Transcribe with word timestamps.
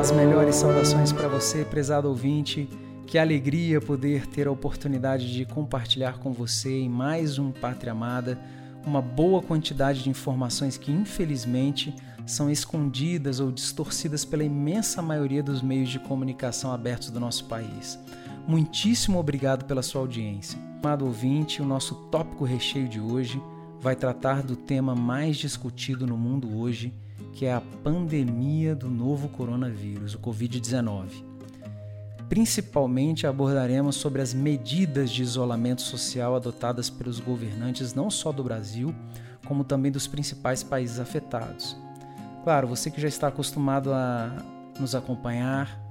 As 0.00 0.10
melhores 0.12 0.56
saudações 0.56 1.12
para 1.12 1.28
você, 1.28 1.64
prezado 1.64 2.08
ouvinte. 2.08 2.68
Que 3.06 3.18
alegria 3.18 3.80
poder 3.80 4.26
ter 4.26 4.46
a 4.46 4.50
oportunidade 4.52 5.32
de 5.32 5.44
compartilhar 5.44 6.18
com 6.18 6.32
você 6.32 6.80
em 6.80 6.88
mais 6.88 7.38
um 7.38 7.50
Pátria 7.50 7.92
Amada 7.92 8.38
uma 8.86 9.02
boa 9.02 9.42
quantidade 9.42 10.02
de 10.02 10.10
informações 10.10 10.78
que, 10.78 10.90
infelizmente, 10.90 11.94
são 12.26 12.50
escondidas 12.50 13.40
ou 13.40 13.50
distorcidas 13.50 14.24
pela 14.24 14.44
imensa 14.44 15.02
maioria 15.02 15.42
dos 15.42 15.60
meios 15.60 15.88
de 15.88 15.98
comunicação 15.98 16.72
abertos 16.72 17.10
do 17.10 17.20
nosso 17.20 17.44
país. 17.44 17.98
Muitíssimo 18.46 19.18
obrigado 19.18 19.64
pela 19.64 19.82
sua 19.82 20.00
audiência. 20.00 20.69
Amado 20.82 21.04
ouvinte, 21.04 21.60
o 21.60 21.66
nosso 21.66 21.94
tópico 22.10 22.42
recheio 22.42 22.88
de 22.88 22.98
hoje 22.98 23.40
vai 23.78 23.94
tratar 23.94 24.42
do 24.42 24.56
tema 24.56 24.94
mais 24.94 25.36
discutido 25.36 26.06
no 26.06 26.16
mundo 26.16 26.58
hoje 26.58 26.90
que 27.34 27.44
é 27.44 27.52
a 27.52 27.60
pandemia 27.60 28.74
do 28.74 28.88
novo 28.88 29.28
coronavírus, 29.28 30.14
o 30.14 30.18
Covid-19. 30.18 31.22
Principalmente 32.30 33.26
abordaremos 33.26 33.96
sobre 33.96 34.22
as 34.22 34.32
medidas 34.32 35.10
de 35.10 35.22
isolamento 35.22 35.82
social 35.82 36.34
adotadas 36.34 36.88
pelos 36.88 37.20
governantes 37.20 37.92
não 37.92 38.10
só 38.10 38.32
do 38.32 38.42
Brasil, 38.42 38.94
como 39.46 39.64
também 39.64 39.92
dos 39.92 40.06
principais 40.06 40.62
países 40.62 40.98
afetados. 40.98 41.76
Claro, 42.42 42.66
você 42.66 42.90
que 42.90 43.02
já 43.02 43.08
está 43.08 43.28
acostumado 43.28 43.92
a 43.92 44.34
nos 44.80 44.94
acompanhar 44.94 45.89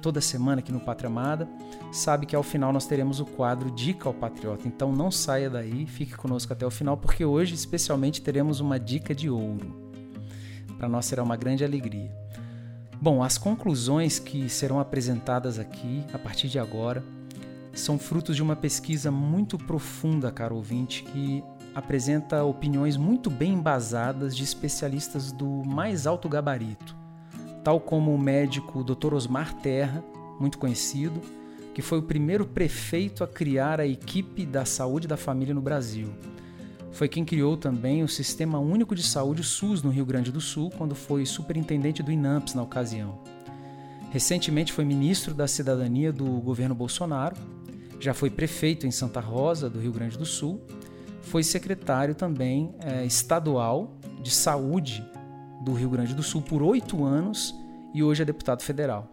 toda 0.00 0.20
semana 0.20 0.60
aqui 0.60 0.70
no 0.70 0.80
Pátria 0.80 1.08
Amada, 1.08 1.48
sabe 1.90 2.26
que 2.26 2.36
ao 2.36 2.42
final 2.42 2.72
nós 2.72 2.86
teremos 2.86 3.20
o 3.20 3.24
quadro 3.24 3.70
Dica 3.70 4.08
ao 4.08 4.14
Patriota. 4.14 4.68
Então 4.68 4.92
não 4.92 5.10
saia 5.10 5.48
daí, 5.48 5.86
fique 5.86 6.16
conosco 6.16 6.52
até 6.52 6.66
o 6.66 6.70
final, 6.70 6.96
porque 6.96 7.24
hoje 7.24 7.54
especialmente 7.54 8.20
teremos 8.20 8.60
uma 8.60 8.78
dica 8.78 9.14
de 9.14 9.30
ouro. 9.30 9.92
Para 10.78 10.88
nós 10.88 11.06
será 11.06 11.22
uma 11.22 11.36
grande 11.36 11.64
alegria. 11.64 12.10
Bom, 13.00 13.22
as 13.22 13.36
conclusões 13.36 14.18
que 14.18 14.48
serão 14.48 14.78
apresentadas 14.78 15.58
aqui 15.58 16.04
a 16.12 16.18
partir 16.18 16.48
de 16.48 16.58
agora 16.58 17.02
são 17.72 17.98
frutos 17.98 18.36
de 18.36 18.42
uma 18.42 18.54
pesquisa 18.54 19.10
muito 19.10 19.56
profunda, 19.56 20.30
caro 20.30 20.56
ouvinte, 20.56 21.02
que 21.02 21.42
apresenta 21.74 22.44
opiniões 22.44 22.96
muito 22.96 23.30
bem 23.30 23.54
embasadas 23.54 24.36
de 24.36 24.44
especialistas 24.44 25.32
do 25.32 25.64
mais 25.64 26.06
alto 26.06 26.28
gabarito, 26.28 26.94
tal 27.64 27.80
como 27.80 28.14
o 28.14 28.18
médico 28.18 28.82
Dr. 28.84 29.14
Osmar 29.14 29.54
Terra, 29.54 30.04
muito 30.40 30.58
conhecido, 30.58 31.20
que 31.74 31.82
foi 31.82 31.98
o 31.98 32.02
primeiro 32.02 32.46
prefeito 32.46 33.24
a 33.24 33.26
criar 33.26 33.80
a 33.80 33.86
equipe 33.86 34.44
da 34.44 34.64
saúde 34.64 35.08
da 35.08 35.16
família 35.16 35.54
no 35.54 35.62
Brasil 35.62 36.12
foi 36.92 37.08
quem 37.08 37.24
criou 37.24 37.56
também 37.56 38.02
o 38.02 38.08
Sistema 38.08 38.58
Único 38.58 38.94
de 38.94 39.02
Saúde 39.02 39.42
SUS 39.42 39.82
no 39.82 39.90
Rio 39.90 40.04
Grande 40.04 40.30
do 40.30 40.42
Sul, 40.42 40.70
quando 40.76 40.94
foi 40.94 41.24
superintendente 41.24 42.02
do 42.02 42.12
INAMPS 42.12 42.54
na 42.54 42.62
ocasião. 42.62 43.18
Recentemente 44.10 44.72
foi 44.72 44.84
ministro 44.84 45.32
da 45.32 45.48
Cidadania 45.48 46.12
do 46.12 46.26
governo 46.40 46.74
Bolsonaro, 46.74 47.34
já 47.98 48.12
foi 48.12 48.28
prefeito 48.28 48.86
em 48.86 48.90
Santa 48.90 49.20
Rosa, 49.20 49.70
do 49.70 49.80
Rio 49.80 49.90
Grande 49.90 50.18
do 50.18 50.26
Sul, 50.26 50.60
foi 51.22 51.42
secretário 51.42 52.14
também 52.14 52.74
é, 52.80 53.06
estadual 53.06 53.96
de 54.22 54.30
saúde 54.30 55.02
do 55.62 55.72
Rio 55.72 55.90
Grande 55.90 56.14
do 56.14 56.22
Sul 56.22 56.42
por 56.42 56.62
oito 56.62 57.04
anos 57.04 57.54
e 57.94 58.02
hoje 58.02 58.22
é 58.22 58.24
deputado 58.24 58.62
federal. 58.62 59.08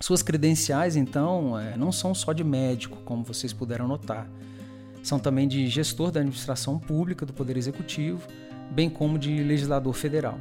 Suas 0.00 0.22
credenciais, 0.22 0.96
então, 0.96 1.58
é, 1.58 1.76
não 1.76 1.92
são 1.92 2.14
só 2.14 2.32
de 2.32 2.42
médico, 2.42 2.98
como 3.04 3.22
vocês 3.22 3.52
puderam 3.52 3.86
notar 3.86 4.28
são 5.02 5.18
também 5.18 5.48
de 5.48 5.66
gestor 5.66 6.10
da 6.10 6.20
administração 6.20 6.78
pública 6.78 7.26
do 7.26 7.32
Poder 7.32 7.56
Executivo, 7.56 8.26
bem 8.70 8.88
como 8.88 9.18
de 9.18 9.42
legislador 9.42 9.92
federal. 9.92 10.38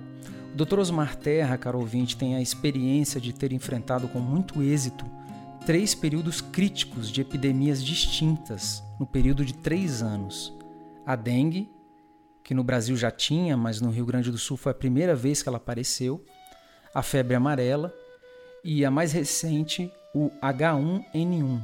O 0.54 0.56
Dr. 0.56 0.80
Osmar 0.80 1.16
Terra, 1.16 1.58
caro 1.58 1.80
ouvinte, 1.80 2.16
tem 2.16 2.36
a 2.36 2.42
experiência 2.42 3.20
de 3.20 3.34
ter 3.34 3.52
enfrentado 3.52 4.08
com 4.08 4.20
muito 4.20 4.62
êxito 4.62 5.06
três 5.66 5.96
períodos 5.96 6.42
críticos 6.42 7.10
de 7.10 7.22
epidemias 7.22 7.84
distintas 7.84 8.84
no 9.00 9.06
período 9.06 9.44
de 9.44 9.54
três 9.54 10.02
anos. 10.02 10.54
A 11.06 11.16
dengue, 11.16 11.70
que 12.52 12.56
no 12.56 12.66
Brasil 12.66 12.98
já 12.98 13.10
tinha, 13.10 13.56
mas 13.56 13.80
no 13.80 13.90
Rio 13.90 14.06
Grande 14.06 14.30
do 14.30 14.38
Sul 14.38 14.58
foi 14.58 14.74
a 14.74 14.76
primeira 14.76 15.16
vez 15.16 15.42
que 15.42 15.48
ela 15.48 15.56
apareceu, 15.56 16.22
a 16.94 17.02
febre 17.02 17.34
amarela 17.34 17.96
e 18.62 18.84
a 18.84 18.92
mais 18.92 19.14
recente, 19.14 19.90
o 20.14 20.30
H1N1, 20.44 21.62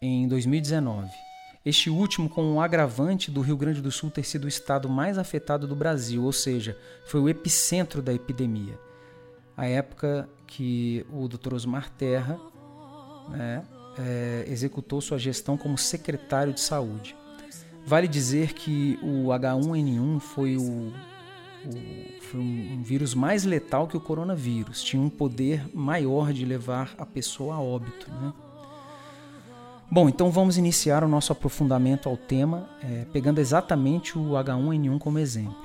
em 0.00 0.28
2019. 0.28 1.10
Este 1.66 1.90
último 1.90 2.28
com 2.28 2.44
um 2.44 2.60
agravante 2.60 3.32
do 3.32 3.40
Rio 3.40 3.56
Grande 3.56 3.82
do 3.82 3.90
Sul 3.90 4.12
ter 4.12 4.22
sido 4.22 4.44
o 4.44 4.48
estado 4.48 4.88
mais 4.88 5.18
afetado 5.18 5.66
do 5.66 5.74
Brasil, 5.74 6.22
ou 6.22 6.32
seja, 6.32 6.78
foi 7.08 7.20
o 7.20 7.28
epicentro 7.28 8.00
da 8.00 8.14
epidemia. 8.14 8.78
A 9.56 9.66
época 9.66 10.28
que 10.46 11.04
o 11.10 11.26
Dr. 11.26 11.54
Osmar 11.54 11.90
Terra 11.90 12.38
né, 13.28 13.64
é, 13.98 14.44
executou 14.46 15.00
sua 15.00 15.18
gestão 15.18 15.56
como 15.58 15.76
secretário 15.76 16.52
de 16.52 16.60
saúde. 16.60 17.16
Vale 17.86 18.06
dizer 18.06 18.52
que 18.52 18.98
o 19.02 19.28
H1N1 19.28 20.20
foi 20.20 20.56
o, 20.56 20.92
o 21.64 22.08
foi 22.20 22.40
um, 22.40 22.82
vírus 22.82 23.14
mais 23.14 23.44
letal 23.44 23.86
que 23.86 23.96
o 23.96 24.00
coronavírus. 24.00 24.82
Tinha 24.82 25.02
um 25.02 25.08
poder 25.08 25.64
maior 25.74 26.32
de 26.32 26.44
levar 26.44 26.94
a 26.98 27.06
pessoa 27.06 27.54
a 27.54 27.60
óbito. 27.60 28.10
Né? 28.10 28.32
Bom, 29.90 30.08
então 30.08 30.30
vamos 30.30 30.58
iniciar 30.58 31.02
o 31.02 31.08
nosso 31.08 31.32
aprofundamento 31.32 32.08
ao 32.08 32.16
tema, 32.16 32.68
é, 32.82 33.06
pegando 33.12 33.38
exatamente 33.38 34.18
o 34.18 34.32
H1N1 34.32 34.98
como 34.98 35.18
exemplo. 35.18 35.56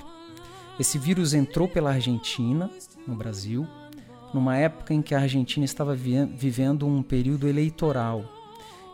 Esse 0.80 0.98
vírus 0.98 1.34
entrou 1.34 1.68
pela 1.68 1.92
Argentina, 1.92 2.70
no 3.06 3.16
Brasil, 3.16 3.68
numa 4.34 4.58
época 4.58 4.94
em 4.94 5.02
que 5.02 5.14
a 5.14 5.20
Argentina 5.20 5.66
estava 5.66 5.94
vi 5.94 6.26
vivendo 6.26 6.88
um 6.88 7.04
período 7.04 7.48
eleitoral 7.48 8.24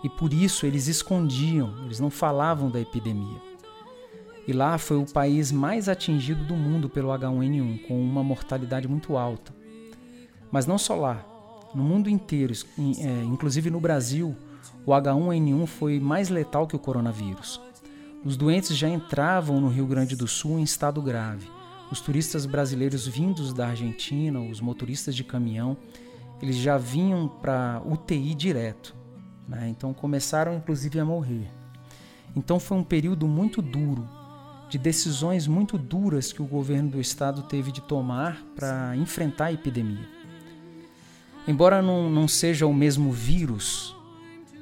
e 0.03 0.09
por 0.09 0.33
isso 0.33 0.65
eles 0.65 0.87
escondiam, 0.87 1.73
eles 1.85 1.99
não 1.99 2.09
falavam 2.09 2.69
da 2.69 2.79
epidemia. 2.79 3.49
E 4.47 4.53
lá 4.53 4.77
foi 4.77 4.97
o 4.97 5.05
país 5.05 5.51
mais 5.51 5.87
atingido 5.87 6.43
do 6.43 6.55
mundo 6.55 6.89
pelo 6.89 7.09
H1N1, 7.09 7.85
com 7.87 8.01
uma 8.01 8.23
mortalidade 8.23 8.87
muito 8.87 9.15
alta. 9.15 9.53
Mas 10.51 10.65
não 10.65 10.77
só 10.77 10.95
lá, 10.95 11.25
no 11.73 11.83
mundo 11.83 12.09
inteiro, 12.09 12.53
é, 12.97 13.23
inclusive 13.25 13.69
no 13.69 13.79
Brasil, 13.79 14.35
o 14.85 14.91
H1N1 14.91 15.67
foi 15.67 15.99
mais 15.99 16.29
letal 16.29 16.65
que 16.65 16.75
o 16.75 16.79
coronavírus. 16.79 17.61
Os 18.25 18.35
doentes 18.35 18.75
já 18.75 18.89
entravam 18.89 19.61
no 19.61 19.69
Rio 19.69 19.85
Grande 19.85 20.15
do 20.15 20.27
Sul 20.27 20.59
em 20.59 20.63
estado 20.63 21.01
grave. 21.01 21.47
Os 21.91 22.01
turistas 22.01 22.45
brasileiros 22.45 23.07
vindos 23.07 23.53
da 23.53 23.67
Argentina, 23.67 24.39
os 24.41 24.59
motoristas 24.59 25.15
de 25.15 25.23
caminhão, 25.23 25.77
eles 26.41 26.55
já 26.55 26.77
vinham 26.77 27.27
para 27.27 27.81
UTI 27.85 28.33
direto. 28.33 28.95
Né? 29.49 29.67
Então 29.69 29.93
começaram 29.93 30.55
inclusive 30.55 30.99
a 30.99 31.05
morrer. 31.05 31.49
Então 32.35 32.59
foi 32.59 32.77
um 32.77 32.83
período 32.83 33.27
muito 33.27 33.61
duro, 33.61 34.07
de 34.69 34.77
decisões 34.77 35.47
muito 35.47 35.77
duras 35.77 36.31
que 36.31 36.43
o 36.43 36.45
governo 36.45 36.91
do 36.91 37.01
estado 37.01 37.41
teve 37.41 37.71
de 37.71 37.81
tomar 37.81 38.39
para 38.55 38.95
enfrentar 38.95 39.45
a 39.45 39.53
epidemia. 39.53 40.07
Embora 41.47 41.81
não, 41.81 42.07
não 42.11 42.27
seja 42.27 42.67
o 42.67 42.73
mesmo 42.73 43.11
vírus, 43.11 43.95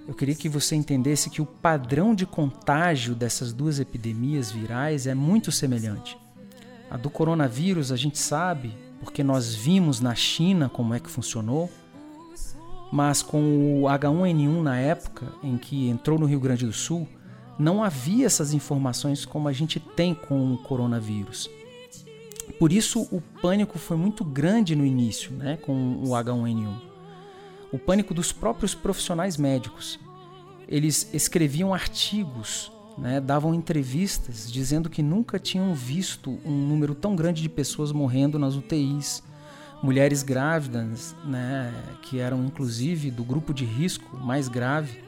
eu 0.08 0.14
queria 0.14 0.36
que 0.36 0.48
você 0.48 0.74
entendesse 0.74 1.30
que 1.30 1.42
o 1.42 1.46
padrão 1.46 2.16
de 2.16 2.26
contágio 2.26 3.14
dessas 3.14 3.52
duas 3.52 3.78
epidemias 3.78 4.50
virais 4.50 5.06
é 5.06 5.14
muito 5.14 5.52
semelhante. 5.52 6.18
A 6.90 6.96
do 6.96 7.10
coronavírus 7.10 7.92
a 7.92 7.98
gente 7.98 8.18
sabe, 8.18 8.74
porque 9.02 9.22
nós 9.22 9.54
vimos 9.54 10.00
na 10.00 10.16
China 10.16 10.70
como 10.70 10.94
é 10.94 11.00
que 11.02 11.10
funcionou, 11.10 11.70
mas 12.92 13.22
com 13.22 13.82
o 13.82 13.86
H1N1 13.86 14.62
na 14.62 14.80
época 14.80 15.28
em 15.44 15.58
que 15.58 15.90
entrou 15.90 16.18
no 16.18 16.26
Rio 16.26 16.40
Grande 16.40 16.66
do 16.66 16.74
Sul, 16.74 17.08
não 17.60 17.84
havia 17.84 18.26
essas 18.26 18.54
informações 18.54 19.26
como 19.26 19.48
a 19.48 19.54
gente 19.54 19.80
tem 19.80 20.14
com 20.14 20.54
o 20.54 20.58
coronavírus. 20.58 21.50
Por 22.60 22.72
isso 22.72 23.08
o 23.12 23.22
pânico 23.42 23.78
foi 23.78 23.98
muito 23.98 24.24
grande 24.24 24.76
no 24.76 24.86
início, 24.86 25.32
né, 25.32 25.58
com 25.58 25.74
o 26.04 26.10
H1N1 26.10 26.88
o 27.72 27.78
pânico 27.78 28.14
dos 28.14 28.32
próprios 28.32 28.74
profissionais 28.74 29.38
médicos. 29.38 30.00
Eles 30.68 31.10
escreviam 31.14 31.74
artigos, 31.74 32.72
né, 32.98 33.20
davam 33.22 33.54
entrevistas 33.54 34.52
dizendo 34.52 34.90
que 34.90 35.04
nunca 35.04 35.40
tinham 35.40 35.74
visto 35.74 36.40
um 36.46 36.52
número 36.52 36.96
tão 36.96 37.16
grande 37.16 37.42
de 37.42 37.50
pessoas 37.50 37.92
morrendo 37.92 38.40
nas 38.40 38.56
UTIs, 38.56 39.24
mulheres 39.82 40.24
grávidas, 40.24 41.16
né, 41.24 41.74
que 42.02 42.20
eram 42.20 42.44
inclusive 42.44 43.12
do 43.12 43.24
grupo 43.24 43.54
de 43.54 43.66
risco 43.66 44.18
mais 44.18 44.48
grave, 44.48 45.04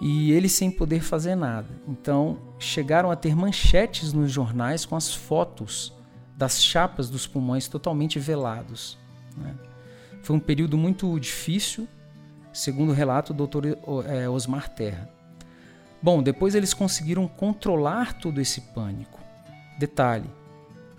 e 0.00 0.32
eles 0.32 0.52
sem 0.52 0.70
poder 0.70 1.00
fazer 1.02 1.34
nada. 1.34 1.68
Então 1.86 2.38
chegaram 2.58 3.10
a 3.10 3.16
ter 3.16 3.34
manchetes 3.34 4.12
nos 4.12 4.30
jornais 4.30 4.84
com 4.84 4.94
as 4.94 5.12
fotos 5.12 5.92
das 6.36 6.62
chapas 6.62 7.10
dos 7.10 7.26
pulmões 7.26 7.66
totalmente 7.66 8.18
velados. 8.18 8.96
Né? 9.36 9.54
Foi 10.22 10.36
um 10.36 10.40
período 10.40 10.78
muito 10.78 11.18
difícil, 11.18 11.88
segundo 12.52 12.90
o 12.90 12.94
relato 12.94 13.34
do 13.34 13.46
Dr. 13.46 13.76
É, 14.06 14.28
Osmar 14.28 14.68
Terra. 14.68 15.08
Bom, 16.00 16.22
depois 16.22 16.54
eles 16.54 16.72
conseguiram 16.72 17.26
controlar 17.26 18.14
todo 18.20 18.40
esse 18.40 18.60
pânico. 18.60 19.18
Detalhe: 19.78 20.30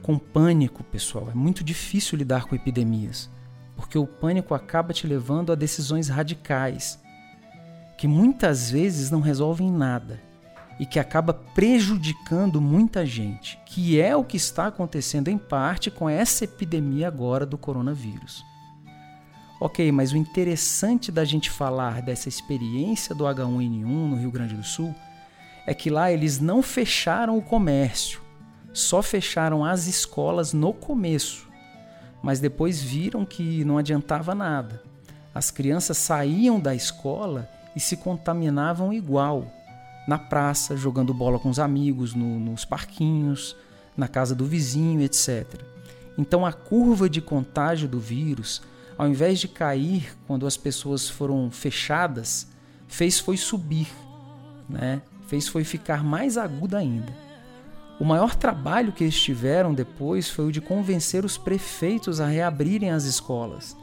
com 0.01 0.17
pânico, 0.17 0.83
pessoal, 0.83 1.29
é 1.31 1.35
muito 1.35 1.63
difícil 1.63 2.17
lidar 2.17 2.45
com 2.45 2.55
epidemias, 2.55 3.29
porque 3.75 3.97
o 3.97 4.07
pânico 4.07 4.53
acaba 4.53 4.93
te 4.93 5.05
levando 5.05 5.51
a 5.51 5.55
decisões 5.55 6.09
radicais, 6.09 6.99
que 7.97 8.07
muitas 8.07 8.71
vezes 8.71 9.11
não 9.11 9.21
resolvem 9.21 9.71
nada 9.71 10.21
e 10.79 10.85
que 10.85 10.97
acaba 10.97 11.33
prejudicando 11.33 12.61
muita 12.61 13.05
gente, 13.05 13.59
que 13.65 13.99
é 13.99 14.15
o 14.15 14.23
que 14.23 14.37
está 14.37 14.67
acontecendo 14.67 15.27
em 15.27 15.37
parte 15.37 15.91
com 15.91 16.09
essa 16.09 16.45
epidemia 16.45 17.07
agora 17.07 17.45
do 17.45 17.57
coronavírus. 17.57 18.45
Ok, 19.59 19.91
mas 19.91 20.13
o 20.13 20.17
interessante 20.17 21.11
da 21.11 21.25
gente 21.25 21.49
falar 21.49 22.01
dessa 22.01 22.29
experiência 22.29 23.13
do 23.13 23.25
H1N1 23.25 23.83
no 23.83 24.15
Rio 24.15 24.31
Grande 24.31 24.55
do 24.55 24.63
Sul 24.63 24.95
é 25.67 25.73
que 25.73 25.89
lá 25.89 26.09
eles 26.09 26.39
não 26.39 26.61
fecharam 26.61 27.37
o 27.37 27.41
comércio, 27.41 28.21
só 28.73 29.01
fecharam 29.01 29.63
as 29.65 29.87
escolas 29.87 30.53
no 30.53 30.73
começo, 30.73 31.47
mas 32.21 32.39
depois 32.39 32.81
viram 32.81 33.25
que 33.25 33.63
não 33.63 33.77
adiantava 33.77 34.35
nada. 34.35 34.81
As 35.33 35.51
crianças 35.51 35.97
saíam 35.97 36.59
da 36.59 36.75
escola 36.75 37.49
e 37.75 37.79
se 37.79 37.97
contaminavam 37.97 38.91
igual, 38.91 39.45
na 40.07 40.17
praça, 40.17 40.75
jogando 40.75 41.13
bola 41.13 41.39
com 41.39 41.49
os 41.49 41.59
amigos, 41.59 42.13
no, 42.13 42.39
nos 42.39 42.65
parquinhos, 42.65 43.55
na 43.95 44.07
casa 44.07 44.33
do 44.33 44.45
vizinho, 44.45 45.01
etc. 45.01 45.45
Então 46.17 46.45
a 46.45 46.51
curva 46.51 47.09
de 47.09 47.21
contágio 47.21 47.87
do 47.87 47.99
vírus 47.99 48.61
ao 48.99 49.07
invés 49.07 49.39
de 49.39 49.47
cair 49.47 50.13
quando 50.27 50.45
as 50.45 50.57
pessoas 50.57 51.07
foram 51.09 51.49
fechadas, 51.49 52.45
fez 52.85 53.17
foi 53.17 53.37
subir, 53.37 53.87
né? 54.67 55.01
fez 55.25 55.47
foi 55.47 55.63
ficar 55.63 56.03
mais 56.03 56.37
aguda 56.37 56.79
ainda. 56.79 57.28
O 57.99 58.05
maior 58.05 58.35
trabalho 58.35 58.93
que 58.93 59.03
eles 59.03 59.19
tiveram 59.19 59.73
depois 59.73 60.29
foi 60.29 60.45
o 60.45 60.51
de 60.51 60.61
convencer 60.61 61.25
os 61.25 61.37
prefeitos 61.37 62.21
a 62.21 62.27
reabrirem 62.27 62.91
as 62.91 63.03
escolas, 63.03 63.75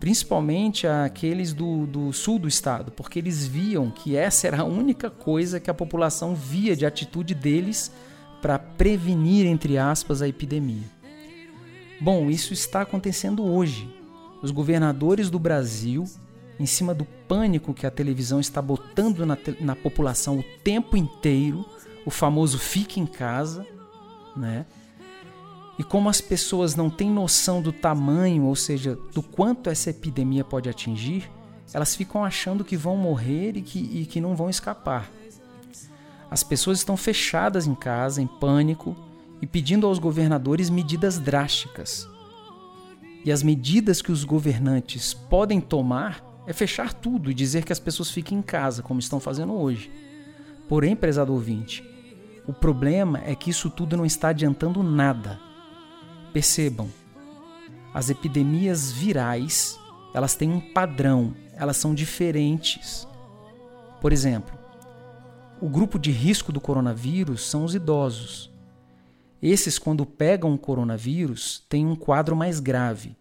principalmente 0.00 0.86
aqueles 0.86 1.52
do, 1.52 1.86
do 1.86 2.12
sul 2.12 2.38
do 2.38 2.48
estado, 2.48 2.90
porque 2.90 3.18
eles 3.18 3.46
viam 3.46 3.90
que 3.90 4.16
essa 4.16 4.48
era 4.48 4.62
a 4.62 4.64
única 4.64 5.08
coisa 5.08 5.60
que 5.60 5.70
a 5.70 5.74
população 5.74 6.34
via 6.34 6.74
de 6.74 6.84
atitude 6.84 7.34
deles 7.34 7.92
para 8.42 8.58
prevenir, 8.58 9.46
entre 9.46 9.78
aspas, 9.78 10.20
a 10.20 10.28
epidemia. 10.28 10.98
Bom, 12.00 12.28
isso 12.30 12.52
está 12.52 12.82
acontecendo 12.82 13.44
hoje 13.44 13.88
os 14.42 14.50
governadores 14.50 15.30
do 15.30 15.38
Brasil, 15.38 16.04
em 16.58 16.66
cima 16.66 16.94
do 16.94 17.04
pânico 17.04 17.74
que 17.74 17.86
a 17.86 17.90
televisão 17.90 18.40
está 18.40 18.62
botando 18.62 19.26
na, 19.26 19.36
na 19.60 19.76
população 19.76 20.38
o 20.38 20.44
tempo 20.62 20.96
inteiro, 20.96 21.64
o 22.08 22.10
famoso 22.10 22.58
fique 22.58 22.98
em 22.98 23.04
casa, 23.04 23.66
né? 24.34 24.64
E 25.78 25.84
como 25.84 26.08
as 26.08 26.22
pessoas 26.22 26.74
não 26.74 26.88
têm 26.88 27.10
noção 27.10 27.60
do 27.60 27.70
tamanho, 27.70 28.44
ou 28.44 28.56
seja, 28.56 28.98
do 29.12 29.22
quanto 29.22 29.68
essa 29.68 29.90
epidemia 29.90 30.42
pode 30.42 30.70
atingir, 30.70 31.30
elas 31.70 31.94
ficam 31.94 32.24
achando 32.24 32.64
que 32.64 32.78
vão 32.78 32.96
morrer 32.96 33.58
e 33.58 33.60
que, 33.60 33.78
e 33.78 34.06
que 34.06 34.22
não 34.22 34.34
vão 34.34 34.48
escapar. 34.48 35.10
As 36.30 36.42
pessoas 36.42 36.78
estão 36.78 36.96
fechadas 36.96 37.66
em 37.66 37.74
casa, 37.74 38.22
em 38.22 38.26
pânico, 38.26 38.96
e 39.42 39.46
pedindo 39.46 39.86
aos 39.86 39.98
governadores 39.98 40.70
medidas 40.70 41.18
drásticas. 41.18 42.08
E 43.22 43.30
as 43.30 43.42
medidas 43.42 44.00
que 44.00 44.10
os 44.10 44.24
governantes 44.24 45.12
podem 45.12 45.60
tomar 45.60 46.24
é 46.46 46.54
fechar 46.54 46.94
tudo 46.94 47.30
e 47.30 47.34
dizer 47.34 47.66
que 47.66 47.72
as 47.72 47.78
pessoas 47.78 48.10
fiquem 48.10 48.38
em 48.38 48.42
casa, 48.42 48.82
como 48.82 48.98
estão 48.98 49.20
fazendo 49.20 49.52
hoje. 49.52 49.90
Porém, 50.66 50.96
prezado 50.96 51.34
ouvinte, 51.34 51.84
o 52.48 52.52
problema 52.54 53.20
é 53.26 53.34
que 53.34 53.50
isso 53.50 53.68
tudo 53.68 53.94
não 53.94 54.06
está 54.06 54.30
adiantando 54.30 54.82
nada. 54.82 55.38
Percebam, 56.32 56.88
as 57.92 58.08
epidemias 58.08 58.90
virais, 58.90 59.78
elas 60.14 60.34
têm 60.34 60.50
um 60.50 60.58
padrão, 60.58 61.34
elas 61.54 61.76
são 61.76 61.94
diferentes. 61.94 63.06
Por 64.00 64.14
exemplo, 64.14 64.58
o 65.60 65.68
grupo 65.68 65.98
de 65.98 66.10
risco 66.10 66.50
do 66.50 66.58
coronavírus 66.58 67.44
são 67.44 67.64
os 67.64 67.74
idosos. 67.74 68.50
Esses, 69.42 69.78
quando 69.78 70.06
pegam 70.06 70.54
o 70.54 70.58
coronavírus, 70.58 71.62
têm 71.68 71.86
um 71.86 71.94
quadro 71.94 72.34
mais 72.34 72.60
grave. 72.60 73.14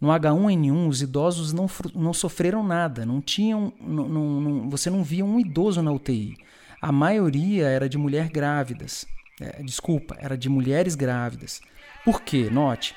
No 0.00 0.08
H1N1, 0.08 0.88
os 0.88 1.00
idosos 1.00 1.52
não, 1.52 1.70
não 1.94 2.12
sofreram 2.12 2.64
nada, 2.64 3.06
não 3.06 3.20
tinham, 3.20 3.72
não, 3.80 4.08
não, 4.08 4.68
você 4.68 4.90
não 4.90 5.04
via 5.04 5.24
um 5.24 5.38
idoso 5.38 5.80
na 5.80 5.92
UTI. 5.92 6.36
A 6.84 6.92
maioria 6.92 7.66
era 7.66 7.88
de 7.88 7.96
mulher 7.96 8.28
grávidas. 8.28 9.06
É, 9.40 9.62
desculpa, 9.62 10.18
era 10.18 10.36
de 10.36 10.50
mulheres 10.50 10.94
grávidas. 10.94 11.62
Por 12.04 12.20
quê? 12.20 12.50
Note, 12.52 12.94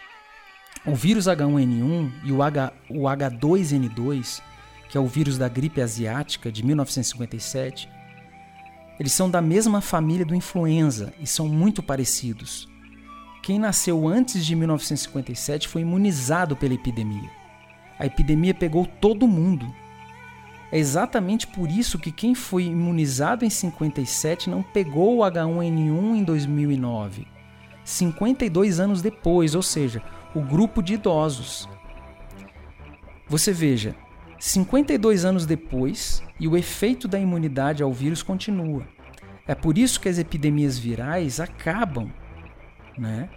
o 0.85 0.93
vírus 0.93 1.23
H1N1 1.23 2.11
e 2.25 2.33
o, 2.33 2.43
H, 2.43 2.73
o 2.89 3.03
H2N2, 3.03 4.41
que 4.89 4.97
é 4.97 4.99
o 4.99 5.07
vírus 5.07 5.37
da 5.37 5.47
gripe 5.47 5.81
asiática 5.81 6.51
de 6.51 6.65
1957, 6.65 7.89
eles 8.99 9.13
são 9.13 9.31
da 9.31 9.41
mesma 9.41 9.79
família 9.79 10.25
do 10.25 10.35
influenza 10.35 11.13
e 11.17 11.25
são 11.25 11.47
muito 11.47 11.81
parecidos. 11.81 12.67
Quem 13.41 13.57
nasceu 13.57 14.05
antes 14.05 14.45
de 14.45 14.53
1957 14.53 15.65
foi 15.65 15.83
imunizado 15.83 16.57
pela 16.57 16.73
epidemia. 16.73 17.29
A 17.97 18.05
epidemia 18.05 18.53
pegou 18.53 18.85
todo 18.85 19.29
mundo. 19.29 19.73
É 20.71 20.77
exatamente 20.77 21.47
por 21.47 21.71
isso 21.71 21.97
que 21.97 22.11
quem 22.11 22.35
foi 22.35 22.65
imunizado 22.65 23.45
em 23.45 23.49
57 23.49 24.49
não 24.49 24.61
pegou 24.61 25.17
o 25.17 25.21
H1N1 25.21 26.17
em 26.17 26.23
2009. 26.23 27.27
52 27.85 28.79
anos 28.79 29.01
depois, 29.01 29.55
ou 29.55 29.61
seja, 29.61 30.03
o 30.35 30.41
grupo 30.41 30.83
de 30.83 30.95
idosos. 30.95 31.69
Você 33.29 33.53
veja, 33.53 33.95
52 34.39 35.23
anos 35.23 35.45
depois 35.45 36.21
e 36.39 36.47
o 36.47 36.57
efeito 36.57 37.07
da 37.07 37.17
imunidade 37.17 37.81
ao 37.81 37.93
vírus 37.93 38.21
continua. 38.21 38.85
É 39.47 39.55
por 39.55 39.77
isso 39.77 40.01
que 40.01 40.09
as 40.09 40.17
epidemias 40.17 40.77
virais 40.77 41.39
acabam, 41.39 42.11
né? 42.97 43.29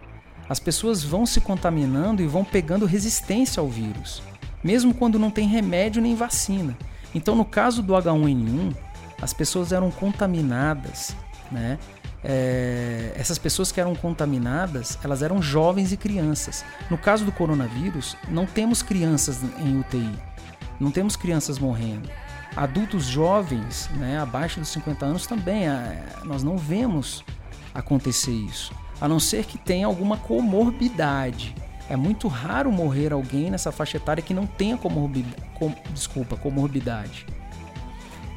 As 0.48 0.58
pessoas 0.58 1.04
vão 1.04 1.24
se 1.24 1.40
contaminando 1.40 2.20
e 2.20 2.26
vão 2.26 2.44
pegando 2.44 2.84
resistência 2.84 3.60
ao 3.60 3.68
vírus, 3.68 4.20
mesmo 4.64 4.92
quando 4.92 5.16
não 5.16 5.30
tem 5.30 5.46
remédio 5.46 6.02
nem 6.02 6.16
vacina. 6.16 6.76
Então, 7.14 7.34
no 7.34 7.44
caso 7.44 7.82
do 7.82 7.94
H1N1, 7.94 8.74
as 9.20 9.32
pessoas 9.32 9.72
eram 9.72 9.90
contaminadas, 9.90 11.14
né? 11.50 11.78
É, 12.22 13.12
essas 13.16 13.38
pessoas 13.38 13.72
que 13.72 13.80
eram 13.80 13.94
contaminadas, 13.94 14.98
elas 15.02 15.22
eram 15.22 15.40
jovens 15.40 15.90
e 15.90 15.96
crianças. 15.96 16.64
No 16.90 16.98
caso 16.98 17.24
do 17.24 17.32
coronavírus, 17.32 18.16
não 18.28 18.44
temos 18.44 18.82
crianças 18.82 19.40
em 19.58 19.78
UTI, 19.78 20.14
não 20.78 20.90
temos 20.90 21.16
crianças 21.16 21.58
morrendo. 21.58 22.10
Adultos 22.54 23.04
jovens, 23.04 23.88
né, 23.96 24.18
abaixo 24.18 24.60
dos 24.60 24.68
50 24.70 25.06
anos, 25.06 25.26
também 25.26 25.68
é, 25.68 26.04
nós 26.24 26.42
não 26.42 26.58
vemos 26.58 27.24
acontecer 27.72 28.32
isso, 28.32 28.72
a 29.00 29.08
não 29.08 29.20
ser 29.20 29.44
que 29.44 29.56
tenha 29.56 29.86
alguma 29.86 30.16
comorbidade. 30.16 31.54
É 31.90 31.96
muito 31.96 32.28
raro 32.28 32.70
morrer 32.70 33.12
alguém 33.12 33.50
nessa 33.50 33.72
faixa 33.72 33.96
etária 33.96 34.22
que 34.22 34.32
não 34.32 34.46
tenha 34.46 34.76
comorbidade, 34.76 35.42
com, 35.54 35.74
desculpa, 35.92 36.36
comorbidade. 36.36 37.26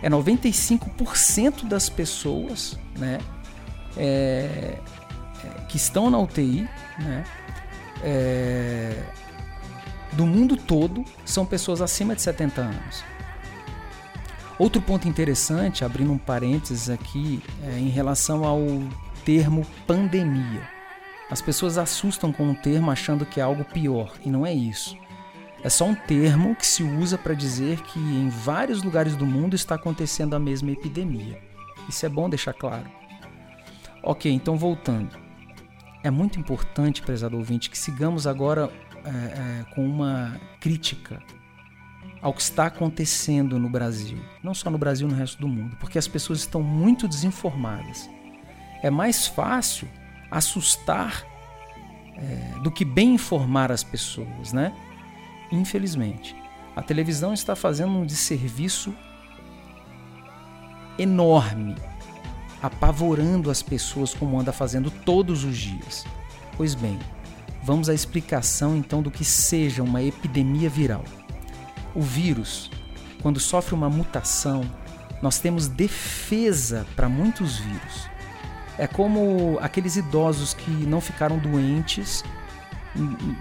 É 0.01 0.09
95% 0.09 1.67
das 1.67 1.87
pessoas, 1.87 2.79
né, 2.97 3.19
é, 3.95 4.79
é, 5.43 5.61
que 5.69 5.77
estão 5.77 6.09
na 6.09 6.17
UTI, 6.17 6.67
né, 6.97 7.23
é, 8.01 9.03
do 10.13 10.25
mundo 10.25 10.57
todo 10.57 11.05
são 11.23 11.45
pessoas 11.45 11.79
acima 11.79 12.15
de 12.15 12.23
70 12.23 12.59
anos. 12.59 13.03
Outro 14.57 14.81
ponto 14.81 15.07
interessante, 15.07 15.85
abrindo 15.85 16.11
um 16.11 16.17
parênteses 16.17 16.89
aqui, 16.89 17.39
é 17.67 17.77
em 17.77 17.89
relação 17.89 18.45
ao 18.45 18.61
termo 19.23 19.63
pandemia. 19.85 20.73
As 21.33 21.41
pessoas 21.41 21.79
assustam 21.79 22.31
com 22.31 22.51
o 22.51 22.53
termo 22.53 22.91
achando 22.91 23.25
que 23.25 23.39
é 23.39 23.43
algo 23.43 23.65
pior, 23.65 24.13
e 24.23 24.29
não 24.29 24.45
é 24.45 24.53
isso. 24.53 24.95
É 25.63 25.67
só 25.67 25.83
um 25.83 25.95
termo 25.95 26.55
que 26.55 26.63
se 26.63 26.83
usa 26.83 27.17
para 27.17 27.33
dizer 27.33 27.81
que 27.81 27.97
em 27.97 28.29
vários 28.29 28.83
lugares 28.83 29.15
do 29.15 29.25
mundo 29.25 29.55
está 29.55 29.73
acontecendo 29.73 30.35
a 30.35 30.39
mesma 30.39 30.69
epidemia. 30.69 31.41
Isso 31.89 32.05
é 32.05 32.09
bom 32.09 32.29
deixar 32.29 32.53
claro. 32.53 32.85
Ok, 34.03 34.31
então 34.31 34.55
voltando. 34.57 35.17
É 36.03 36.11
muito 36.11 36.39
importante, 36.39 37.01
prezado 37.01 37.35
ouvinte, 37.35 37.67
que 37.67 37.79
sigamos 37.79 38.27
agora 38.27 38.69
é, 39.03 39.09
é, 39.09 39.65
com 39.73 39.83
uma 39.83 40.39
crítica 40.59 41.19
ao 42.21 42.31
que 42.31 42.43
está 42.43 42.67
acontecendo 42.67 43.57
no 43.57 43.71
Brasil. 43.71 44.19
Não 44.43 44.53
só 44.53 44.69
no 44.69 44.77
Brasil, 44.77 45.07
no 45.07 45.15
resto 45.15 45.41
do 45.41 45.47
mundo, 45.47 45.75
porque 45.79 45.97
as 45.97 46.07
pessoas 46.07 46.41
estão 46.41 46.61
muito 46.61 47.07
desinformadas. 47.07 48.07
É 48.83 48.91
mais 48.91 49.25
fácil 49.25 49.89
assustar 50.37 51.25
é, 52.15 52.59
do 52.61 52.71
que 52.71 52.83
bem 52.83 53.15
informar 53.15 53.71
as 53.71 53.83
pessoas, 53.83 54.53
né? 54.53 54.73
Infelizmente. 55.51 56.35
A 56.75 56.81
televisão 56.81 57.33
está 57.33 57.55
fazendo 57.55 57.91
um 57.91 58.05
desserviço 58.05 58.93
enorme 60.97 61.75
apavorando 62.63 63.51
as 63.51 63.61
pessoas 63.61 64.13
como 64.13 64.39
anda 64.39 64.53
fazendo 64.53 64.89
todos 64.89 65.43
os 65.43 65.57
dias. 65.57 66.05
Pois 66.55 66.73
bem, 66.73 66.97
vamos 67.61 67.89
à 67.89 67.93
explicação 67.93 68.77
então 68.77 69.01
do 69.01 69.11
que 69.11 69.25
seja 69.25 69.83
uma 69.83 70.01
epidemia 70.01 70.69
viral. 70.69 71.03
O 71.93 72.01
vírus, 72.01 72.71
quando 73.21 73.37
sofre 73.37 73.75
uma 73.75 73.89
mutação, 73.89 74.63
nós 75.21 75.39
temos 75.39 75.67
defesa 75.67 76.87
para 76.95 77.09
muitos 77.09 77.57
vírus. 77.57 78.12
É 78.77 78.87
como 78.87 79.57
aqueles 79.61 79.95
idosos 79.95 80.53
que 80.53 80.71
não 80.71 80.99
ficaram 80.99 81.37
doentes 81.37 82.23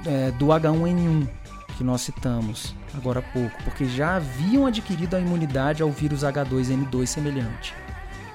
é, 0.07 0.31
do 0.33 0.47
H1N1 0.47 1.29
que 1.77 1.85
nós 1.85 2.03
citamos 2.03 2.75
agora 2.95 3.21
há 3.21 3.23
pouco, 3.23 3.63
porque 3.65 3.87
já 3.87 4.17
haviam 4.17 4.67
adquirido 4.67 5.15
a 5.15 5.21
imunidade 5.21 5.83
ao 5.83 5.91
vírus 5.91 6.21
H2N2 6.21 7.07
semelhante. 7.07 7.75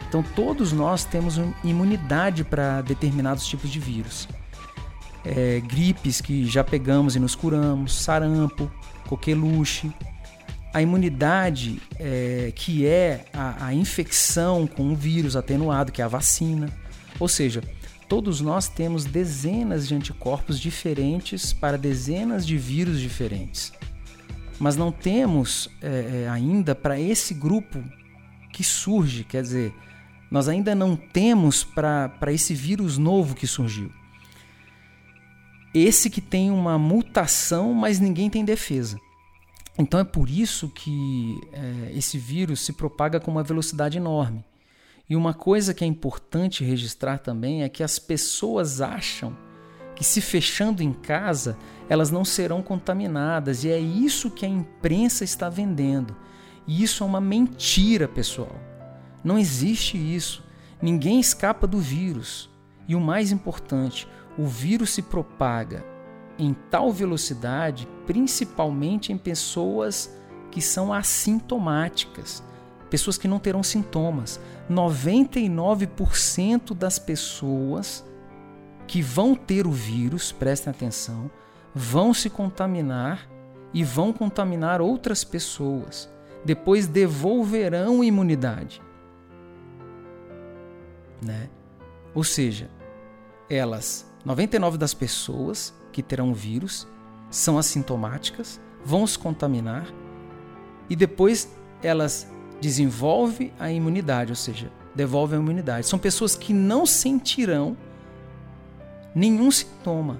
Então 0.07 0.23
todos 0.23 0.71
nós 0.71 1.03
temos 1.03 1.39
imunidade 1.63 2.43
para 2.43 2.81
determinados 2.81 3.45
tipos 3.45 3.69
de 3.69 3.79
vírus. 3.79 4.27
É, 5.23 5.59
gripes 5.59 6.21
que 6.21 6.45
já 6.45 6.63
pegamos 6.63 7.15
e 7.15 7.19
nos 7.19 7.35
curamos, 7.35 7.93
sarampo, 8.01 8.71
coqueluche. 9.07 9.91
A 10.73 10.81
imunidade 10.81 11.81
é, 11.99 12.51
que 12.55 12.85
é 12.85 13.25
a, 13.33 13.67
a 13.67 13.73
infecção 13.73 14.65
com 14.65 14.83
um 14.83 14.95
vírus 14.95 15.35
atenuado, 15.35 15.91
que 15.91 16.01
é 16.01 16.05
a 16.05 16.07
vacina. 16.07 16.71
Ou 17.19 17.27
seja, 17.27 17.63
todos 18.07 18.41
nós 18.41 18.67
temos 18.67 19.05
dezenas 19.05 19.87
de 19.87 19.95
anticorpos 19.95 20.59
diferentes 20.59 21.53
para 21.53 21.77
dezenas 21.77 22.45
de 22.45 22.57
vírus 22.57 22.99
diferentes. 22.99 23.73
Mas 24.59 24.75
não 24.75 24.91
temos 24.91 25.69
é, 25.81 26.23
é 26.23 26.29
ainda 26.29 26.73
para 26.73 26.99
esse 26.99 27.33
grupo 27.33 27.83
que 28.51 28.63
surge, 28.63 29.23
quer 29.23 29.41
dizer, 29.41 29.73
nós 30.31 30.47
ainda 30.47 30.75
não 30.75 30.95
temos 30.95 31.63
para 31.63 32.33
esse 32.33 32.53
vírus 32.53 32.97
novo 32.97 33.35
que 33.35 33.47
surgiu. 33.47 33.91
Esse 35.73 36.09
que 36.09 36.21
tem 36.21 36.49
uma 36.49 36.77
mutação, 36.77 37.73
mas 37.73 37.99
ninguém 37.99 38.29
tem 38.29 38.43
defesa. 38.43 38.97
Então 39.77 39.99
é 39.99 40.03
por 40.03 40.27
isso 40.27 40.69
que 40.69 41.39
é, 41.53 41.91
esse 41.95 42.17
vírus 42.17 42.61
se 42.61 42.73
propaga 42.73 43.19
com 43.19 43.29
uma 43.29 43.43
velocidade 43.43 43.97
enorme. 43.97 44.43
E 45.09 45.15
uma 45.15 45.33
coisa 45.33 45.73
que 45.73 45.83
é 45.85 45.87
importante 45.87 46.65
registrar 46.65 47.19
também 47.19 47.63
é 47.63 47.69
que 47.69 47.81
as 47.81 47.97
pessoas 47.97 48.81
acham 48.81 49.35
que 49.95 50.03
se 50.03 50.19
fechando 50.19 50.83
em 50.83 50.91
casa 50.91 51.57
elas 51.89 52.11
não 52.11 52.25
serão 52.25 52.61
contaminadas, 52.61 53.63
e 53.63 53.69
é 53.69 53.79
isso 53.79 54.29
que 54.29 54.45
a 54.45 54.49
imprensa 54.49 55.23
está 55.23 55.47
vendendo. 55.49 56.15
E 56.67 56.83
isso 56.83 57.03
é 57.03 57.07
uma 57.07 57.21
mentira, 57.21 58.07
pessoal. 58.07 58.55
Não 59.23 59.39
existe 59.39 59.97
isso. 59.97 60.43
Ninguém 60.81 61.19
escapa 61.19 61.65
do 61.65 61.79
vírus. 61.79 62.49
E 62.87 62.95
o 62.95 62.99
mais 62.99 63.31
importante, 63.31 64.07
o 64.37 64.45
vírus 64.45 64.89
se 64.89 65.01
propaga 65.01 65.85
em 66.37 66.53
tal 66.69 66.91
velocidade, 66.91 67.87
principalmente 68.05 69.13
em 69.13 69.17
pessoas 69.17 70.13
que 70.51 70.61
são 70.61 70.91
assintomáticas 70.91 72.43
pessoas 72.89 73.17
que 73.17 73.27
não 73.27 73.39
terão 73.39 73.63
sintomas. 73.63 74.39
99% 74.69 76.73
das 76.73 76.99
pessoas 76.99 78.05
que 78.85 79.01
vão 79.01 79.35
ter 79.35 79.67
o 79.67 79.71
vírus, 79.71 80.31
prestem 80.31 80.71
atenção, 80.71 81.29
vão 81.73 82.13
se 82.13 82.29
contaminar 82.29 83.27
e 83.73 83.83
vão 83.83 84.13
contaminar 84.13 84.81
outras 84.81 85.23
pessoas. 85.23 86.09
Depois 86.45 86.87
devolverão 86.87 88.03
imunidade. 88.03 88.81
Né? 91.21 91.49
Ou 92.13 92.23
seja, 92.23 92.69
elas, 93.49 94.09
99 94.23 94.77
das 94.77 94.93
pessoas 94.93 95.73
que 95.91 96.01
terão 96.01 96.31
o 96.31 96.35
vírus, 96.35 96.87
são 97.29 97.57
assintomáticas, 97.57 98.61
vão 98.83 99.05
se 99.05 99.19
contaminar 99.19 99.87
e 100.89 100.95
depois 100.95 101.51
elas 101.83 102.31
desenvolve 102.59 103.53
a 103.59 103.71
imunidade, 103.71 104.31
ou 104.31 104.35
seja, 104.35 104.71
devolve 104.95 105.35
a 105.35 105.39
imunidade. 105.39 105.87
São 105.87 105.99
pessoas 105.99 106.35
que 106.35 106.53
não 106.53 106.85
sentirão 106.85 107.77
nenhum 109.13 109.51
sintoma. 109.51 110.19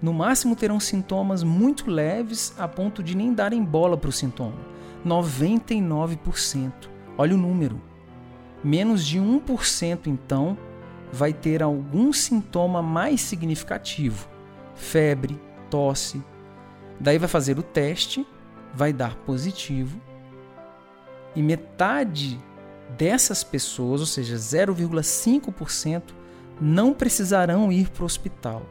No 0.00 0.12
máximo 0.12 0.54
terão 0.54 0.78
sintomas 0.78 1.42
muito 1.42 1.90
leves 1.90 2.54
a 2.58 2.68
ponto 2.68 3.02
de 3.02 3.16
nem 3.16 3.32
darem 3.32 3.64
bola 3.64 3.96
para 3.96 4.10
o 4.10 4.12
sintoma. 4.12 4.58
99%. 5.04 6.72
Olha 7.16 7.34
o 7.34 7.38
número. 7.38 7.80
Menos 8.62 9.04
de 9.04 9.18
1% 9.18 10.06
então 10.06 10.56
vai 11.12 11.32
ter 11.32 11.62
algum 11.62 12.12
sintoma 12.12 12.82
mais 12.82 13.20
significativo. 13.20 14.28
Febre, 14.74 15.40
tosse. 15.70 16.22
Daí 16.98 17.18
vai 17.18 17.28
fazer 17.28 17.58
o 17.58 17.62
teste, 17.62 18.26
vai 18.74 18.92
dar 18.92 19.16
positivo 19.16 20.00
e 21.34 21.42
metade 21.42 22.38
dessas 22.96 23.42
pessoas, 23.42 24.00
ou 24.00 24.06
seja, 24.06 24.36
0,5%, 24.36 26.02
não 26.60 26.92
precisarão 26.92 27.72
ir 27.72 27.88
para 27.90 28.02
o 28.02 28.06
hospital. 28.06 28.62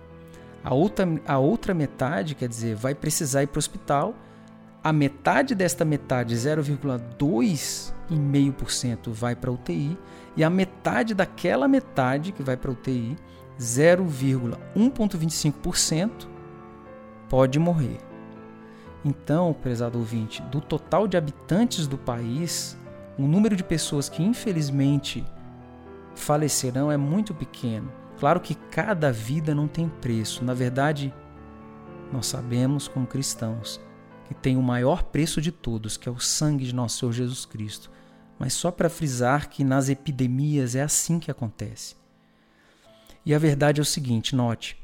A 0.63 0.73
outra, 0.73 1.05
a 1.27 1.37
outra 1.37 1.73
metade, 1.73 2.35
quer 2.35 2.47
dizer, 2.47 2.75
vai 2.75 2.95
precisar 2.95 3.43
ir 3.43 3.47
para 3.47 3.57
o 3.57 3.59
hospital. 3.59 4.15
A 4.81 4.93
metade 4.93 5.53
desta 5.53 5.83
metade, 5.83 6.33
0,2,5%, 6.35 9.11
vai 9.11 9.35
para 9.35 9.49
a 9.49 9.53
UTI. 9.53 9.97
E 10.37 10.43
a 10.43 10.49
metade 10.49 11.13
daquela 11.13 11.67
metade 11.67 12.31
que 12.31 12.41
vai 12.41 12.55
para 12.55 12.71
a 12.71 12.73
UTI, 12.73 13.17
0,1,25%, 13.59 16.29
pode 17.29 17.59
morrer. 17.59 18.12
Então, 19.05 19.53
prezado 19.53 19.99
ouvinte, 19.99 20.41
do 20.43 20.61
total 20.61 21.07
de 21.07 21.17
habitantes 21.17 21.87
do 21.87 21.97
país, 21.97 22.77
o 23.17 23.23
número 23.23 23.55
de 23.55 23.63
pessoas 23.63 24.07
que 24.07 24.23
infelizmente 24.23 25.25
falecerão 26.15 26.91
é 26.91 26.97
muito 26.97 27.33
pequeno. 27.33 27.91
Claro 28.17 28.39
que 28.39 28.55
cada 28.55 29.11
vida 29.11 29.53
não 29.53 29.67
tem 29.67 29.89
preço. 29.89 30.45
Na 30.45 30.53
verdade, 30.53 31.13
nós 32.11 32.27
sabemos, 32.27 32.87
como 32.87 33.05
cristãos, 33.05 33.81
que 34.25 34.33
tem 34.33 34.55
o 34.55 34.63
maior 34.63 35.03
preço 35.03 35.41
de 35.41 35.51
todos, 35.51 35.97
que 35.97 36.07
é 36.07 36.11
o 36.11 36.19
sangue 36.19 36.65
de 36.65 36.73
nosso 36.73 36.99
Senhor 36.99 37.11
Jesus 37.11 37.45
Cristo. 37.45 37.91
Mas 38.39 38.53
só 38.53 38.71
para 38.71 38.89
frisar 38.89 39.49
que 39.49 39.63
nas 39.63 39.89
epidemias 39.89 40.75
é 40.75 40.81
assim 40.81 41.19
que 41.19 41.29
acontece. 41.29 41.95
E 43.25 43.33
a 43.33 43.39
verdade 43.39 43.79
é 43.79 43.83
o 43.83 43.85
seguinte: 43.85 44.35
note. 44.35 44.77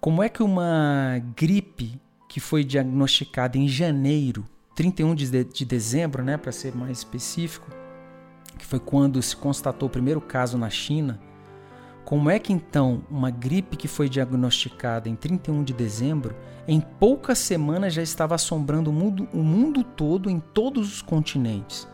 Como 0.00 0.22
é 0.22 0.28
que 0.28 0.42
uma 0.42 1.20
gripe 1.36 2.00
que 2.28 2.38
foi 2.38 2.62
diagnosticada 2.62 3.56
em 3.56 3.66
janeiro, 3.66 4.44
31 4.74 5.14
de, 5.14 5.44
de 5.44 5.64
dezembro, 5.64 6.22
né, 6.22 6.36
para 6.36 6.52
ser 6.52 6.76
mais 6.76 6.98
específico, 6.98 7.68
que 8.58 8.66
foi 8.66 8.78
quando 8.78 9.20
se 9.22 9.34
constatou 9.34 9.88
o 9.88 9.90
primeiro 9.90 10.20
caso 10.20 10.58
na 10.58 10.68
China. 10.68 11.18
Como 12.04 12.30
é 12.30 12.38
que 12.38 12.52
então 12.52 13.02
uma 13.10 13.30
gripe 13.30 13.76
que 13.76 13.88
foi 13.88 14.08
diagnosticada 14.08 15.08
em 15.08 15.16
31 15.16 15.64
de 15.64 15.72
dezembro, 15.72 16.36
em 16.66 16.80
poucas 16.80 17.38
semanas 17.38 17.94
já 17.94 18.02
estava 18.02 18.34
assombrando 18.34 18.90
o 18.90 18.92
mundo, 18.92 19.28
o 19.32 19.42
mundo 19.42 19.82
todo 19.82 20.28
em 20.28 20.38
todos 20.38 20.92
os 20.92 21.02
continentes? 21.02 21.88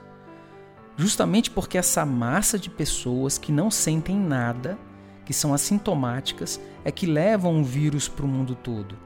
Justamente 0.97 1.51
porque 1.51 1.79
essa 1.79 2.05
massa 2.07 2.59
de 2.59 2.71
pessoas 2.71 3.39
que 3.39 3.51
não 3.51 3.71
sentem 3.71 4.17
nada, 4.17 4.79
que 5.25 5.33
são 5.33 5.53
assintomáticas, 5.53 6.61
é 6.85 6.93
que 6.93 7.07
levam 7.07 7.61
o 7.61 7.65
vírus 7.65 8.09
para 8.09 8.25
o 8.25 8.29
mundo 8.29 8.55
todo. 8.55 8.97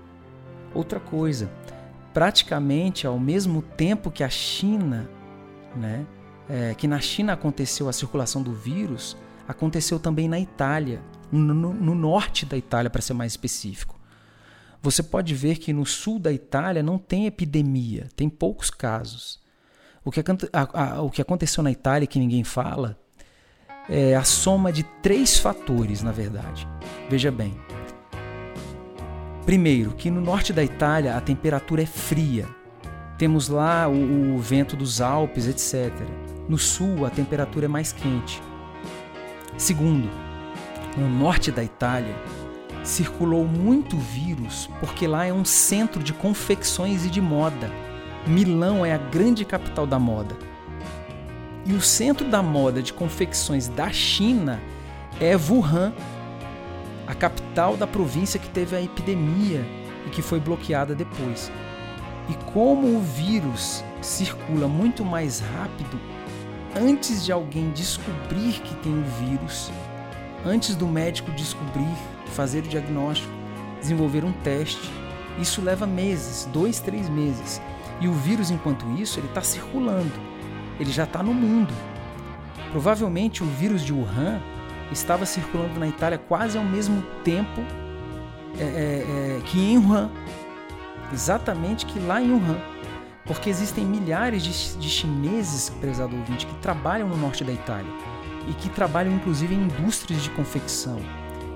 Outra 0.78 1.00
coisa, 1.00 1.50
praticamente 2.14 3.04
ao 3.04 3.18
mesmo 3.18 3.62
tempo 3.62 4.12
que 4.12 4.22
a 4.22 4.28
China, 4.28 5.10
né, 5.74 6.06
é, 6.48 6.72
que 6.72 6.86
na 6.86 7.00
China 7.00 7.32
aconteceu 7.32 7.88
a 7.88 7.92
circulação 7.92 8.44
do 8.44 8.52
vírus, 8.52 9.16
aconteceu 9.48 9.98
também 9.98 10.28
na 10.28 10.38
Itália, 10.38 11.02
no, 11.32 11.52
no 11.52 11.96
norte 11.96 12.46
da 12.46 12.56
Itália, 12.56 12.88
para 12.88 13.02
ser 13.02 13.12
mais 13.12 13.32
específico. 13.32 13.98
Você 14.80 15.02
pode 15.02 15.34
ver 15.34 15.58
que 15.58 15.72
no 15.72 15.84
sul 15.84 16.20
da 16.20 16.32
Itália 16.32 16.80
não 16.80 16.96
tem 16.96 17.26
epidemia, 17.26 18.08
tem 18.14 18.28
poucos 18.28 18.70
casos. 18.70 19.40
O 20.04 20.12
que, 20.12 20.20
a, 20.52 20.82
a, 20.92 21.02
o 21.02 21.10
que 21.10 21.20
aconteceu 21.20 21.60
na 21.60 21.72
Itália 21.72 22.06
que 22.06 22.20
ninguém 22.20 22.44
fala 22.44 22.96
é 23.90 24.14
a 24.14 24.22
soma 24.22 24.70
de 24.70 24.84
três 25.02 25.40
fatores, 25.40 26.04
na 26.04 26.12
verdade. 26.12 26.68
Veja 27.10 27.32
bem, 27.32 27.58
Primeiro, 29.48 29.92
que 29.92 30.10
no 30.10 30.20
norte 30.20 30.52
da 30.52 30.62
Itália 30.62 31.16
a 31.16 31.22
temperatura 31.22 31.80
é 31.80 31.86
fria. 31.86 32.46
Temos 33.16 33.48
lá 33.48 33.88
o, 33.88 34.34
o 34.34 34.38
vento 34.38 34.76
dos 34.76 35.00
Alpes, 35.00 35.46
etc. 35.46 35.90
No 36.46 36.58
sul 36.58 37.06
a 37.06 37.08
temperatura 37.08 37.64
é 37.64 37.68
mais 37.68 37.90
quente. 37.90 38.42
Segundo, 39.56 40.06
no 40.98 41.08
norte 41.08 41.50
da 41.50 41.64
Itália 41.64 42.14
circulou 42.84 43.46
muito 43.46 43.96
vírus 43.96 44.68
porque 44.80 45.06
lá 45.06 45.24
é 45.24 45.32
um 45.32 45.46
centro 45.46 46.02
de 46.02 46.12
confecções 46.12 47.06
e 47.06 47.08
de 47.08 47.22
moda. 47.22 47.72
Milão 48.26 48.84
é 48.84 48.92
a 48.92 48.98
grande 48.98 49.46
capital 49.46 49.86
da 49.86 49.98
moda. 49.98 50.36
E 51.64 51.72
o 51.72 51.80
centro 51.80 52.28
da 52.28 52.42
moda 52.42 52.82
de 52.82 52.92
confecções 52.92 53.66
da 53.66 53.88
China 53.88 54.60
é 55.18 55.34
Wuhan, 55.34 55.94
a 57.08 57.14
capital 57.14 57.74
da 57.74 57.86
província 57.86 58.38
que 58.38 58.50
teve 58.50 58.76
a 58.76 58.82
epidemia 58.82 59.64
e 60.06 60.10
que 60.10 60.20
foi 60.20 60.38
bloqueada 60.38 60.94
depois. 60.94 61.50
E 62.28 62.34
como 62.52 62.98
o 62.98 63.00
vírus 63.00 63.82
circula 64.02 64.68
muito 64.68 65.02
mais 65.06 65.40
rápido 65.40 65.98
antes 66.76 67.24
de 67.24 67.32
alguém 67.32 67.70
descobrir 67.70 68.60
que 68.60 68.74
tem 68.76 68.92
o 68.92 69.04
vírus, 69.26 69.72
antes 70.44 70.76
do 70.76 70.86
médico 70.86 71.32
descobrir, 71.32 71.96
fazer 72.34 72.58
o 72.58 72.68
diagnóstico, 72.68 73.32
desenvolver 73.80 74.22
um 74.22 74.32
teste, 74.44 74.90
isso 75.40 75.62
leva 75.62 75.86
meses, 75.86 76.46
dois, 76.52 76.78
três 76.78 77.08
meses. 77.08 77.58
E 78.02 78.06
o 78.06 78.12
vírus, 78.12 78.50
enquanto 78.50 78.84
isso, 79.00 79.18
ele 79.18 79.28
está 79.28 79.40
circulando, 79.40 80.12
ele 80.78 80.92
já 80.92 81.04
está 81.04 81.22
no 81.22 81.32
mundo. 81.32 81.72
Provavelmente 82.70 83.42
o 83.42 83.46
vírus 83.46 83.82
de 83.82 83.94
Wuhan 83.94 84.42
estava 84.90 85.26
circulando 85.26 85.78
na 85.78 85.86
Itália 85.88 86.18
quase 86.18 86.56
ao 86.56 86.64
mesmo 86.64 87.02
tempo 87.22 87.60
é, 88.58 88.62
é, 88.62 89.36
é, 89.38 89.40
que 89.44 89.58
em 89.58 89.78
Wuhan, 89.78 90.10
exatamente 91.12 91.86
que 91.86 91.98
lá 92.00 92.20
em 92.20 92.32
Wuhan. 92.32 92.58
Porque 93.24 93.50
existem 93.50 93.84
milhares 93.84 94.42
de, 94.42 94.78
de 94.78 94.88
chineses, 94.88 95.68
prezado 95.68 96.16
ouvinte, 96.16 96.46
que 96.46 96.54
trabalham 96.56 97.08
no 97.08 97.16
norte 97.16 97.44
da 97.44 97.52
Itália 97.52 97.92
e 98.48 98.54
que 98.54 98.70
trabalham 98.70 99.12
inclusive 99.12 99.54
em 99.54 99.64
indústrias 99.64 100.22
de 100.22 100.30
confecção. 100.30 100.98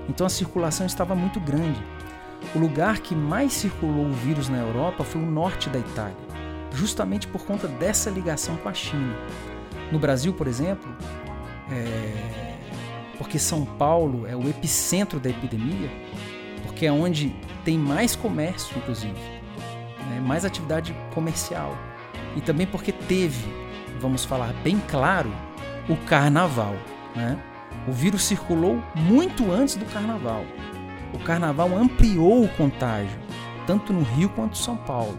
Então 0.07 0.27
a 0.27 0.29
circulação 0.29 0.85
estava 0.85 1.15
muito 1.15 1.39
grande. 1.39 1.81
O 2.53 2.59
lugar 2.59 2.99
que 2.99 3.15
mais 3.15 3.53
circulou 3.53 4.05
o 4.05 4.13
vírus 4.13 4.49
na 4.49 4.57
Europa 4.57 5.03
foi 5.03 5.21
o 5.21 5.25
norte 5.25 5.69
da 5.69 5.79
Itália, 5.79 6.15
justamente 6.73 7.27
por 7.27 7.43
conta 7.45 7.67
dessa 7.67 8.09
ligação 8.09 8.55
com 8.57 8.69
a 8.69 8.73
China. 8.73 9.15
No 9.91 9.97
Brasil, 9.97 10.33
por 10.33 10.47
exemplo, 10.47 10.93
é... 11.71 12.42
porque 13.17 13.37
São 13.37 13.65
Paulo 13.65 14.27
é 14.27 14.35
o 14.35 14.47
epicentro 14.49 15.19
da 15.19 15.29
epidemia, 15.29 15.89
porque 16.63 16.85
é 16.85 16.91
onde 16.91 17.35
tem 17.63 17.77
mais 17.77 18.15
comércio, 18.15 18.77
inclusive, 18.77 19.19
né? 20.09 20.19
mais 20.19 20.45
atividade 20.45 20.95
comercial. 21.13 21.77
E 22.35 22.41
também 22.41 22.65
porque 22.65 22.91
teve, 22.91 23.45
vamos 23.99 24.25
falar 24.25 24.53
bem 24.63 24.81
claro, 24.87 25.31
o 25.87 25.95
carnaval. 26.05 26.75
Né? 27.15 27.39
O 27.87 27.91
vírus 27.91 28.23
circulou 28.23 28.81
muito 28.95 29.51
antes 29.51 29.75
do 29.75 29.85
carnaval. 29.85 30.43
O 31.13 31.19
carnaval 31.19 31.75
ampliou 31.77 32.43
o 32.43 32.49
contágio, 32.49 33.19
tanto 33.67 33.93
no 33.93 34.01
Rio 34.01 34.29
quanto 34.29 34.53
em 34.53 34.61
São 34.63 34.75
Paulo. 34.75 35.17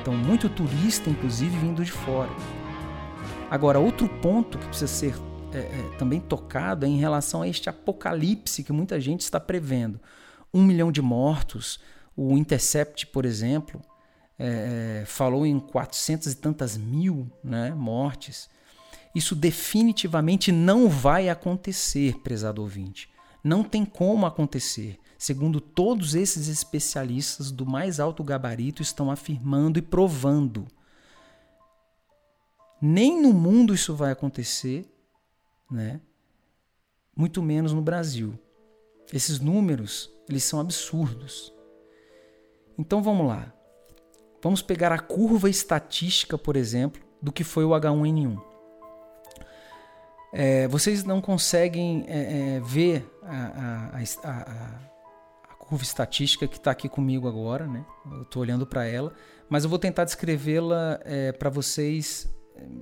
Então, 0.00 0.14
muito 0.14 0.48
turista, 0.48 1.08
inclusive, 1.08 1.56
vindo 1.56 1.84
de 1.84 1.92
fora. 1.92 2.30
Agora, 3.50 3.78
outro 3.78 4.08
ponto 4.08 4.58
que 4.58 4.66
precisa 4.66 4.86
ser 4.86 5.14
é, 5.52 5.58
é, 5.58 5.96
também 5.98 6.20
tocado 6.20 6.84
é 6.84 6.88
em 6.88 6.98
relação 6.98 7.42
a 7.42 7.48
este 7.48 7.68
apocalipse 7.68 8.62
que 8.62 8.72
muita 8.72 9.00
gente 9.00 9.22
está 9.22 9.40
prevendo. 9.40 10.00
Um 10.52 10.62
milhão 10.62 10.92
de 10.92 11.00
mortos, 11.00 11.80
o 12.16 12.36
Intercept, 12.36 13.06
por 13.06 13.24
exemplo, 13.24 13.80
é, 14.38 15.00
é 15.02 15.04
falou 15.06 15.46
em 15.46 15.58
400 15.58 16.32
e 16.32 16.36
tantas 16.36 16.76
mil 16.76 17.30
né, 17.42 17.70
mortes. 17.70 18.48
Isso 19.14 19.34
definitivamente 19.34 20.52
não 20.52 20.88
vai 20.88 21.28
acontecer, 21.28 22.18
prezado 22.18 22.60
ouvinte. 22.60 23.10
Não 23.42 23.64
tem 23.64 23.84
como 23.84 24.26
acontecer, 24.26 24.98
segundo 25.16 25.60
todos 25.60 26.14
esses 26.14 26.48
especialistas 26.48 27.50
do 27.50 27.64
mais 27.64 27.98
alto 27.98 28.22
gabarito 28.22 28.82
estão 28.82 29.10
afirmando 29.10 29.78
e 29.78 29.82
provando. 29.82 30.66
Nem 32.80 33.20
no 33.20 33.32
mundo 33.32 33.74
isso 33.74 33.94
vai 33.96 34.12
acontecer, 34.12 34.86
né? 35.70 36.00
Muito 37.16 37.42
menos 37.42 37.72
no 37.72 37.82
Brasil. 37.82 38.38
Esses 39.12 39.40
números, 39.40 40.10
eles 40.28 40.44
são 40.44 40.60
absurdos. 40.60 41.52
Então 42.78 43.02
vamos 43.02 43.26
lá. 43.26 43.52
Vamos 44.42 44.62
pegar 44.62 44.92
a 44.92 44.98
curva 44.98 45.50
estatística, 45.50 46.38
por 46.38 46.56
exemplo, 46.56 47.02
do 47.20 47.32
que 47.32 47.42
foi 47.42 47.64
o 47.64 47.70
H1N1. 47.70 48.40
É, 50.32 50.68
vocês 50.68 51.04
não 51.04 51.20
conseguem 51.20 52.04
é, 52.06 52.56
é, 52.56 52.60
ver 52.60 53.10
a, 53.22 53.96
a, 53.96 54.30
a, 54.30 54.78
a, 55.50 55.54
curva 55.54 55.82
estatística 55.82 56.46
que 56.46 56.58
está 56.58 56.70
aqui 56.70 56.88
comigo 56.88 57.26
agora, 57.26 57.66
né? 57.66 57.84
Eu 58.12 58.22
estou 58.22 58.42
olhando 58.42 58.66
para 58.66 58.86
ela, 58.86 59.12
mas 59.48 59.64
eu 59.64 59.70
vou 59.70 59.78
tentar 59.78 60.04
descrevê-la 60.04 61.00
é, 61.02 61.32
para 61.32 61.50
vocês 61.50 62.28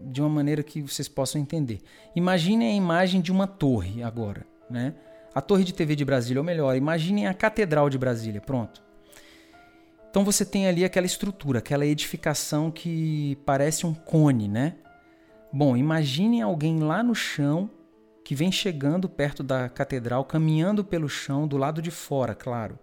de 0.05 0.21
uma 0.21 0.29
maneira 0.29 0.62
que 0.62 0.81
vocês 0.81 1.09
possam 1.09 1.41
entender. 1.41 1.81
Imaginem 2.15 2.73
a 2.73 2.77
imagem 2.77 3.21
de 3.21 3.31
uma 3.31 3.47
torre 3.47 4.03
agora, 4.03 4.47
né? 4.71 4.95
A 5.35 5.41
torre 5.41 5.65
de 5.65 5.75
TV 5.75 5.95
de 5.95 6.05
Brasília, 6.05 6.41
ou 6.41 6.45
melhor, 6.45 6.77
imaginem 6.77 7.27
a 7.27 7.35
Catedral 7.35 7.91
de 7.91 7.99
Brasília, 7.99 8.41
pronto. 8.41 8.83
Então 10.11 10.25
você 10.25 10.47
tem 10.47 10.67
ali 10.67 10.85
aquela 10.85 11.05
estrutura, 11.05 11.59
aquela 11.59 11.85
edificação 11.85 12.71
que 12.71 13.37
parece 13.45 13.87
um 13.87 13.93
cone, 13.93 14.49
né? 14.49 14.77
Bom, 15.53 15.77
imaginem 15.77 16.41
alguém 16.41 16.81
lá 16.81 17.03
no 17.03 17.15
chão 17.15 17.71
que 18.25 18.35
vem 18.35 18.51
chegando 18.51 19.09
perto 19.09 19.43
da 19.43 19.69
catedral, 19.69 20.25
caminhando 20.25 20.83
pelo 20.83 21.09
chão 21.09 21.47
do 21.47 21.57
lado 21.57 21.83
de 21.83 21.91
fora, 21.91 22.35
claro. 22.35 22.79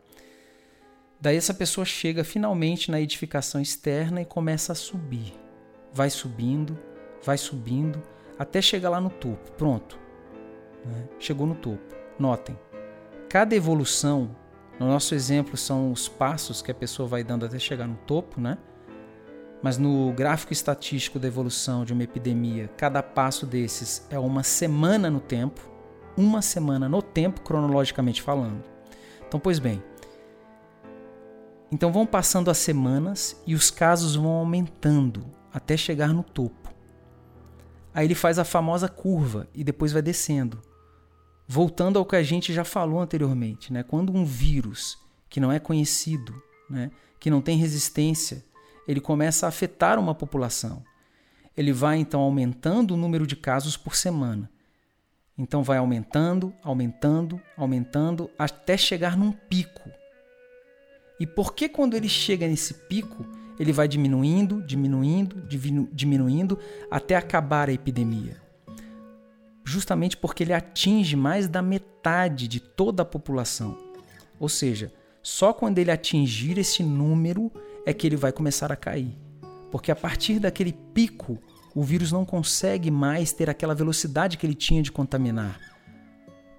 Daí 1.19 1.35
essa 1.35 1.53
pessoa 1.53 1.85
chega 1.85 2.23
finalmente 2.23 2.91
na 2.91 3.01
edificação 3.01 3.59
externa 3.59 4.21
e 4.21 4.25
começa 4.25 4.73
a 4.73 4.75
subir. 4.75 5.42
Vai 5.93 6.09
subindo, 6.09 6.77
vai 7.23 7.37
subindo, 7.37 8.01
até 8.37 8.61
chegar 8.61 8.89
lá 8.89 8.99
no 8.99 9.09
topo. 9.09 9.51
Pronto. 9.53 9.97
Né? 10.85 11.07
Chegou 11.19 11.47
no 11.47 11.55
topo. 11.55 11.93
Notem, 12.19 12.57
cada 13.27 13.55
evolução, 13.55 14.35
no 14.79 14.87
nosso 14.87 15.15
exemplo, 15.15 15.57
são 15.57 15.91
os 15.91 16.07
passos 16.07 16.61
que 16.61 16.71
a 16.71 16.75
pessoa 16.75 17.07
vai 17.07 17.23
dando 17.23 17.45
até 17.45 17.57
chegar 17.57 17.87
no 17.87 17.95
topo, 18.05 18.39
né? 18.39 18.57
Mas 19.61 19.77
no 19.77 20.13
gráfico 20.13 20.53
estatístico 20.53 21.17
da 21.17 21.27
evolução 21.27 21.85
de 21.85 21.93
uma 21.93 22.03
epidemia, 22.03 22.69
cada 22.77 23.01
passo 23.01 23.47
desses 23.47 24.05
é 24.09 24.19
uma 24.19 24.43
semana 24.43 25.09
no 25.09 25.19
tempo, 25.19 25.61
uma 26.15 26.41
semana 26.41 26.87
no 26.87 27.01
tempo, 27.01 27.41
cronologicamente 27.41 28.21
falando. 28.21 28.63
Então, 29.27 29.39
pois 29.39 29.57
bem, 29.57 29.81
então 31.71 31.91
vão 31.91 32.05
passando 32.05 32.51
as 32.51 32.59
semanas 32.59 33.41
e 33.47 33.55
os 33.55 33.71
casos 33.71 34.15
vão 34.15 34.31
aumentando 34.33 35.25
até 35.53 35.77
chegar 35.77 36.13
no 36.13 36.23
topo. 36.23 36.73
Aí 37.93 38.07
ele 38.07 38.15
faz 38.15 38.39
a 38.39 38.43
famosa 38.43 38.89
curva 38.89 39.47
e 39.53 39.63
depois 39.63 39.91
vai 39.91 40.01
descendo. 40.01 40.59
Voltando 41.47 41.99
ao 41.99 42.05
que 42.05 42.15
a 42.15 42.23
gente 42.23 42.51
já 42.51 42.63
falou 42.63 42.99
anteriormente, 42.99 43.71
né? 43.71 43.83
quando 43.83 44.11
um 44.11 44.25
vírus 44.25 44.97
que 45.29 45.39
não 45.39 45.51
é 45.51 45.59
conhecido, 45.59 46.33
né? 46.69 46.89
que 47.19 47.29
não 47.29 47.41
tem 47.41 47.57
resistência, 47.57 48.43
ele 48.87 48.99
começa 48.99 49.45
a 49.45 49.49
afetar 49.49 49.99
uma 49.99 50.15
população. 50.15 50.83
Ele 51.55 51.71
vai 51.71 51.97
então 51.97 52.21
aumentando 52.21 52.95
o 52.95 52.97
número 52.97 53.27
de 53.27 53.35
casos 53.35 53.77
por 53.77 53.95
semana. 53.95 54.49
Então 55.37 55.63
vai 55.63 55.77
aumentando, 55.77 56.53
aumentando, 56.63 57.39
aumentando 57.55 58.29
até 58.37 58.75
chegar 58.75 59.15
num 59.15 59.31
pico. 59.31 59.89
E 61.19 61.27
por 61.27 61.53
que 61.53 61.69
quando 61.69 61.95
ele 61.95 62.09
chega 62.09 62.47
nesse 62.47 62.73
pico, 62.73 63.25
ele 63.59 63.71
vai 63.71 63.87
diminuindo, 63.87 64.61
diminuindo, 64.61 65.43
diminuindo 65.91 66.59
até 66.89 67.15
acabar 67.15 67.69
a 67.69 67.73
epidemia? 67.73 68.37
Justamente 69.63 70.17
porque 70.17 70.43
ele 70.43 70.53
atinge 70.53 71.15
mais 71.15 71.47
da 71.47 71.61
metade 71.61 72.47
de 72.47 72.59
toda 72.59 73.03
a 73.03 73.05
população. 73.05 73.77
Ou 74.39 74.49
seja, 74.49 74.91
só 75.21 75.53
quando 75.53 75.79
ele 75.79 75.89
atingir 75.89 76.57
esse 76.57 76.83
número 76.83 77.51
é 77.85 77.93
que 77.93 78.05
ele 78.05 78.17
vai 78.17 78.31
começar 78.31 78.71
a 78.71 78.75
cair. 78.75 79.17
Porque 79.71 79.91
a 79.91 79.95
partir 79.95 80.39
daquele 80.39 80.73
pico, 80.93 81.39
o 81.73 81.81
vírus 81.81 82.11
não 82.11 82.25
consegue 82.25 82.91
mais 82.91 83.31
ter 83.31 83.49
aquela 83.49 83.73
velocidade 83.73 84.37
que 84.37 84.45
ele 84.45 84.53
tinha 84.53 84.83
de 84.83 84.91
contaminar. 84.91 85.59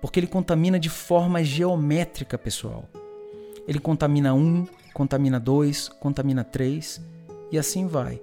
Porque 0.00 0.18
ele 0.18 0.26
contamina 0.26 0.78
de 0.78 0.88
forma 0.88 1.44
geométrica, 1.44 2.36
pessoal. 2.36 2.88
Ele 3.68 3.78
contamina 3.78 4.34
um, 4.34 4.66
contamina 4.94 5.38
dois, 5.38 5.88
contamina 5.88 6.42
três 6.42 7.02
e 7.52 7.58
assim 7.58 7.86
vai. 7.86 8.22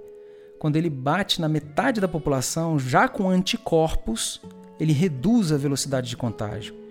Quando 0.57 0.77
ele 0.77 0.89
bate 0.89 1.39
na 1.41 1.49
metade 1.49 2.01
da 2.01 2.07
população, 2.07 2.79
já 2.79 3.07
com 3.07 3.29
anticorpos, 3.29 4.41
ele 4.79 4.93
reduz 4.93 5.51
a 5.51 5.57
velocidade 5.57 6.09
de 6.09 6.17
contágio. 6.17 6.81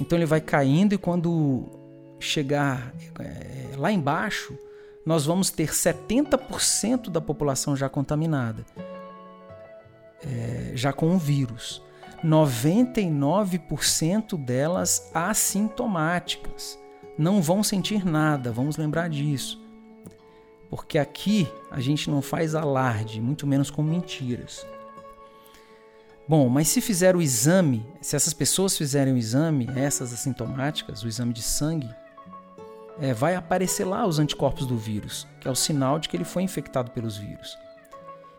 Então 0.00 0.18
ele 0.18 0.26
vai 0.26 0.40
caindo 0.40 0.94
e 0.94 0.98
quando 0.98 1.68
chegar 2.18 2.92
é, 3.18 3.76
lá 3.76 3.92
embaixo, 3.92 4.58
nós 5.04 5.26
vamos 5.26 5.50
ter 5.50 5.68
70% 5.68 7.10
da 7.10 7.20
população 7.20 7.76
já 7.76 7.86
contaminada, 7.88 8.64
é, 10.22 10.72
já 10.74 10.92
com 10.92 11.14
o 11.14 11.18
vírus. 11.18 11.82
99% 12.24 14.42
delas 14.42 15.10
assintomáticas. 15.14 16.78
Não 17.18 17.42
vão 17.42 17.62
sentir 17.62 18.04
nada, 18.04 18.52
vamos 18.52 18.76
lembrar 18.76 19.08
disso. 19.08 19.60
Porque 20.68 20.98
aqui 20.98 21.48
a 21.70 21.80
gente 21.80 22.08
não 22.08 22.22
faz 22.22 22.54
alarde, 22.54 23.20
muito 23.20 23.46
menos 23.46 23.70
com 23.70 23.82
mentiras. 23.82 24.64
Bom, 26.28 26.48
mas 26.48 26.68
se 26.68 26.80
fizer 26.80 27.16
o 27.16 27.20
exame, 27.20 27.84
se 28.00 28.14
essas 28.14 28.32
pessoas 28.32 28.76
fizerem 28.78 29.12
o 29.12 29.16
exame, 29.16 29.68
essas 29.74 30.12
assintomáticas, 30.12 31.02
o 31.02 31.08
exame 31.08 31.32
de 31.32 31.42
sangue, 31.42 31.90
é, 33.00 33.12
vai 33.12 33.34
aparecer 33.34 33.84
lá 33.84 34.06
os 34.06 34.18
anticorpos 34.18 34.64
do 34.64 34.76
vírus, 34.76 35.26
que 35.40 35.48
é 35.48 35.50
o 35.50 35.56
sinal 35.56 35.98
de 35.98 36.08
que 36.08 36.16
ele 36.16 36.24
foi 36.24 36.44
infectado 36.44 36.92
pelos 36.92 37.16
vírus. 37.16 37.58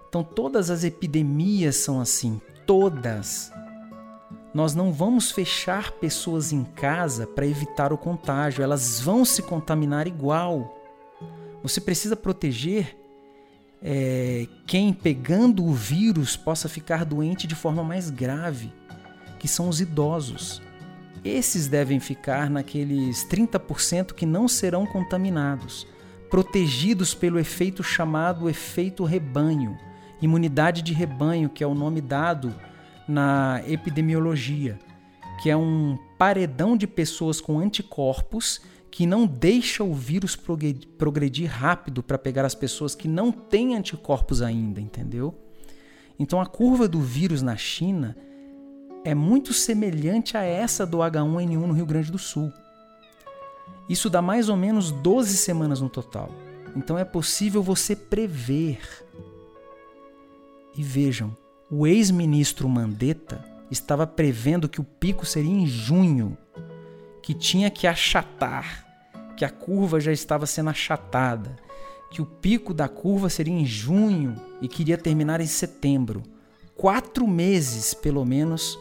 Então 0.08 0.24
todas 0.24 0.70
as 0.70 0.86
epidemias 0.86 1.78
são 1.78 2.00
assim, 2.00 2.40
todas. 2.66 3.52
Nós 4.54 4.76
não 4.76 4.92
vamos 4.92 5.32
fechar 5.32 5.92
pessoas 5.94 6.52
em 6.52 6.64
casa 6.64 7.26
para 7.26 7.48
evitar 7.48 7.94
o 7.94 7.98
contágio, 7.98 8.64
elas 8.64 9.00
vão 9.00 9.24
se 9.24 9.42
contaminar 9.42 10.08
igual. 10.08 10.78
Você 11.64 11.80
precisa 11.80 12.16
proteger 12.16 12.98
é, 13.82 14.48
quem 14.68 14.92
pegando 14.92 15.64
o 15.64 15.74
vírus 15.74 16.36
possa 16.36 16.68
ficar 16.68 17.06
doente 17.06 17.48
de 17.48 17.56
forma 17.56 17.84
mais 17.84 18.10
grave, 18.10 18.74
que 19.40 19.48
são 19.48 19.70
os 19.70 19.80
idosos. 19.80 20.62
Esses 21.24 21.68
devem 21.68 22.00
ficar 22.00 22.50
naqueles 22.50 23.26
30% 23.28 24.14
que 24.14 24.26
não 24.26 24.48
serão 24.48 24.86
contaminados, 24.86 25.88
protegidos 26.30 27.14
pelo 27.14 27.40
efeito 27.40 27.84
chamado 27.84 28.50
efeito 28.50 29.06
rebanho, 29.06 29.78
imunidade 30.22 30.82
de 30.82 30.94
rebanho, 30.94 31.48
que 31.48 31.64
é 31.64 31.68
o 31.68 31.76
nome 31.76 32.02
dado 32.02 32.54
na 33.12 33.62
epidemiologia, 33.68 34.80
que 35.42 35.50
é 35.50 35.58
um 35.58 35.98
paredão 36.18 36.78
de 36.78 36.88
pessoas 36.88 37.42
com 37.42 37.60
anticorpos 37.60 38.62
que 38.90 39.06
não 39.06 39.26
deixa 39.26 39.84
o 39.84 39.94
vírus 39.94 40.36
progredir 40.36 41.50
rápido 41.50 42.04
para 42.04 42.18
pegar 42.18 42.46
as 42.46 42.56
pessoas 42.56 42.94
que 42.94 43.08
não 43.08 43.32
têm 43.32 43.76
anticorpos 43.76 44.42
ainda, 44.42 44.82
entendeu? 44.82 45.34
Então 46.20 46.42
a 46.42 46.46
curva 46.46 46.88
do 46.88 47.00
vírus 47.00 47.42
na 47.42 47.56
China 47.56 48.18
é 49.04 49.16
muito 49.16 49.54
semelhante 49.54 50.38
a 50.38 50.44
essa 50.44 50.86
do 50.86 50.98
H1N1 50.98 51.66
no 51.66 51.74
Rio 51.74 51.86
Grande 51.86 52.12
do 52.12 52.20
Sul. 52.20 52.52
Isso 53.90 54.10
dá 54.10 54.22
mais 54.22 54.48
ou 54.50 54.56
menos 54.56 54.92
12 54.92 55.38
semanas 55.38 55.82
no 55.82 55.90
total. 55.90 56.30
Então 56.76 56.98
é 56.98 57.04
possível 57.04 57.64
você 57.64 57.96
prever. 57.96 58.80
E 60.78 60.84
vejam, 60.84 61.36
o 61.72 61.88
ex-ministro 61.88 62.68
Mandetta 62.68 63.42
estava 63.72 64.06
prevendo 64.06 64.68
que 64.68 64.82
o 64.82 64.84
pico 64.84 65.26
seria 65.26 65.54
em 65.54 65.66
junho 65.66 66.38
que 67.24 67.34
tinha 67.34 67.70
que 67.72 67.88
achatar, 67.88 68.86
que 69.38 69.46
a 69.46 69.50
curva 69.50 69.98
já 69.98 70.12
estava 70.12 70.46
sendo 70.46 70.70
achatada, 70.70 71.56
que 72.10 72.22
o 72.22 72.26
pico 72.26 72.74
da 72.74 72.90
curva 72.90 73.30
seria 73.30 73.54
em 73.54 73.66
junho 73.66 74.36
e 74.62 74.68
queria 74.68 74.98
terminar 74.98 75.40
em 75.40 75.48
setembro. 75.48 76.24
Quatro 76.76 77.26
meses, 77.26 77.94
pelo 77.94 78.26
menos, 78.26 78.78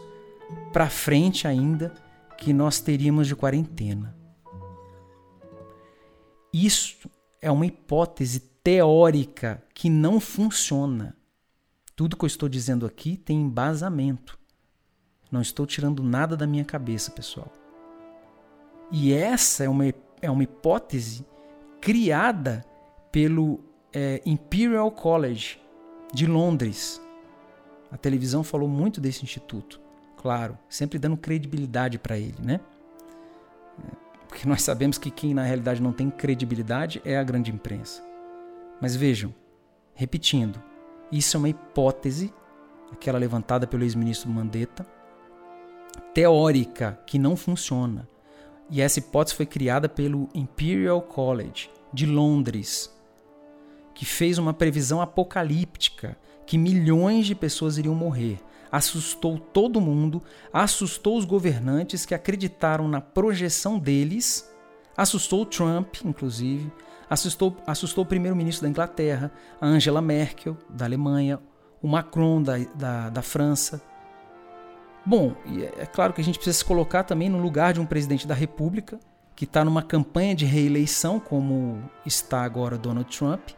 para 0.73 0.89
frente 0.89 1.47
ainda, 1.47 1.93
que 2.37 2.51
nós 2.51 2.81
teríamos 2.81 3.25
de 3.25 3.37
quarentena. 3.37 4.13
Isso 6.51 7.09
é 7.41 7.49
uma 7.49 7.65
hipótese 7.65 8.41
teórica 8.61 9.63
que 9.73 9.89
não 9.89 10.19
funciona. 10.19 11.15
Tudo 11.95 12.15
que 12.17 12.25
eu 12.25 12.27
estou 12.27 12.49
dizendo 12.49 12.85
aqui 12.85 13.17
tem 13.17 13.41
embasamento. 13.41 14.39
Não 15.31 15.41
estou 15.41 15.65
tirando 15.65 16.03
nada 16.03 16.35
da 16.35 16.45
minha 16.45 16.65
cabeça, 16.65 17.11
pessoal. 17.11 17.51
E 18.91 19.13
essa 19.13 19.63
é 19.63 19.69
uma, 19.69 19.85
é 20.21 20.29
uma 20.29 20.43
hipótese 20.43 21.25
criada 21.79 22.65
pelo 23.11 23.61
é, 23.93 24.21
Imperial 24.25 24.91
College 24.91 25.59
de 26.13 26.25
Londres. 26.25 27.01
A 27.89 27.97
televisão 27.97 28.43
falou 28.43 28.67
muito 28.67 28.99
desse 28.99 29.23
instituto, 29.23 29.81
claro, 30.17 30.57
sempre 30.69 30.99
dando 30.99 31.17
credibilidade 31.17 31.97
para 31.97 32.17
ele, 32.17 32.37
né? 32.41 32.59
Porque 34.27 34.47
nós 34.47 34.61
sabemos 34.61 34.97
que 34.97 35.11
quem 35.11 35.33
na 35.33 35.43
realidade 35.43 35.81
não 35.81 35.91
tem 35.91 36.09
credibilidade 36.09 37.01
é 37.03 37.17
a 37.17 37.23
grande 37.23 37.51
imprensa. 37.51 38.01
Mas 38.81 38.95
vejam, 38.95 39.35
repetindo, 39.93 40.61
isso 41.11 41.35
é 41.35 41.39
uma 41.39 41.49
hipótese, 41.49 42.33
aquela 42.91 43.19
levantada 43.19 43.67
pelo 43.67 43.83
ex-ministro 43.83 44.29
Mandetta, 44.29 44.85
teórica, 46.13 46.99
que 47.05 47.19
não 47.19 47.35
funciona. 47.35 48.07
E 48.69 48.81
essa 48.81 48.99
hipótese 48.99 49.35
foi 49.35 49.45
criada 49.45 49.89
pelo 49.89 50.29
Imperial 50.33 51.01
College 51.01 51.69
de 51.93 52.05
Londres, 52.05 52.95
que 53.93 54.05
fez 54.05 54.37
uma 54.37 54.53
previsão 54.53 55.01
apocalíptica 55.01 56.17
que 56.45 56.57
milhões 56.57 57.25
de 57.25 57.35
pessoas 57.35 57.77
iriam 57.77 57.95
morrer. 57.95 58.39
Assustou 58.71 59.37
todo 59.37 59.81
mundo, 59.81 60.21
assustou 60.53 61.17
os 61.17 61.25
governantes 61.25 62.05
que 62.05 62.15
acreditaram 62.15 62.87
na 62.87 63.01
projeção 63.01 63.77
deles, 63.77 64.49
assustou 64.95 65.45
Trump, 65.45 65.95
inclusive, 66.05 66.71
assustou, 67.11 67.55
assustou 67.67 68.03
o 68.03 68.07
primeiro-ministro 68.07 68.63
da 68.63 68.69
Inglaterra, 68.69 69.31
a 69.59 69.67
Angela 69.67 70.01
Merkel, 70.01 70.57
da 70.67 70.85
Alemanha, 70.85 71.39
o 71.79 71.87
Macron, 71.87 72.41
da, 72.41 72.57
da, 72.75 73.09
da 73.09 73.21
França, 73.21 73.83
Bom, 75.05 75.35
é, 75.47 75.81
é 75.81 75.85
claro 75.85 76.13
que 76.13 76.21
a 76.21 76.23
gente 76.23 76.37
precisa 76.37 76.59
se 76.59 76.65
colocar 76.65 77.03
também 77.03 77.29
no 77.29 77.39
lugar 77.39 77.73
de 77.73 77.79
um 77.79 77.85
presidente 77.85 78.27
da 78.27 78.35
República 78.35 78.99
que 79.35 79.45
está 79.45 79.65
numa 79.65 79.81
campanha 79.81 80.35
de 80.35 80.45
reeleição, 80.45 81.19
como 81.19 81.81
está 82.05 82.43
agora 82.43 82.77
Donald 82.77 83.09
Trump, 83.17 83.49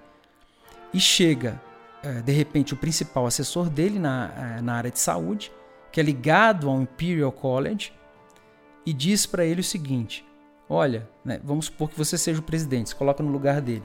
e 0.94 1.00
chega, 1.00 1.62
é, 2.02 2.22
de 2.22 2.32
repente, 2.32 2.74
o 2.74 2.78
principal 2.78 3.26
assessor 3.26 3.70
dele 3.70 4.00
na, 4.00 4.32
é, 4.58 4.62
na 4.62 4.76
área 4.76 4.92
de 4.92 5.00
saúde, 5.00 5.52
que 5.92 6.00
é 6.00 6.04
ligado 6.04 6.70
ao 6.70 6.82
Imperial 6.82 7.32
College, 7.32 7.92
e 8.86 8.94
diz 8.94 9.26
para 9.26 9.44
ele 9.44 9.60
o 9.60 9.64
seguinte: 9.64 10.26
Olha, 10.74 11.08
né, 11.24 11.40
vamos 11.44 11.66
supor 11.66 11.88
que 11.88 11.96
você 11.96 12.18
seja 12.18 12.40
o 12.40 12.44
presidente, 12.44 12.90
se 12.90 12.96
coloca 12.96 13.22
no 13.22 13.32
lugar 13.32 13.62
dele. 13.62 13.84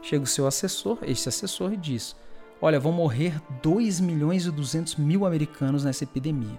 Chega 0.00 0.24
o 0.24 0.26
seu 0.26 0.46
assessor, 0.46 0.96
esse 1.02 1.28
assessor, 1.28 1.70
e 1.74 1.76
diz: 1.76 2.16
Olha, 2.62 2.80
vão 2.80 2.92
morrer 2.92 3.38
2 3.60 4.00
milhões 4.00 4.46
e 4.46 4.50
200 4.50 4.96
mil 4.96 5.26
americanos 5.26 5.84
nessa 5.84 6.04
epidemia. 6.04 6.58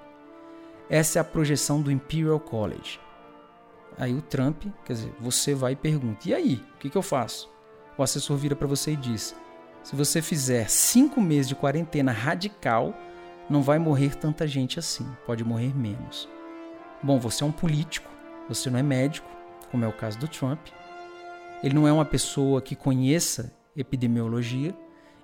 Essa 0.87 1.17
é 1.17 1.19
a 1.19 1.23
projeção 1.23 1.81
do 1.81 1.91
Imperial 1.91 2.39
College. 2.39 2.99
Aí 3.97 4.13
o 4.13 4.21
Trump, 4.21 4.65
quer 4.85 4.93
dizer, 4.93 5.15
você 5.19 5.55
vai 5.55 5.71
e 5.71 5.75
pergunta: 5.75 6.29
e 6.29 6.33
aí, 6.35 6.63
o 6.75 6.77
que, 6.77 6.87
que 6.87 6.97
eu 6.97 7.01
faço? 7.01 7.49
O 7.97 8.03
assessor 8.03 8.37
vira 8.37 8.55
para 8.55 8.67
você 8.67 8.91
e 8.91 8.95
diz: 8.95 9.35
se 9.81 9.95
você 9.95 10.21
fizer 10.21 10.69
cinco 10.69 11.19
meses 11.19 11.47
de 11.47 11.55
quarentena 11.55 12.11
radical, 12.11 12.93
não 13.49 13.63
vai 13.63 13.79
morrer 13.79 14.15
tanta 14.15 14.47
gente 14.47 14.77
assim, 14.77 15.07
pode 15.25 15.43
morrer 15.43 15.75
menos. 15.75 16.29
Bom, 17.01 17.19
você 17.19 17.43
é 17.43 17.47
um 17.47 17.51
político, 17.51 18.11
você 18.47 18.69
não 18.69 18.77
é 18.77 18.83
médico, 18.83 19.40
como 19.71 19.85
é 19.85 19.87
o 19.87 19.93
caso 19.93 20.19
do 20.19 20.27
Trump. 20.27 20.59
Ele 21.63 21.73
não 21.73 21.87
é 21.87 21.93
uma 21.93 22.05
pessoa 22.05 22.61
que 22.61 22.75
conheça 22.75 23.55
epidemiologia, 23.75 24.75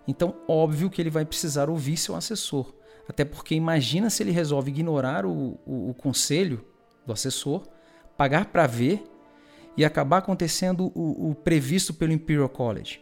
então 0.08 0.36
óbvio 0.48 0.90
que 0.90 1.02
ele 1.02 1.10
vai 1.10 1.26
precisar 1.26 1.70
ouvir 1.70 1.98
seu 1.98 2.16
assessor. 2.16 2.74
Até 3.08 3.26
porque 3.26 3.56
imagina 3.56 4.10
se 4.10 4.24
ele 4.24 4.32
resolve 4.32 4.72
ignorar 4.72 5.26
o, 5.26 5.60
o, 5.66 5.90
o 5.90 5.94
conselho 5.94 6.66
do 7.06 7.14
assessor, 7.14 7.68
pagar 8.16 8.46
para 8.46 8.66
ver 8.68 9.04
e 9.76 9.86
acabar 9.86 10.18
acontecendo 10.18 10.92
o, 10.96 11.30
o 11.30 11.36
previsto 11.36 11.94
pelo 11.94 12.12
Imperial 12.12 12.50
College. 12.50 13.02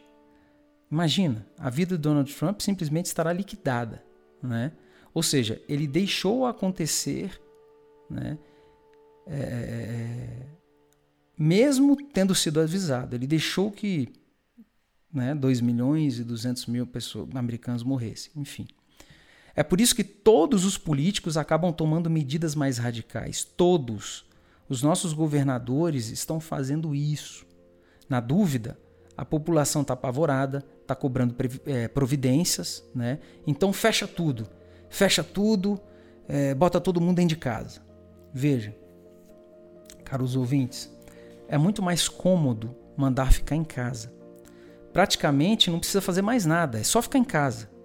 Imagina, 0.92 1.46
a 1.58 1.70
vida 1.70 1.96
de 1.96 2.02
Donald 2.02 2.34
Trump 2.34 2.60
simplesmente 2.62 3.08
estará 3.08 3.34
liquidada, 3.34 4.04
né? 4.42 4.72
Ou 5.14 5.24
seja, 5.24 5.62
ele 5.68 5.88
deixou 5.88 6.46
acontecer, 6.46 7.42
né? 8.10 8.38
É, 9.26 9.38
é, 9.38 9.40
é 9.40 10.56
mesmo 11.38 11.96
tendo 11.96 12.34
sido 12.34 12.60
avisado, 12.60 13.16
ele 13.16 13.28
deixou 13.28 13.72
que 13.72 14.10
né, 15.14 15.34
2 15.34 15.62
milhões 15.62 16.20
e 16.20 16.24
200 16.24 16.66
mil 16.66 16.86
pessoas, 16.86 17.30
americanos 17.36 17.84
morressem, 17.84 18.32
enfim. 18.36 18.68
É 19.56 19.64
por 19.64 19.80
isso 19.80 19.96
que 19.96 20.04
todos 20.04 20.66
os 20.66 20.78
políticos 20.78 21.38
acabam 21.38 21.72
tomando 21.72 22.10
medidas 22.10 22.54
mais 22.54 22.78
radicais. 22.78 23.46
Todos. 23.46 24.26
Os 24.68 24.82
nossos 24.82 25.14
governadores 25.14 26.10
estão 26.10 26.42
fazendo 26.42 26.94
isso. 26.94 27.46
Na 28.10 28.20
dúvida, 28.20 28.78
a 29.16 29.24
população 29.24 29.82
está 29.82 29.94
apavorada, 29.94 30.66
está 30.82 30.94
cobrando 30.94 31.34
é, 31.66 31.88
providências, 31.88 32.84
né? 32.94 33.20
Então 33.48 33.72
fecha 33.72 34.06
tudo. 34.06 34.48
Fecha 34.90 35.24
tudo, 35.24 35.80
é, 36.28 36.54
bota 36.54 36.82
todo 36.82 37.00
mundo 37.00 37.16
dentro 37.16 37.30
de 37.30 37.38
casa. 37.38 37.82
Veja, 38.34 38.76
caros 40.04 40.36
ouvintes, 40.36 40.92
é 41.48 41.58
muito 41.58 41.82
mais 41.82 42.08
cômodo 42.08 42.76
mandar 42.98 43.32
ficar 43.32 43.56
em 43.56 43.64
casa. 43.64 44.14
Praticamente 44.92 45.70
não 45.70 45.80
precisa 45.80 46.02
fazer 46.02 46.22
mais 46.22 46.46
nada, 46.46 46.80
é 46.80 46.84
só 46.84 47.02
ficar 47.02 47.18
em 47.18 47.24
casa 47.24 47.76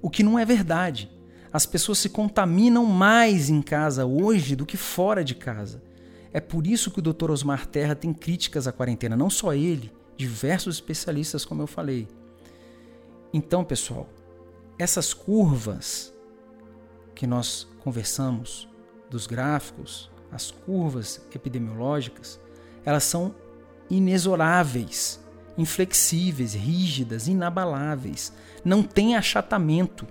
o 0.00 0.10
que 0.10 0.22
não 0.22 0.38
é 0.38 0.44
verdade. 0.44 1.10
As 1.52 1.66
pessoas 1.66 1.98
se 1.98 2.08
contaminam 2.08 2.84
mais 2.84 3.48
em 3.48 3.62
casa 3.62 4.04
hoje 4.04 4.54
do 4.54 4.66
que 4.66 4.76
fora 4.76 5.24
de 5.24 5.34
casa. 5.34 5.82
É 6.32 6.40
por 6.40 6.66
isso 6.66 6.90
que 6.90 6.98
o 6.98 7.02
Dr. 7.02 7.30
Osmar 7.30 7.66
Terra 7.66 7.94
tem 7.94 8.12
críticas 8.12 8.66
à 8.68 8.72
quarentena, 8.72 9.16
não 9.16 9.30
só 9.30 9.54
ele, 9.54 9.92
diversos 10.16 10.76
especialistas, 10.76 11.44
como 11.44 11.62
eu 11.62 11.66
falei. 11.66 12.06
Então, 13.32 13.64
pessoal, 13.64 14.08
essas 14.78 15.14
curvas 15.14 16.14
que 17.14 17.26
nós 17.26 17.66
conversamos 17.80 18.68
dos 19.10 19.26
gráficos, 19.26 20.10
as 20.30 20.50
curvas 20.50 21.20
epidemiológicas, 21.34 22.38
elas 22.88 23.04
são 23.04 23.34
inexoráveis, 23.90 25.20
inflexíveis, 25.58 26.54
rígidas, 26.54 27.28
inabaláveis. 27.28 28.32
Não 28.64 28.82
tem 28.82 29.14
achatamento. 29.14 30.06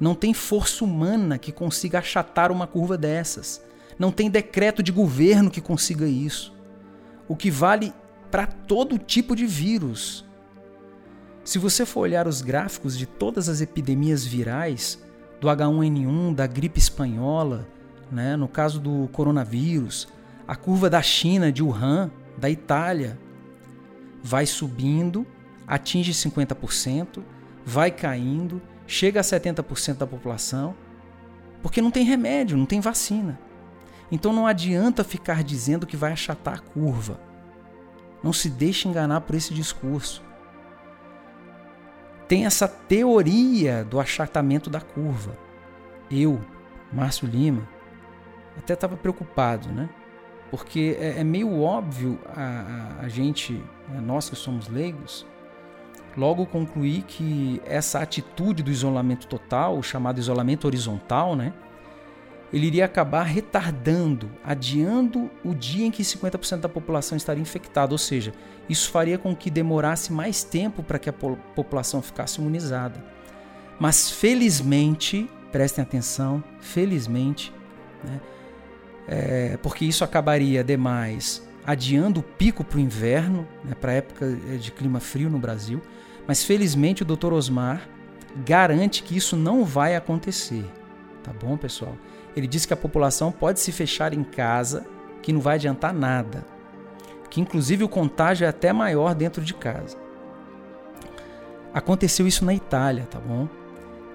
Não 0.00 0.12
tem 0.12 0.34
força 0.34 0.84
humana 0.84 1.38
que 1.38 1.52
consiga 1.52 2.00
achatar 2.00 2.50
uma 2.50 2.66
curva 2.66 2.98
dessas. 2.98 3.62
Não 3.96 4.10
tem 4.10 4.28
decreto 4.28 4.82
de 4.82 4.90
governo 4.90 5.48
que 5.48 5.60
consiga 5.60 6.04
isso. 6.04 6.52
O 7.28 7.36
que 7.36 7.52
vale 7.52 7.94
para 8.32 8.48
todo 8.48 8.98
tipo 8.98 9.36
de 9.36 9.46
vírus. 9.46 10.24
Se 11.44 11.56
você 11.56 11.86
for 11.86 12.00
olhar 12.00 12.26
os 12.26 12.42
gráficos 12.42 12.98
de 12.98 13.06
todas 13.06 13.48
as 13.48 13.60
epidemias 13.60 14.26
virais, 14.26 15.00
do 15.40 15.46
H1N1, 15.46 16.34
da 16.34 16.48
gripe 16.48 16.80
espanhola, 16.80 17.64
né, 18.10 18.34
no 18.34 18.48
caso 18.48 18.80
do 18.80 19.08
coronavírus, 19.12 20.08
a 20.52 20.54
curva 20.54 20.90
da 20.90 21.00
China, 21.00 21.50
de 21.50 21.62
Wuhan, 21.62 22.10
da 22.36 22.50
Itália, 22.50 23.18
vai 24.22 24.44
subindo, 24.44 25.26
atinge 25.66 26.12
50%, 26.12 27.22
vai 27.64 27.90
caindo, 27.90 28.60
chega 28.86 29.20
a 29.20 29.22
70% 29.22 29.96
da 29.96 30.06
população, 30.06 30.74
porque 31.62 31.80
não 31.80 31.90
tem 31.90 32.04
remédio, 32.04 32.58
não 32.58 32.66
tem 32.66 32.80
vacina. 32.80 33.40
Então 34.10 34.30
não 34.30 34.46
adianta 34.46 35.02
ficar 35.02 35.42
dizendo 35.42 35.86
que 35.86 35.96
vai 35.96 36.12
achatar 36.12 36.56
a 36.56 36.58
curva. 36.58 37.18
Não 38.22 38.30
se 38.30 38.50
deixe 38.50 38.86
enganar 38.86 39.22
por 39.22 39.34
esse 39.34 39.54
discurso. 39.54 40.22
Tem 42.28 42.44
essa 42.44 42.68
teoria 42.68 43.84
do 43.84 43.98
achatamento 43.98 44.68
da 44.68 44.82
curva. 44.82 45.34
Eu, 46.10 46.42
Márcio 46.92 47.26
Lima, 47.26 47.66
até 48.58 48.74
estava 48.74 48.98
preocupado, 48.98 49.70
né? 49.70 49.88
Porque 50.52 50.98
é, 51.00 51.20
é 51.20 51.24
meio 51.24 51.62
óbvio 51.62 52.18
a, 52.36 52.98
a, 53.00 53.06
a 53.06 53.08
gente, 53.08 53.54
né, 53.88 54.02
nós 54.04 54.28
que 54.28 54.36
somos 54.36 54.68
leigos, 54.68 55.26
logo 56.14 56.44
concluir 56.44 57.04
que 57.04 57.58
essa 57.64 58.00
atitude 58.00 58.62
do 58.62 58.70
isolamento 58.70 59.26
total, 59.26 59.78
o 59.78 59.82
chamado 59.82 60.18
isolamento 60.18 60.66
horizontal, 60.66 61.34
né? 61.34 61.54
ele 62.52 62.66
iria 62.66 62.84
acabar 62.84 63.22
retardando, 63.22 64.30
adiando 64.44 65.30
o 65.42 65.54
dia 65.54 65.86
em 65.86 65.90
que 65.90 66.02
50% 66.02 66.60
da 66.60 66.68
população 66.68 67.16
estaria 67.16 67.40
infectada, 67.40 67.94
ou 67.94 67.98
seja, 67.98 68.34
isso 68.68 68.90
faria 68.90 69.16
com 69.16 69.34
que 69.34 69.50
demorasse 69.50 70.12
mais 70.12 70.44
tempo 70.44 70.82
para 70.82 70.98
que 70.98 71.08
a 71.08 71.14
população 71.14 72.02
ficasse 72.02 72.42
imunizada. 72.42 73.02
Mas 73.80 74.10
felizmente, 74.10 75.30
prestem 75.50 75.82
atenção, 75.82 76.44
felizmente, 76.60 77.50
né, 78.04 78.20
é, 79.06 79.58
porque 79.62 79.84
isso 79.84 80.04
acabaria 80.04 80.62
demais 80.62 81.42
adiando 81.64 82.20
o 82.20 82.22
pico 82.22 82.64
para 82.64 82.78
o 82.78 82.80
inverno, 82.80 83.46
né, 83.64 83.74
para 83.74 83.92
a 83.92 83.94
época 83.94 84.32
de 84.32 84.72
clima 84.72 85.00
frio 85.00 85.30
no 85.30 85.38
Brasil, 85.38 85.80
mas 86.26 86.42
felizmente 86.44 87.02
o 87.02 87.06
Dr. 87.06 87.32
Osmar 87.32 87.88
garante 88.44 89.02
que 89.02 89.16
isso 89.16 89.36
não 89.36 89.64
vai 89.64 89.94
acontecer. 89.94 90.64
Tá 91.22 91.32
bom, 91.32 91.56
pessoal? 91.56 91.96
Ele 92.34 92.46
diz 92.46 92.66
que 92.66 92.72
a 92.72 92.76
população 92.76 93.30
pode 93.30 93.60
se 93.60 93.70
fechar 93.70 94.12
em 94.12 94.24
casa, 94.24 94.84
que 95.22 95.32
não 95.32 95.40
vai 95.40 95.54
adiantar 95.54 95.92
nada. 95.92 96.44
Que 97.30 97.40
inclusive 97.40 97.84
o 97.84 97.88
contágio 97.88 98.44
é 98.44 98.48
até 98.48 98.72
maior 98.72 99.14
dentro 99.14 99.42
de 99.42 99.54
casa. 99.54 99.96
Aconteceu 101.72 102.26
isso 102.26 102.44
na 102.44 102.54
Itália, 102.54 103.06
tá 103.10 103.18
bom? 103.18 103.48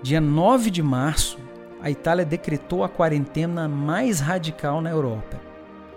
Dia 0.02 0.22
9 0.22 0.70
de 0.70 0.84
março, 0.84 1.40
a 1.82 1.90
Itália 1.90 2.26
decretou 2.26 2.84
a 2.84 2.90
quarentena 2.90 3.68
mais 3.68 4.20
radical 4.20 4.82
na 4.82 4.90
Europa. 4.90 5.40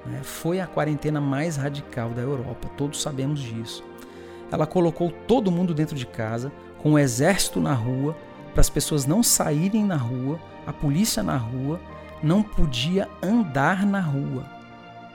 Né? 0.05 0.21
Foi 0.23 0.61
a 0.61 0.67
quarentena 0.67 1.21
mais 1.21 1.57
radical 1.57 2.11
da 2.11 2.23
Europa, 2.23 2.69
todos 2.77 3.01
sabemos 3.01 3.41
disso. 3.41 3.85
Ela 4.51 4.67
colocou 4.67 5.11
todo 5.11 5.51
mundo 5.51 5.73
dentro 5.73 5.97
de 5.97 6.07
casa, 6.07 6.53
com 6.79 6.93
o 6.93 6.99
exército 6.99 7.61
na 7.61 7.73
rua, 7.73 8.17
para 8.53 8.61
as 8.61 8.71
pessoas 8.71 9.07
não 9.07 9.23
saírem 9.23 9.85
na 9.85 9.97
rua, 9.97 10.39
a 10.67 10.73
polícia 10.73 11.23
na 11.23 11.37
rua 11.37 11.81
não 12.23 12.43
podia 12.43 13.09
andar 13.23 13.87
na 13.87 14.01
rua. 14.01 14.45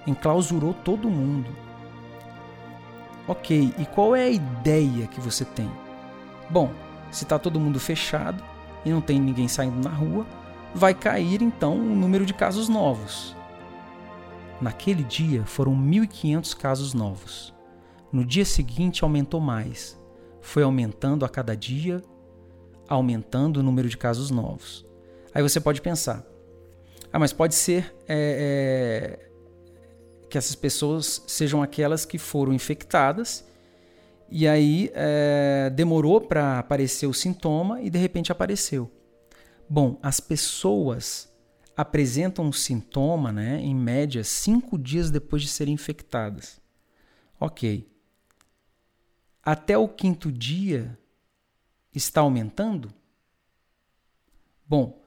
Enclausurou 0.07 0.73
todo 0.73 1.09
mundo. 1.09 1.49
Ok, 3.27 3.73
e 3.77 3.85
qual 3.87 4.15
é 4.15 4.25
a 4.25 4.29
ideia 4.29 5.07
que 5.07 5.19
você 5.19 5.43
tem? 5.43 5.69
Bom, 6.49 6.71
se 7.11 7.23
está 7.23 7.39
todo 7.39 7.59
mundo 7.59 7.79
fechado 7.79 8.43
e 8.85 8.91
não 8.91 9.01
tem 9.01 9.19
ninguém 9.19 9.47
saindo 9.47 9.83
na 9.83 9.93
rua, 9.93 10.25
vai 10.75 10.93
cair 10.93 11.41
então 11.41 11.77
o 11.77 11.95
número 11.95 12.25
de 12.25 12.33
casos 12.33 12.67
novos. 12.67 13.33
Naquele 14.59 15.03
dia 15.03 15.45
foram 15.45 15.73
1.500 15.73 16.55
casos 16.55 16.93
novos. 16.93 17.53
No 18.11 18.25
dia 18.25 18.43
seguinte 18.43 19.01
aumentou 19.01 19.39
mais. 19.39 19.97
Foi 20.41 20.63
aumentando 20.63 21.23
a 21.23 21.29
cada 21.29 21.55
dia, 21.55 22.03
aumentando 22.89 23.61
o 23.61 23.63
número 23.63 23.87
de 23.87 23.97
casos 23.97 24.29
novos. 24.29 24.85
Aí 25.33 25.41
você 25.41 25.61
pode 25.61 25.81
pensar: 25.81 26.25
ah, 27.11 27.17
mas 27.17 27.31
pode 27.31 27.55
ser 27.55 27.95
é, 28.05 29.17
é, 29.17 29.29
que 30.29 30.37
essas 30.37 30.55
pessoas 30.55 31.23
sejam 31.25 31.63
aquelas 31.63 32.05
que 32.05 32.17
foram 32.17 32.53
infectadas 32.53 33.45
e 34.29 34.45
aí 34.45 34.91
é, 34.93 35.71
demorou 35.73 36.19
para 36.19 36.59
aparecer 36.59 37.07
o 37.07 37.13
sintoma 37.13 37.81
e 37.81 37.89
de 37.89 37.97
repente 37.97 38.31
apareceu. 38.31 38.91
Bom, 39.69 39.99
as 40.01 40.19
pessoas 40.19 41.31
apresentam 41.75 42.45
um 42.45 42.51
sintoma, 42.51 43.31
né, 43.31 43.59
em 43.59 43.75
média, 43.75 44.23
cinco 44.23 44.77
dias 44.77 45.11
depois 45.11 45.41
de 45.41 45.47
serem 45.47 45.73
infectadas. 45.73 46.59
Ok. 47.39 47.91
Até 49.43 49.77
o 49.77 49.87
quinto 49.87 50.31
dia 50.31 50.97
está 51.93 52.21
aumentando? 52.21 52.93
Bom, 54.67 55.01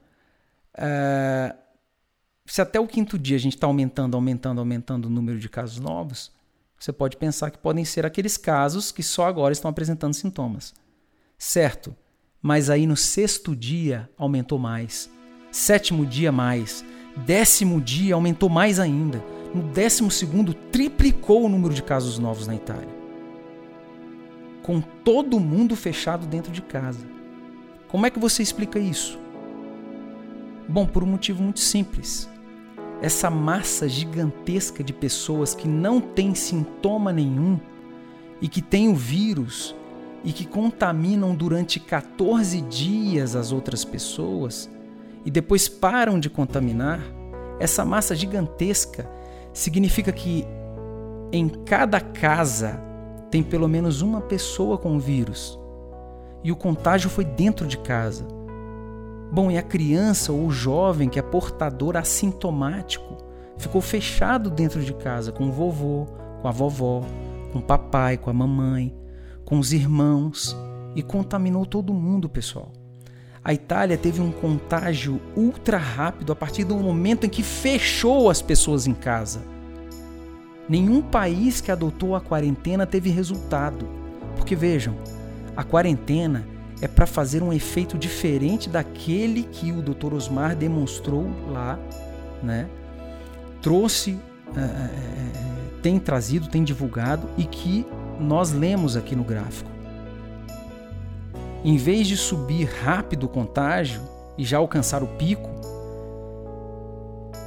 uh, 0.75 1.57
se 2.45 2.61
até 2.61 2.79
o 2.79 2.87
quinto 2.87 3.19
dia 3.19 3.35
a 3.35 3.39
gente 3.39 3.55
está 3.55 3.67
aumentando, 3.67 4.15
aumentando, 4.15 4.59
aumentando 4.59 5.05
o 5.05 5.09
número 5.09 5.39
de 5.39 5.49
casos 5.49 5.79
novos, 5.79 6.31
você 6.79 6.93
pode 6.93 7.17
pensar 7.17 7.51
que 7.51 7.57
podem 7.57 7.83
ser 7.83 8.05
aqueles 8.05 8.37
casos 8.37 8.91
que 8.91 9.03
só 9.03 9.27
agora 9.27 9.51
estão 9.51 9.69
apresentando 9.69 10.13
sintomas. 10.13 10.73
Certo, 11.37 11.95
mas 12.41 12.69
aí 12.69 12.85
no 12.87 12.95
sexto 12.95 13.55
dia 13.55 14.09
aumentou 14.17 14.57
mais, 14.57 15.09
sétimo 15.51 16.05
dia 16.05 16.31
mais, 16.31 16.83
décimo 17.25 17.81
dia 17.81 18.15
aumentou 18.15 18.49
mais 18.49 18.79
ainda, 18.79 19.23
no 19.53 19.63
décimo 19.63 20.11
segundo 20.11 20.53
triplicou 20.53 21.45
o 21.45 21.49
número 21.49 21.73
de 21.73 21.83
casos 21.83 22.19
novos 22.19 22.47
na 22.47 22.55
Itália. 22.55 22.99
Com 24.63 24.81
todo 24.81 25.39
mundo 25.39 25.75
fechado 25.75 26.27
dentro 26.27 26.51
de 26.51 26.61
casa. 26.61 27.05
Como 27.87 28.05
é 28.05 28.09
que 28.11 28.19
você 28.19 28.43
explica 28.43 28.77
isso? 28.77 29.17
Bom, 30.67 30.85
por 30.85 31.03
um 31.03 31.07
motivo 31.07 31.41
muito 31.41 31.59
simples 31.59 32.29
essa 33.01 33.29
massa 33.29 33.87
gigantesca 33.87 34.83
de 34.83 34.93
pessoas 34.93 35.55
que 35.55 35.67
não 35.67 36.01
tem 36.01 36.35
sintoma 36.35 37.13
nenhum 37.13 37.59
e 38.41 38.47
que 38.47 38.61
tem 38.61 38.89
o 38.89 38.95
vírus 38.95 39.75
e 40.23 40.31
que 40.31 40.45
contaminam 40.45 41.33
durante 41.33 41.79
14 41.79 42.61
dias 42.61 43.35
as 43.35 43.51
outras 43.51 43.85
pessoas 43.85 44.69
e 45.25 45.31
depois 45.31 45.67
param 45.67 46.19
de 46.19 46.29
contaminar, 46.29 47.01
essa 47.59 47.83
massa 47.83 48.15
gigantesca 48.15 49.09
significa 49.53 50.11
que 50.11 50.45
em 51.31 51.47
cada 51.47 51.99
casa 51.99 52.81
tem 53.29 53.43
pelo 53.43 53.67
menos 53.67 54.01
uma 54.01 54.21
pessoa 54.21 54.77
com 54.77 54.95
o 54.95 54.99
vírus 54.99 55.59
e 56.43 56.51
o 56.51 56.55
contágio 56.55 57.09
foi 57.09 57.25
dentro 57.25 57.67
de 57.67 57.77
casa. 57.77 58.25
Bom, 59.31 59.51
e 59.51 59.57
a 59.57 59.61
criança 59.61 60.31
ou 60.31 60.47
o 60.47 60.51
jovem 60.51 61.09
que 61.09 61.19
é 61.19 61.21
portador 61.21 61.95
assintomático 61.95 63.17
ficou 63.57 63.81
fechado 63.81 64.49
dentro 64.49 64.81
de 64.81 64.93
casa 64.93 65.31
com 65.31 65.49
o 65.49 65.51
vovô, 65.51 66.07
com 66.41 66.47
a 66.47 66.51
vovó, 66.51 67.03
com 67.51 67.59
o 67.59 67.61
papai, 67.61 68.17
com 68.17 68.29
a 68.29 68.33
mamãe, 68.33 68.95
com 69.49 69.57
os 69.57 69.73
irmãos 69.73 70.55
e 70.95 71.01
contaminou 71.01 71.65
todo 71.65 71.91
mundo, 71.91 72.29
pessoal. 72.29 72.71
A 73.43 73.51
Itália 73.51 73.97
teve 73.97 74.21
um 74.21 74.31
contágio 74.31 75.19
ultra 75.35 75.77
rápido 75.77 76.31
a 76.31 76.35
partir 76.35 76.63
do 76.63 76.75
momento 76.75 77.25
em 77.25 77.29
que 77.29 77.41
fechou 77.41 78.29
as 78.29 78.43
pessoas 78.43 78.85
em 78.85 78.93
casa. 78.93 79.41
Nenhum 80.69 81.01
país 81.01 81.61
que 81.61 81.71
adotou 81.71 82.15
a 82.15 82.21
quarentena 82.21 82.85
teve 82.85 83.09
resultado. 83.09 83.87
Porque 84.35 84.55
vejam, 84.55 84.95
a 85.57 85.63
quarentena 85.63 86.45
é 86.79 86.87
para 86.87 87.07
fazer 87.07 87.41
um 87.41 87.51
efeito 87.51 87.97
diferente 87.97 88.69
daquele 88.69 89.43
que 89.43 89.71
o 89.71 89.81
Dr. 89.81 90.13
Osmar 90.13 90.55
demonstrou 90.55 91.27
lá, 91.49 91.79
né? 92.43 92.69
Trouxe, 93.61 94.19
é, 94.55 94.59
é, 94.59 95.79
tem 95.81 95.97
trazido, 95.97 96.47
tem 96.47 96.63
divulgado 96.63 97.27
e 97.37 97.45
que 97.45 97.85
nós 98.19 98.51
lemos 98.51 98.95
aqui 98.95 99.15
no 99.15 99.23
gráfico. 99.23 99.69
Em 101.63 101.77
vez 101.77 102.07
de 102.07 102.15
subir 102.15 102.65
rápido 102.65 103.25
o 103.25 103.29
contágio 103.29 104.01
e 104.37 104.43
já 104.43 104.57
alcançar 104.57 105.03
o 105.03 105.07
pico, 105.07 105.49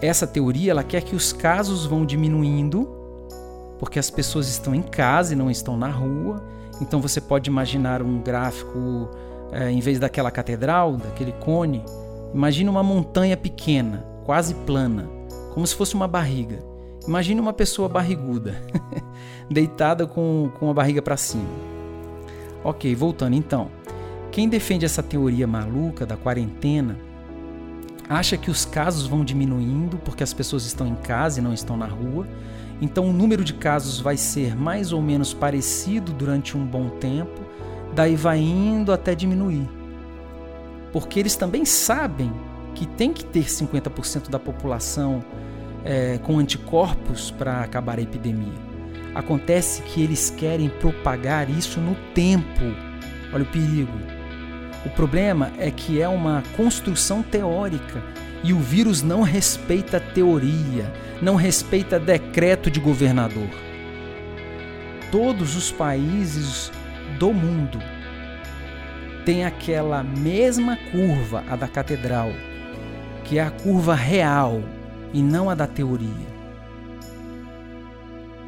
essa 0.01 0.27
teoria 0.27 0.73
ela 0.73 0.83
quer 0.83 1.03
que 1.03 1.15
os 1.15 1.33
casos 1.33 1.87
vão 1.87 2.05
diminuindo, 2.05 2.89
porque 3.79 3.99
as 3.99 4.11
pessoas 4.11 4.49
estão 4.49 4.75
em 4.75 4.83
casa 4.83 5.33
e 5.33 5.37
não 5.37 5.51
estão 5.51 5.77
na 5.77 5.89
rua. 5.89 6.43
Então 6.81 7.01
você 7.01 7.21
pode 7.21 7.49
imaginar 7.49 8.03
um 8.03 8.21
gráfico, 8.21 9.09
é, 9.53 9.71
em 9.71 9.81
vez 9.81 9.99
daquela 9.99 10.31
catedral, 10.31 10.97
daquele 10.97 11.33
cone, 11.33 11.85
imagine 12.35 12.69
uma 12.69 12.83
montanha 12.83 13.37
pequena, 13.37 14.05
quase 14.25 14.55
plana, 14.55 15.09
como 15.55 15.67
se 15.67 15.75
fosse 15.75 15.95
uma 15.95 16.09
barriga. 16.09 16.72
Imagine 17.07 17.41
uma 17.41 17.53
pessoa 17.53 17.89
barriguda, 17.89 18.63
deitada 19.51 20.07
com, 20.07 20.51
com 20.59 20.71
a 20.71 20.75
barriga 20.75 21.03
para 21.03 21.17
cima. 21.17 21.49
Ok, 22.63 22.95
voltando 22.95 23.35
então. 23.35 23.71
Quem 24.31 24.49
defende 24.49 24.85
essa 24.85 25.03
teoria 25.03 25.47
maluca 25.47 26.07
da 26.07 26.17
quarentena 26.17 26.97
acha 28.09 28.37
que 28.37 28.51
os 28.51 28.65
casos 28.65 29.07
vão 29.07 29.25
diminuindo 29.25 29.99
porque 29.99 30.23
as 30.23 30.33
pessoas 30.33 30.65
estão 30.65 30.87
em 30.87 30.95
casa 30.95 31.41
e 31.41 31.43
não 31.43 31.53
estão 31.53 31.77
na 31.77 31.87
rua. 31.87 32.27
Então 32.81 33.09
o 33.09 33.13
número 33.13 33.45
de 33.45 33.55
casos 33.55 34.01
vai 34.01 34.17
ser 34.17 34.57
mais 34.57 34.93
ou 34.93 35.03
menos 35.03 35.35
parecido 35.35 36.13
durante 36.13 36.57
um 36.57 36.65
bom 36.65 36.89
tempo, 36.89 37.41
daí 37.95 38.17
vai 38.17 38.39
indo 38.39 38.93
até 38.93 39.15
diminuir. 39.15 39.69
Porque 40.93 41.19
eles 41.19 41.37
também 41.37 41.65
sabem 41.65 42.33
que 42.75 42.87
tem 42.87 43.13
que 43.13 43.25
ter 43.25 43.45
50% 43.45 44.31
da 44.31 44.39
população 44.39 45.23
é, 45.85 46.19
com 46.23 46.39
anticorpos 46.39 47.31
para 47.31 47.61
acabar 47.61 47.99
a 47.99 48.03
epidemia. 48.03 48.73
Acontece 49.15 49.83
que 49.83 50.03
eles 50.03 50.31
querem 50.31 50.69
propagar 50.69 51.51
isso 51.51 51.81
no 51.81 51.95
tempo. 52.15 52.65
Olha 53.33 53.43
o 53.43 53.47
perigo. 53.47 53.93
O 54.85 54.91
problema 54.91 55.53
é 55.59 55.71
que 55.71 56.01
é 56.01 56.09
uma 56.09 56.43
construção 56.57 57.23
teórica 57.23 58.03
e 58.43 58.53
o 58.53 58.59
vírus 58.59 59.03
não 59.03 59.23
respeita 59.23 60.01
teoria, 60.01 60.93
não 61.21 61.37
respeita 61.37 62.01
decreto 62.01 62.71
de 62.71 62.81
governador. 62.81 63.49
Todos 65.11 65.55
os 65.57 65.71
países 65.71 66.73
do 67.19 67.33
mundo 67.33 67.79
têm 69.25 69.45
aquela 69.45 70.03
mesma 70.03 70.77
curva, 70.91 71.45
a 71.49 71.55
da 71.55 71.69
catedral, 71.69 72.33
que 73.25 73.39
é 73.39 73.43
a 73.43 73.51
curva 73.51 73.95
real 73.95 74.63
e 75.13 75.23
não 75.23 75.51
a 75.51 75.55
da 75.55 75.67
teoria. 75.67 76.43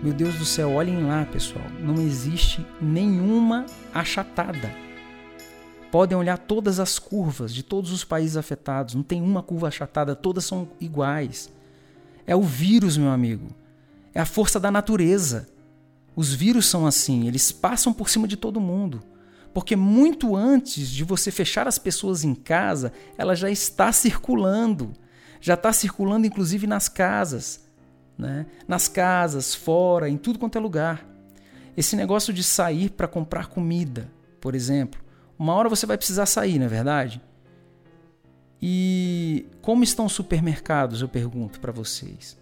Meu 0.03 0.13
Deus 0.13 0.35
do 0.37 0.45
céu, 0.45 0.73
olhem 0.73 1.07
lá, 1.07 1.25
pessoal, 1.25 1.65
não 1.81 1.95
existe 1.95 2.65
nenhuma 2.81 3.67
achatada 3.93 4.85
podem 5.95 6.19
olhar 6.19 6.37
todas 6.39 6.81
as 6.81 6.99
curvas 6.99 7.55
de 7.55 7.63
todos 7.63 7.93
os 7.93 8.03
países 8.03 8.37
afetados, 8.37 8.97
não 8.97 9.05
tem 9.05 9.23
uma 9.23 9.45
curva 9.45 9.69
achatada, 9.69 10.17
todas 10.17 10.45
são 10.45 10.67
iguais. 10.81 11.49
É 12.27 12.35
o 12.35 12.43
vírus, 12.43 12.97
meu 12.97 13.11
amigo. 13.11 13.47
É 14.13 14.19
a 14.21 14.27
força 14.27 14.59
da 14.59 14.73
natureza. 14.73 15.47
Os 16.17 16.35
vírus 16.35 16.67
são 16.67 16.85
assim, 16.85 17.29
eles 17.29 17.53
passam 17.53 17.93
por 17.93 18.09
cima 18.09 18.27
de 18.27 18.37
todo 18.37 18.61
mundo. 18.61 19.05
Porque 19.53 19.77
muito 19.77 20.35
antes 20.35 20.91
de 20.91 21.05
você 21.05 21.31
fechar 21.31 21.69
as 21.69 21.79
pessoas 21.79 22.25
em 22.25 22.35
casa, 22.35 22.93
ela 23.17 23.37
já 23.37 23.49
está 23.49 23.93
circulando. 23.93 24.91
Já 25.45 25.53
está 25.53 25.75
circulando, 25.75 26.27
inclusive, 26.27 26.67
nas 26.67 26.89
casas. 26.89 27.69
Né? 28.17 28.47
Nas 28.67 28.89
casas, 28.89 29.55
fora, 29.55 30.09
em 30.09 30.17
tudo 30.17 30.39
quanto 30.39 30.57
é 30.57 30.61
lugar. 30.61 31.07
Esse 31.77 31.95
negócio 31.97 32.33
de 32.33 32.43
sair 32.43 32.89
para 32.89 33.07
comprar 33.07 33.49
comida, 33.49 34.11
por 34.41 34.55
exemplo, 34.55 34.99
uma 35.39 35.53
hora 35.53 35.69
você 35.69 35.85
vai 35.85 35.99
precisar 35.99 36.25
sair, 36.25 36.59
não 36.59 36.65
é 36.65 36.69
verdade? 36.71 37.21
E 38.63 39.47
como 39.61 39.85
estão 39.85 40.07
os 40.07 40.15
supermercados, 40.15 41.03
eu 41.03 41.11
pergunto 41.11 41.61
para 41.61 41.73
vocês? 41.73 42.39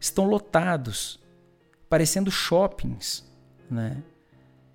Estão 0.00 0.24
lotados, 0.24 1.20
parecendo 1.90 2.30
shoppings, 2.30 3.22
né? 3.70 4.02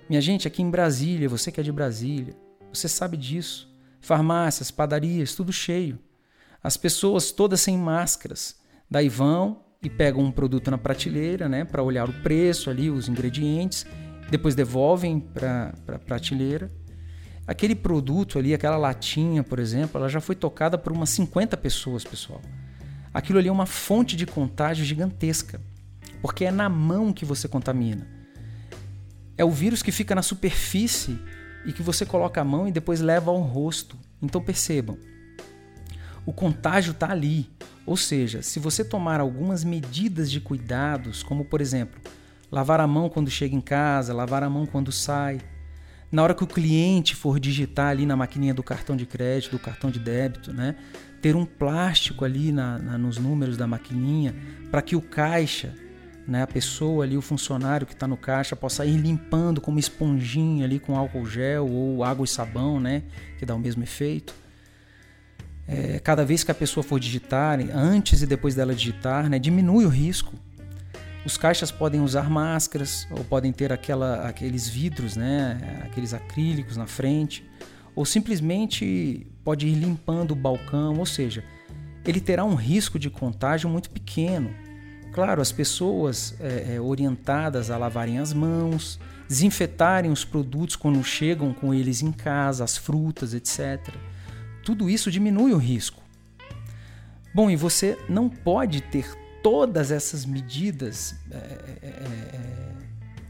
Minha 0.08 0.22
gente, 0.22 0.48
aqui 0.48 0.62
em 0.62 0.70
Brasília, 0.70 1.28
você 1.28 1.52
que 1.52 1.60
é 1.60 1.64
de 1.64 1.72
Brasília, 1.72 2.36
você 2.72 2.88
sabe 2.88 3.18
disso. 3.18 3.76
Farmácias, 4.00 4.70
padarias, 4.70 5.34
tudo 5.34 5.52
cheio. 5.52 5.98
As 6.64 6.78
pessoas 6.78 7.32
todas 7.32 7.62
sem 7.62 7.78
máscaras. 7.78 8.56
Daí 8.90 9.10
vão 9.10 9.64
e 9.84 9.90
pegam 9.90 10.22
um 10.22 10.32
produto 10.32 10.72
na 10.72 10.78
prateleira, 10.78 11.48
né, 11.48 11.64
para 11.64 11.84
olhar 11.84 12.10
o 12.10 12.14
preço 12.24 12.70
ali, 12.70 12.90
os 12.90 13.08
ingredientes, 13.08 13.86
depois 14.30 14.56
devolvem 14.56 15.20
para 15.20 15.74
a 15.88 16.00
prateleira 16.00 16.72
Aquele 17.48 17.74
produto 17.74 18.38
ali, 18.38 18.54
aquela 18.54 18.76
latinha, 18.76 19.42
por 19.42 19.58
exemplo, 19.58 19.98
ela 19.98 20.10
já 20.10 20.20
foi 20.20 20.36
tocada 20.36 20.78
por 20.78 20.92
umas 20.92 21.10
50 21.12 21.56
pessoas, 21.56 22.04
pessoal. 22.04 22.42
Aquilo 23.14 23.40
ali 23.40 23.48
é 23.48 23.52
uma 23.52 23.66
fonte 23.66 24.18
de 24.18 24.26
contágio 24.26 24.84
gigantesca, 24.84 25.62
porque 26.22 26.44
é 26.44 26.52
na 26.52 26.68
mão 26.68 27.14
que 27.14 27.24
você 27.24 27.48
contamina. 27.48 28.06
É 29.38 29.46
o 29.46 29.50
vírus 29.50 29.82
que 29.82 29.94
fica 29.94 30.14
na 30.14 30.22
superfície 30.22 31.18
e 31.66 31.72
que 31.72 31.82
você 31.82 32.06
coloca 32.06 32.42
a 32.42 32.44
mão 32.44 32.68
e 32.68 32.72
depois 32.72 33.00
leva 33.00 33.32
ao 33.32 33.40
rosto. 33.40 33.98
Então 34.22 34.44
percebam, 34.44 34.98
o 36.28 36.34
contágio 36.34 36.92
está 36.92 37.10
ali. 37.10 37.50
Ou 37.86 37.96
seja, 37.96 38.42
se 38.42 38.60
você 38.60 38.84
tomar 38.84 39.22
algumas 39.22 39.64
medidas 39.64 40.30
de 40.30 40.42
cuidados, 40.42 41.24
como 41.24 41.46
por 41.46 41.62
exemplo, 41.62 42.02
lavar 42.52 42.82
a 42.82 42.86
mão 42.86 43.08
quando 43.08 43.32
chega 43.32 43.56
em 43.56 43.62
casa, 43.62 44.14
lavar 44.14 44.44
a 44.44 44.50
mão 44.50 44.66
quando 44.66 44.92
sai, 44.92 45.40
na 46.12 46.22
hora 46.22 46.36
que 46.36 46.44
o 46.44 46.48
cliente 46.48 47.16
for 47.16 47.40
digitar 47.40 47.88
ali 47.92 48.06
na 48.06 48.18
maquininha 48.18 48.54
do 48.54 48.62
cartão 48.62 48.98
de 48.98 49.06
crédito, 49.06 49.52
do 49.52 49.60
cartão 49.60 49.90
de 49.90 50.00
débito, 50.00 50.52
né? 50.52 50.76
Ter 51.22 51.34
um 51.34 51.46
plástico 51.46 52.26
ali 52.26 52.52
na, 52.52 52.78
na 52.78 52.98
nos 52.98 53.18
números 53.18 53.56
da 53.56 53.66
maquininha 53.66 54.36
para 54.70 54.82
que 54.82 54.98
o 54.98 55.02
caixa, 55.02 55.74
né? 56.28 56.44
A 56.44 56.48
pessoa 56.48 57.06
ali, 57.06 57.18
o 57.18 57.22
funcionário 57.22 57.88
que 57.88 57.94
está 57.94 58.06
no 58.06 58.18
caixa 58.18 58.54
possa 58.54 58.86
ir 58.86 58.98
limpando 58.98 59.62
com 59.62 59.72
uma 59.72 59.80
esponjinha 59.80 60.66
ali 60.66 60.78
com 60.78 60.98
álcool 60.98 61.26
gel 61.26 61.70
ou 61.70 62.04
água 62.04 62.26
e 62.26 62.28
sabão, 62.28 62.82
né? 62.82 63.04
Que 63.40 63.46
dá 63.46 63.56
o 63.56 63.60
mesmo 63.60 63.82
efeito. 63.82 64.34
É, 65.68 66.00
cada 66.00 66.24
vez 66.24 66.44
que 66.44 66.52
a 66.52 66.56
pessoa 66.56 66.84
for 66.84 67.00
digitar, 67.00 67.60
antes 67.74 68.22
e 68.22 68.26
depois 68.26 68.56
dela 68.56 68.74
digitar, 68.74 69.30
né? 69.30 69.38
Diminui 69.38 69.86
o 69.86 69.90
risco 69.90 70.34
os 71.28 71.36
caixas 71.36 71.70
podem 71.72 72.00
usar 72.00 72.30
máscaras 72.30 73.06
ou 73.12 73.22
podem 73.22 73.52
ter 73.52 73.74
aquela, 73.74 74.26
aqueles 74.30 74.70
vidros, 74.70 75.18
né, 75.18 75.82
aqueles 75.84 76.14
acrílicos 76.14 76.78
na 76.78 76.88
frente, 76.88 77.46
ou 77.94 78.06
simplesmente 78.06 79.28
pode 79.44 79.68
ir 79.68 79.74
limpando 79.74 80.32
o 80.32 80.36
balcão, 80.36 80.98
ou 80.98 81.06
seja, 81.06 81.44
ele 82.06 82.22
terá 82.22 82.46
um 82.46 82.56
risco 82.56 82.98
de 82.98 83.10
contágio 83.10 83.70
muito 83.70 83.90
pequeno. 83.90 84.52
Claro, 85.12 85.42
as 85.42 85.52
pessoas 85.52 86.34
é, 86.40 86.76
é, 86.76 86.80
orientadas 86.80 87.70
a 87.70 87.78
lavarem 87.78 88.20
as 88.20 88.32
mãos, 88.32 88.98
desinfetarem 89.28 90.10
os 90.10 90.24
produtos 90.24 90.78
quando 90.78 91.04
chegam 91.04 91.54
com 91.54 91.74
eles 91.74 92.02
em 92.02 92.14
casa, 92.14 92.64
as 92.64 92.78
frutas, 92.78 93.34
etc. 93.34 93.94
Tudo 94.68 94.90
isso 94.90 95.10
diminui 95.10 95.54
o 95.54 95.58
risco. 95.58 96.04
Bom, 97.34 97.50
e 97.50 97.56
você 97.56 97.98
não 98.10 98.28
pode 98.28 98.82
ter 98.82 99.10
todas 99.42 99.92
essas 99.92 100.26
medidas 100.26 101.16
é, 101.32 101.38
é, 101.82 102.74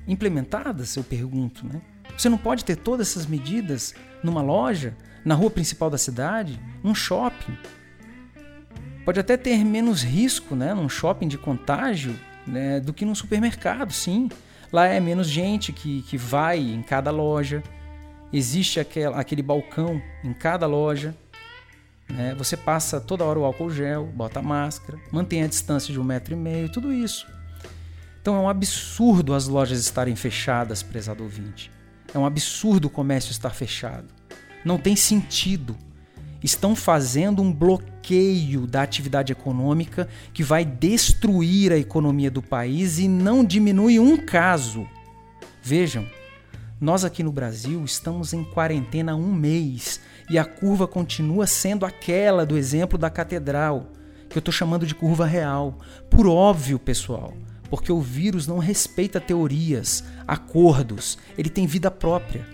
implementadas, 0.08 0.96
eu 0.96 1.04
pergunto, 1.04 1.64
né? 1.64 1.80
Você 2.18 2.28
não 2.28 2.40
pode 2.40 2.66
ter 2.66 2.76
todas 2.76 3.10
essas 3.10 3.28
medidas 3.28 3.94
numa 4.24 4.42
loja, 4.42 4.98
na 5.24 5.36
rua 5.36 5.52
principal 5.52 5.92
da 5.92 5.98
cidade, 6.00 6.60
num 6.84 6.96
shopping. 6.96 7.56
Pode 9.06 9.20
até 9.20 9.38
ter 9.38 9.64
menos 9.64 10.02
risco, 10.02 10.56
né, 10.56 10.74
num 10.74 10.90
shopping 10.90 11.28
de 11.28 11.38
contágio, 11.38 12.20
né, 12.48 12.80
do 12.80 12.92
que 12.92 13.06
num 13.06 13.14
supermercado, 13.14 13.94
sim. 13.94 14.28
Lá 14.74 14.88
é 14.88 15.00
menos 15.00 15.28
gente 15.30 15.72
que, 15.72 16.02
que 16.02 16.18
vai 16.18 16.58
em 16.58 16.82
cada 16.82 17.12
loja. 17.12 17.62
Existe 18.34 18.80
aquele, 18.80 19.14
aquele 19.14 19.44
balcão 19.44 20.02
em 20.24 20.34
cada 20.34 20.66
loja. 20.66 21.16
Né? 22.10 22.34
Você 22.36 22.56
passa 22.56 23.00
toda 23.00 23.24
hora 23.24 23.40
o 23.40 23.46
álcool 23.46 23.70
gel, 23.70 24.06
bota 24.06 24.42
máscara, 24.42 24.98
mantém 25.12 25.44
a 25.44 25.48
distância 25.48 25.94
de 25.94 26.00
um 26.00 26.04
metro 26.04 26.34
e 26.34 26.38
meio, 26.38 26.72
tudo 26.72 26.92
isso. 26.94 27.28
Então 28.22 28.36
é 28.36 28.40
um 28.40 28.50
absurdo 28.50 29.34
as 29.34 29.48
lojas 29.48 29.80
estarem 29.80 30.16
fechadas, 30.16 30.84
prezado 30.84 31.24
ouvinte. 31.24 31.72
É 32.14 32.20
um 32.20 32.26
absurdo 32.26 32.86
o 32.86 32.90
comércio 32.90 33.32
estar 33.32 33.52
fechado. 33.52 34.08
Não 34.66 34.78
tem 34.78 34.96
sentido. 34.96 35.78
Estão 36.44 36.76
fazendo 36.76 37.42
um 37.42 37.52
bloqueio 37.52 38.68
da 38.68 38.82
atividade 38.82 39.32
econômica 39.32 40.08
que 40.34 40.44
vai 40.44 40.64
destruir 40.64 41.72
a 41.72 41.78
economia 41.78 42.30
do 42.30 42.42
país 42.42 43.00
e 43.00 43.08
não 43.08 43.44
diminui 43.44 44.00
um 44.00 44.18
caso. 44.18 44.88
Vejam, 45.64 46.06
nós 46.80 47.04
aqui 47.04 47.24
no 47.24 47.32
Brasil 47.32 47.84
estamos 47.84 48.34
em 48.34 48.44
quarentena 48.44 49.16
um 49.16 49.34
mês 49.34 50.00
e 50.30 50.38
a 50.38 50.46
curva 50.46 50.88
continua 50.88 51.48
sendo 51.48 51.86
aquela 51.86 52.46
do 52.46 52.58
exemplo 52.58 52.98
da 52.98 53.10
catedral, 53.10 53.92
que 54.30 54.38
eu 54.38 54.40
estou 54.40 54.52
chamando 54.52 54.86
de 54.86 54.94
curva 54.94 55.26
real. 55.26 55.78
Por 56.10 56.28
óbvio, 56.28 56.78
pessoal, 56.78 57.34
porque 57.70 57.92
o 57.92 58.02
vírus 58.02 58.48
não 58.48 58.58
respeita 58.58 59.22
teorias, 59.22 60.04
acordos, 60.28 61.18
ele 61.38 61.50
tem 61.50 61.66
vida 61.66 61.90
própria. 61.90 62.46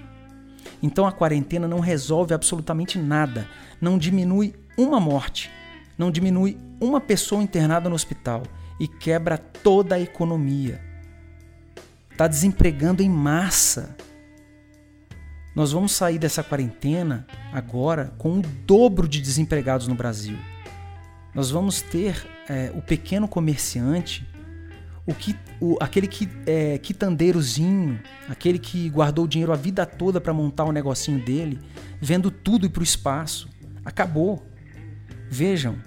Então 0.82 1.06
a 1.06 1.12
quarentena 1.12 1.68
não 1.68 1.80
resolve 1.80 2.34
absolutamente 2.34 3.00
nada, 3.00 3.48
não 3.80 3.98
diminui 3.98 4.54
uma 4.78 5.00
morte, 5.00 5.50
não 5.98 6.12
diminui 6.12 6.58
uma 6.80 7.00
pessoa 7.00 7.42
internada 7.42 7.90
no 7.90 7.96
hospital 7.96 8.44
e 8.80 8.88
quebra 8.88 9.38
toda 9.38 9.96
a 9.96 10.00
economia. 10.00 10.82
Está 12.12 12.28
desempregando 12.28 13.02
em 13.02 13.10
massa. 13.10 13.96
Nós 15.56 15.72
vamos 15.72 15.92
sair 15.92 16.18
dessa 16.18 16.44
quarentena 16.44 17.28
agora 17.52 18.12
com 18.18 18.40
o 18.40 18.42
dobro 18.42 19.08
de 19.08 19.22
desempregados 19.22 19.88
no 19.88 19.94
Brasil. 19.94 20.38
Nós 21.34 21.52
vamos 21.52 21.82
ter 21.82 22.26
é, 22.50 22.72
o 22.76 22.82
pequeno 22.82 23.28
comerciante, 23.28 24.28
o, 25.06 25.14
que, 25.14 25.36
o 25.60 25.78
aquele 25.80 26.08
que 26.08 26.28
é, 26.46 26.78
quitandeirozinho, 26.78 28.00
aquele 28.28 28.58
que 28.58 28.90
guardou 28.90 29.28
dinheiro 29.28 29.52
a 29.52 29.56
vida 29.56 29.86
toda 29.86 30.20
para 30.20 30.34
montar 30.34 30.64
o 30.64 30.72
negocinho 30.72 31.24
dele, 31.24 31.60
vendo 32.02 32.32
tudo 32.32 32.66
ir 32.66 32.70
para 32.70 32.82
o 32.82 32.84
espaço. 32.84 33.48
Acabou. 33.86 34.44
Vejam, 35.30 35.78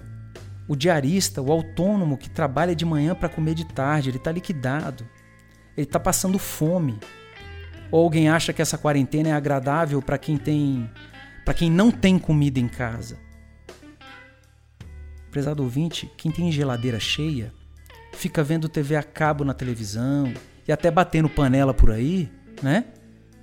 o 0.67 0.75
diarista, 0.75 1.41
o 1.41 1.51
autônomo 1.51 2.17
que 2.17 2.29
trabalha 2.29 2.75
de 2.75 2.85
manhã 2.85 3.15
para 3.15 3.29
comer 3.29 3.55
de 3.55 3.65
tarde, 3.65 4.09
ele 4.09 4.17
está 4.17 4.31
liquidado. 4.31 5.05
Ele 5.75 5.85
está 5.85 5.99
passando 5.99 6.37
fome. 6.39 6.97
Ou 7.91 8.03
alguém 8.03 8.29
acha 8.29 8.51
que 8.51 8.61
essa 8.61 8.77
quarentena 8.77 9.29
é 9.29 9.31
agradável 9.33 10.01
para 10.01 10.17
quem 10.17 10.37
tem, 10.37 10.89
para 11.45 11.53
quem 11.53 11.71
não 11.71 11.91
tem 11.91 12.19
comida 12.19 12.59
em 12.59 12.67
casa? 12.67 13.17
Prezado 15.31 15.63
ouvinte, 15.63 16.11
quem 16.17 16.31
tem 16.31 16.51
geladeira 16.51 16.99
cheia 16.99 17.53
fica 18.13 18.43
vendo 18.43 18.67
TV 18.67 18.95
a 18.95 19.03
cabo 19.03 19.45
na 19.45 19.53
televisão 19.53 20.33
e 20.67 20.71
até 20.71 20.89
batendo 20.89 21.29
panela 21.29 21.73
por 21.73 21.91
aí, 21.91 22.29
né? 22.61 22.85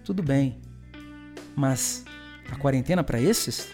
Tudo 0.04 0.22
bem. 0.22 0.58
Mas 1.56 2.04
a 2.50 2.56
quarentena 2.56 3.04
para 3.04 3.20
esses, 3.20 3.68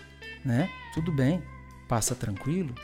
né? 0.45 0.69
Tudo 0.95 1.11
bem, 1.11 1.43
passa 1.89 2.15
tranquilo. 2.15 2.75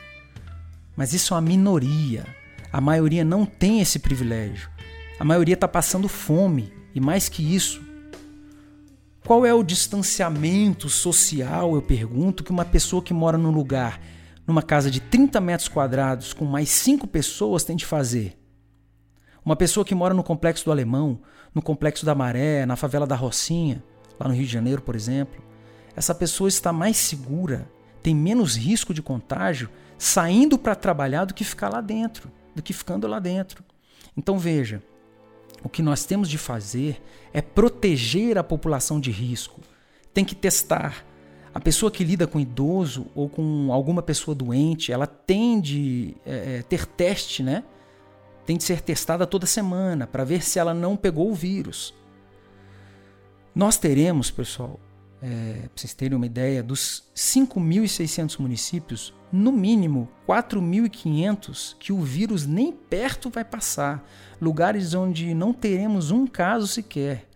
Mas 0.95 1.13
isso 1.13 1.33
é 1.33 1.35
uma 1.35 1.41
minoria. 1.41 2.25
A 2.73 2.81
maioria 2.81 3.23
não 3.23 3.45
tem 3.45 3.79
esse 3.79 3.99
privilégio. 3.99 4.69
A 5.19 5.23
maioria 5.23 5.53
está 5.53 5.67
passando 5.67 6.09
fome. 6.09 6.73
E 6.97 6.99
mais 6.99 7.29
que 7.29 7.43
isso, 7.55 7.79
qual 9.23 9.45
é 9.45 9.53
o 9.53 9.61
distanciamento 9.61 10.89
social, 10.89 11.75
eu 11.75 11.81
pergunto, 11.83 12.43
que 12.43 12.49
uma 12.49 12.65
pessoa 12.65 13.03
que 13.03 13.13
mora 13.13 13.37
num 13.37 13.51
lugar, 13.51 14.01
numa 14.47 14.63
casa 14.63 14.89
de 14.89 14.99
30 14.99 15.39
metros 15.39 15.69
quadrados, 15.69 16.33
com 16.33 16.43
mais 16.43 16.69
cinco 16.69 17.05
pessoas, 17.05 17.63
tem 17.63 17.75
de 17.75 17.85
fazer? 17.85 18.35
Uma 19.45 19.55
pessoa 19.55 19.85
que 19.85 19.93
mora 19.93 20.11
no 20.11 20.23
Complexo 20.23 20.65
do 20.65 20.71
Alemão, 20.71 21.21
no 21.53 21.61
Complexo 21.61 22.03
da 22.03 22.15
Maré, 22.15 22.65
na 22.65 22.75
favela 22.75 23.05
da 23.05 23.15
Rocinha, 23.15 23.83
lá 24.19 24.27
no 24.27 24.33
Rio 24.33 24.47
de 24.47 24.51
Janeiro, 24.51 24.81
por 24.81 24.95
exemplo, 24.95 25.39
essa 25.95 26.15
pessoa 26.15 26.49
está 26.49 26.73
mais 26.73 26.97
segura, 26.97 27.69
tem 28.01 28.15
menos 28.15 28.55
risco 28.55 28.91
de 28.91 29.03
contágio 29.03 29.69
saindo 29.99 30.57
para 30.57 30.73
trabalhar 30.73 31.25
do 31.25 31.35
que 31.35 31.43
ficar 31.43 31.69
lá 31.69 31.79
dentro, 31.79 32.31
do 32.55 32.63
que 32.63 32.73
ficando 32.73 33.05
lá 33.05 33.19
dentro. 33.19 33.63
Então 34.17 34.39
veja, 34.39 34.81
o 35.63 35.69
que 35.69 35.81
nós 35.81 36.05
temos 36.05 36.29
de 36.29 36.37
fazer 36.37 37.01
é 37.33 37.41
proteger 37.41 38.37
a 38.37 38.43
população 38.43 38.99
de 38.99 39.11
risco. 39.11 39.61
Tem 40.13 40.23
que 40.23 40.35
testar. 40.35 41.05
A 41.53 41.59
pessoa 41.59 41.91
que 41.91 42.03
lida 42.03 42.27
com 42.27 42.39
idoso 42.39 43.07
ou 43.15 43.27
com 43.27 43.71
alguma 43.71 44.01
pessoa 44.01 44.35
doente, 44.35 44.91
ela 44.91 45.07
tem 45.07 45.59
de 45.59 46.15
é, 46.25 46.57
é 46.57 46.61
ter 46.61 46.85
teste, 46.85 47.41
né? 47.41 47.63
Tem 48.45 48.57
de 48.57 48.63
ser 48.63 48.81
testada 48.81 49.25
toda 49.27 49.45
semana 49.45 50.07
para 50.07 50.23
ver 50.23 50.43
se 50.43 50.59
ela 50.59 50.73
não 50.73 50.95
pegou 50.95 51.29
o 51.29 51.35
vírus. 51.35 51.93
Nós 53.53 53.77
teremos, 53.77 54.29
pessoal, 54.29 54.79
é, 55.21 55.61
para 55.61 55.69
vocês 55.75 55.93
terem 55.93 56.15
uma 56.15 56.25
ideia, 56.25 56.61
dos 56.61 57.03
5.600 57.15 58.39
municípios, 58.39 59.13
no 59.31 59.51
mínimo 59.51 60.09
4.500 60.27 61.75
que 61.79 61.91
o 61.91 62.01
vírus 62.01 62.45
nem 62.45 62.71
perto 62.71 63.29
vai 63.29 63.43
passar. 63.43 64.07
Lugares 64.39 64.93
onde 64.93 65.33
não 65.33 65.53
teremos 65.53 66.11
um 66.11 66.25
caso 66.25 66.67
sequer. 66.67 67.27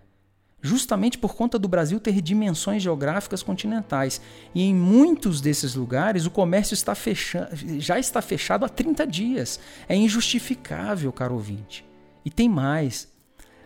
Justamente 0.64 1.18
por 1.18 1.36
conta 1.36 1.58
do 1.58 1.68
Brasil 1.68 2.00
ter 2.00 2.22
dimensões 2.22 2.84
geográficas 2.84 3.42
continentais. 3.42 4.22
E 4.54 4.62
em 4.62 4.76
muitos 4.76 5.42
desses 5.42 5.74
lugares 5.74 6.28
o 6.28 6.32
comércio 6.32 6.76
está 6.76 6.94
fechando, 6.94 7.50
já 7.80 7.98
está 7.98 8.22
fechado 8.22 8.64
há 8.64 8.70
30 8.70 9.08
dias. 9.08 9.60
É 9.90 9.96
injustificável, 9.96 11.12
caro 11.12 11.34
ouvinte. 11.34 11.84
E 12.24 12.30
tem 12.30 12.48
mais 12.48 13.11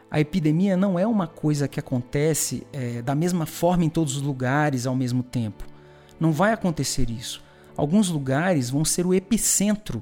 a 0.10 0.20
epidemia 0.20 0.78
não 0.78 0.98
é 0.98 1.06
uma 1.06 1.28
coisa 1.28 1.68
que 1.68 1.80
acontece 1.80 2.66
é, 2.72 3.02
da 3.02 3.16
mesma 3.16 3.46
forma 3.46 3.84
em 3.84 3.90
todos 3.90 4.16
os 4.16 4.22
lugares 4.22 4.86
ao 4.86 4.96
mesmo 4.96 5.24
tempo. 5.24 5.64
Não 6.20 6.32
vai 6.32 6.54
acontecer 6.54 7.10
isso. 7.10 7.44
Alguns 7.76 8.10
lugares 8.10 8.70
vão 8.70 8.86
ser 8.86 9.06
o 9.06 9.14
epicentro, 9.14 10.02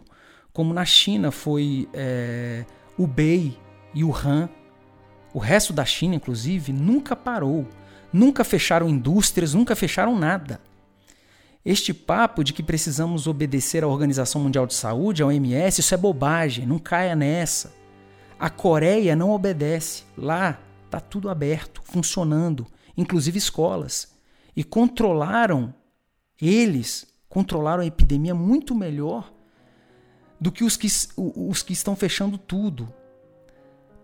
como 0.52 0.74
na 0.74 0.86
China 0.86 1.32
foi 1.32 1.90
é, 1.94 2.66
Hubei 2.98 3.58
e 3.94 4.04
Wuhan. 4.04 4.50
O 5.34 5.40
resto 5.40 5.74
da 5.74 5.84
China, 5.84 6.16
inclusive, 6.16 6.72
nunca 6.72 7.16
parou. 7.16 7.68
Nunca 8.12 8.44
fecharam 8.44 8.88
indústrias, 8.88 9.56
nunca 9.56 9.76
fecharam 9.76 10.18
nada. 10.18 10.62
Este 11.66 11.94
papo 11.94 12.44
de 12.44 12.54
que 12.54 12.62
precisamos 12.62 13.26
obedecer 13.26 13.84
à 13.84 13.88
Organização 13.88 14.42
Mundial 14.42 14.68
de 14.68 14.76
Saúde, 14.76 15.24
à 15.24 15.26
OMS, 15.26 15.80
isso 15.80 15.94
é 15.94 15.98
bobagem, 15.98 16.68
não 16.68 16.78
caia 16.78 17.16
nessa. 17.16 17.74
A 18.44 18.50
Coreia 18.50 19.16
não 19.16 19.32
obedece. 19.32 20.04
Lá 20.18 20.60
está 20.84 21.00
tudo 21.00 21.30
aberto, 21.30 21.82
funcionando, 21.86 22.68
inclusive 22.98 23.38
escolas. 23.38 24.18
E 24.54 24.66
controlaram, 24.66 25.74
eles 26.42 27.08
controlaram 27.30 27.84
a 27.84 27.86
epidemia 27.86 28.36
muito 28.36 28.76
melhor 28.76 29.32
do 30.42 30.52
que 30.52 30.66
os 30.66 30.76
que, 30.76 30.90
os 31.16 31.64
que 31.64 31.72
estão 31.72 31.96
fechando 31.96 32.38
tudo. 32.38 32.94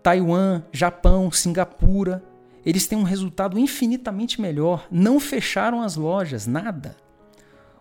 Taiwan, 0.02 0.62
Japão, 0.72 1.30
Singapura, 1.30 2.24
eles 2.64 2.86
têm 2.86 2.96
um 2.96 3.02
resultado 3.02 3.58
infinitamente 3.58 4.40
melhor. 4.40 4.86
Não 4.90 5.20
fecharam 5.20 5.82
as 5.82 5.96
lojas, 5.96 6.46
nada. 6.46 6.96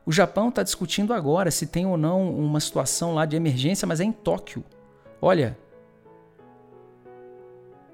O 0.06 0.12
Japão 0.12 0.50
está 0.50 0.62
discutindo 0.62 1.14
agora 1.14 1.52
se 1.52 1.68
tem 1.68 1.86
ou 1.86 1.96
não 1.96 2.30
uma 2.30 2.60
situação 2.60 3.14
lá 3.14 3.26
de 3.26 3.38
emergência, 3.38 3.88
mas 3.88 4.02
é 4.02 4.04
em 4.04 4.12
Tóquio. 4.12 4.62
Olha, 5.22 5.58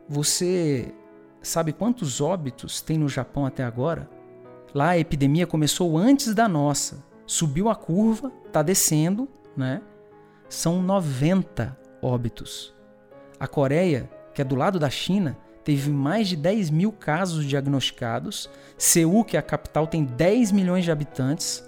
você 0.07 0.93
sabe 1.41 1.73
quantos 1.73 2.21
óbitos 2.21 2.81
tem 2.81 2.97
no 2.97 3.09
Japão 3.09 3.45
até 3.45 3.63
agora? 3.63 4.09
Lá 4.73 4.89
a 4.89 4.97
epidemia 4.97 5.47
começou 5.47 5.97
antes 5.97 6.33
da 6.35 6.47
nossa. 6.47 7.03
Subiu 7.25 7.69
a 7.69 7.75
curva, 7.75 8.31
está 8.45 8.61
descendo, 8.61 9.27
né? 9.55 9.81
São 10.47 10.81
90 10.81 11.77
óbitos. 12.01 12.75
A 13.39 13.47
Coreia, 13.47 14.09
que 14.33 14.41
é 14.41 14.45
do 14.45 14.55
lado 14.55 14.79
da 14.79 14.89
China, 14.89 15.37
teve 15.63 15.89
mais 15.89 16.27
de 16.27 16.35
10 16.35 16.69
mil 16.69 16.91
casos 16.91 17.45
diagnosticados. 17.45 18.49
Seul, 18.77 19.23
que 19.23 19.35
é 19.35 19.39
a 19.39 19.43
capital, 19.43 19.87
tem 19.87 20.03
10 20.03 20.51
milhões 20.51 20.83
de 20.83 20.91
habitantes. 20.91 21.63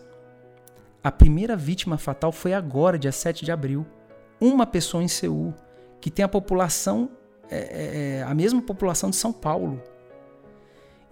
A 1.04 1.12
primeira 1.12 1.56
vítima 1.56 1.98
fatal 1.98 2.32
foi 2.32 2.54
agora, 2.54 3.00
dia 3.00 3.12
7 3.12 3.44
de 3.44 3.52
abril. 3.52 3.86
Uma 4.40 4.68
pessoa 4.68 5.02
em 5.02 5.08
Seul, 5.08 5.54
que 6.00 6.12
tem 6.12 6.24
a 6.24 6.30
população 6.30 7.10
é, 7.50 7.58
é, 7.58 8.18
é, 8.20 8.24
a 8.24 8.34
mesma 8.34 8.62
população 8.62 9.10
de 9.10 9.16
São 9.16 9.32
Paulo. 9.32 9.82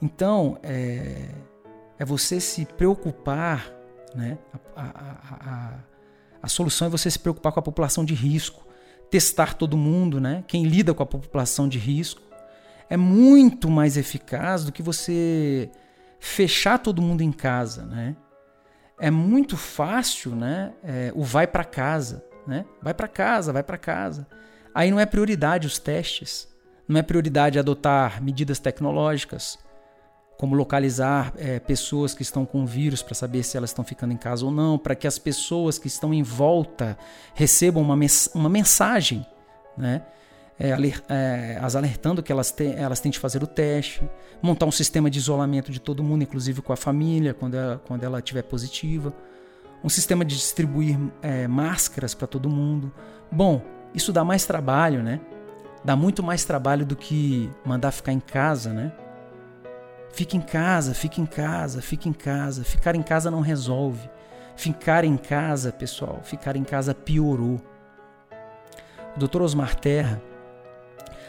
Então, 0.02 0.58
é, 0.62 1.30
é 1.98 2.06
você 2.06 2.40
se 2.40 2.66
preocupar, 2.66 3.72
né? 4.14 4.38
A, 4.76 4.82
a, 4.82 5.18
a, 5.32 5.74
a, 6.44 6.48
solução 6.48 6.88
é 6.88 6.90
você 6.90 7.10
se 7.10 7.20
preocupar 7.20 7.52
com 7.52 7.60
a 7.60 7.64
população 7.64 8.04
de 8.04 8.14
risco, 8.14 8.66
testar 9.10 9.54
todo 9.54 9.78
mundo, 9.78 10.20
né? 10.20 10.44
Quem 10.48 10.66
lida 10.66 10.94
com 10.94 11.04
a 11.04 11.06
população 11.06 11.68
de 11.68 11.80
risco 11.80 12.22
é 12.90 12.98
muito 12.98 13.70
mais 13.70 13.98
eficaz 13.98 14.66
do 14.66 14.72
que 14.72 14.84
você 14.84 15.70
fechar 16.20 16.80
todo 16.80 17.02
mundo 17.02 17.22
em 17.22 17.32
casa, 17.32 17.86
né? 17.86 18.16
É 19.00 19.12
muito 19.12 19.58
fácil, 19.58 20.36
né? 20.36 20.74
É, 20.84 21.12
o 21.16 21.24
vai 21.24 21.48
para 21.48 21.64
casa, 21.64 22.24
né? 22.48 22.66
Vai 22.82 22.94
para 22.94 23.08
casa, 23.08 23.52
vai 23.52 23.64
para 23.64 23.78
casa. 23.78 24.28
Aí 24.76 24.92
não 24.92 25.00
é 25.00 25.06
prioridade 25.06 25.66
os 25.66 25.80
testes, 25.80 26.50
não 26.86 27.00
é 27.00 27.02
prioridade 27.02 27.58
adotar 27.58 28.22
medidas 28.22 28.60
tecnológicas, 28.60 29.58
como 30.38 30.54
localizar 30.54 31.34
é, 31.38 31.60
pessoas 31.60 32.14
que 32.14 32.22
estão 32.22 32.46
com 32.46 32.66
vírus 32.66 33.02
para 33.02 33.16
saber 33.16 33.42
se 33.44 33.56
elas 33.56 33.70
estão 33.70 33.86
ficando 33.86 34.12
em 34.12 34.18
casa 34.18 34.44
ou 34.46 34.52
não, 34.52 34.78
para 34.78 34.94
que 34.94 35.08
as 35.08 35.18
pessoas 35.18 35.80
que 35.80 35.88
estão 35.88 36.14
em 36.14 36.22
volta 36.22 36.98
recebam 37.34 37.82
uma, 37.82 37.96
mens 37.96 38.30
uma 38.36 38.50
mensagem, 38.50 39.26
né? 39.78 40.02
É, 40.60 40.70
é, 41.10 41.60
as 41.62 41.76
alertando 41.76 42.24
que 42.24 42.32
elas, 42.32 42.52
te 42.52 42.66
elas 42.66 43.00
têm 43.00 43.12
de 43.12 43.20
fazer 43.20 43.44
o 43.44 43.48
teste, 43.48 44.02
montar 44.42 44.66
um 44.66 44.72
sistema 44.72 45.10
de 45.10 45.20
isolamento 45.20 45.72
de 45.72 45.80
todo 45.80 46.04
mundo, 46.04 46.24
inclusive 46.24 46.62
com 46.62 46.74
a 46.74 46.78
família, 46.78 47.34
quando 47.34 47.56
ela, 47.56 47.82
quando 47.86 48.04
ela 48.04 48.20
estiver 48.20 48.42
positiva, 48.44 49.14
um 49.84 49.90
sistema 49.90 50.26
de 50.26 50.36
distribuir 50.36 50.98
é, 51.22 51.48
máscaras 51.48 52.14
para 52.14 52.28
todo 52.28 52.50
mundo. 52.50 52.92
Bom, 53.32 53.62
isso 53.96 54.12
dá 54.12 54.24
mais 54.24 54.46
trabalho, 54.46 55.02
né? 55.02 55.22
Dá 55.84 55.96
muito 55.96 56.22
mais 56.22 56.44
trabalho 56.44 56.86
do 56.86 56.96
que 56.96 57.50
mandar 57.66 57.92
ficar 57.92 58.12
em 58.12 58.20
casa, 58.20 58.74
né? 58.74 58.92
Fique 60.12 60.38
em 60.38 60.42
casa, 60.42 60.94
fique 60.94 61.22
em 61.22 61.26
casa, 61.26 61.82
fique 61.82 62.10
em 62.10 62.14
casa. 62.14 62.64
Ficar 62.64 62.96
em 62.96 63.02
casa 63.02 63.30
não 63.32 63.42
resolve. 63.42 64.10
Ficar 64.56 65.04
em 65.04 65.18
casa, 65.18 65.72
pessoal, 65.72 66.22
ficar 66.24 66.56
em 66.56 66.64
casa 66.64 66.96
piorou. 66.96 67.62
O 69.16 69.20
Dr. 69.20 69.42
Osmar 69.42 69.76
Terra, 69.76 70.22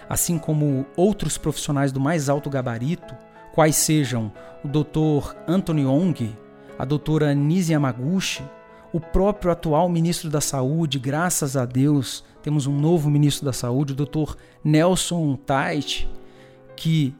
assim 0.08 0.38
como 0.38 0.86
outros 0.96 1.36
profissionais 1.36 1.92
do 1.92 2.00
mais 2.00 2.28
alto 2.28 2.48
gabarito, 2.48 3.14
quais 3.52 3.76
sejam 3.76 4.32
o 4.64 4.68
Dr. 4.68 5.34
Anthony 5.48 5.84
Ong, 5.84 6.36
a 6.78 6.84
doutora 6.84 7.34
Nise 7.34 7.72
Yamaguchi, 7.72 8.44
o 8.92 9.00
próprio 9.00 9.50
atual 9.50 9.88
ministro 9.88 10.30
da 10.30 10.40
Saúde, 10.40 10.98
graças 10.98 11.56
a 11.56 11.64
Deus, 11.64 12.24
temos 12.42 12.66
um 12.66 12.78
novo 12.78 13.10
ministro 13.10 13.44
da 13.44 13.52
Saúde, 13.52 13.92
o 13.92 13.96
Dr. 13.96 14.34
Nelson 14.62 15.36
Tait, 15.36 16.08
que 16.76 17.14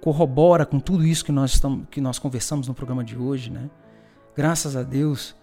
corrobora 0.00 0.64
com 0.64 0.80
tudo 0.80 1.06
isso 1.06 1.24
que 1.24 1.32
nós, 1.32 1.52
estamos, 1.52 1.86
que 1.90 2.00
nós 2.00 2.18
conversamos 2.18 2.68
no 2.68 2.74
programa 2.74 3.04
de 3.04 3.16
hoje. 3.16 3.50
Né? 3.50 3.70
Graças 4.34 4.76
a 4.76 4.82
Deus, 4.82 5.34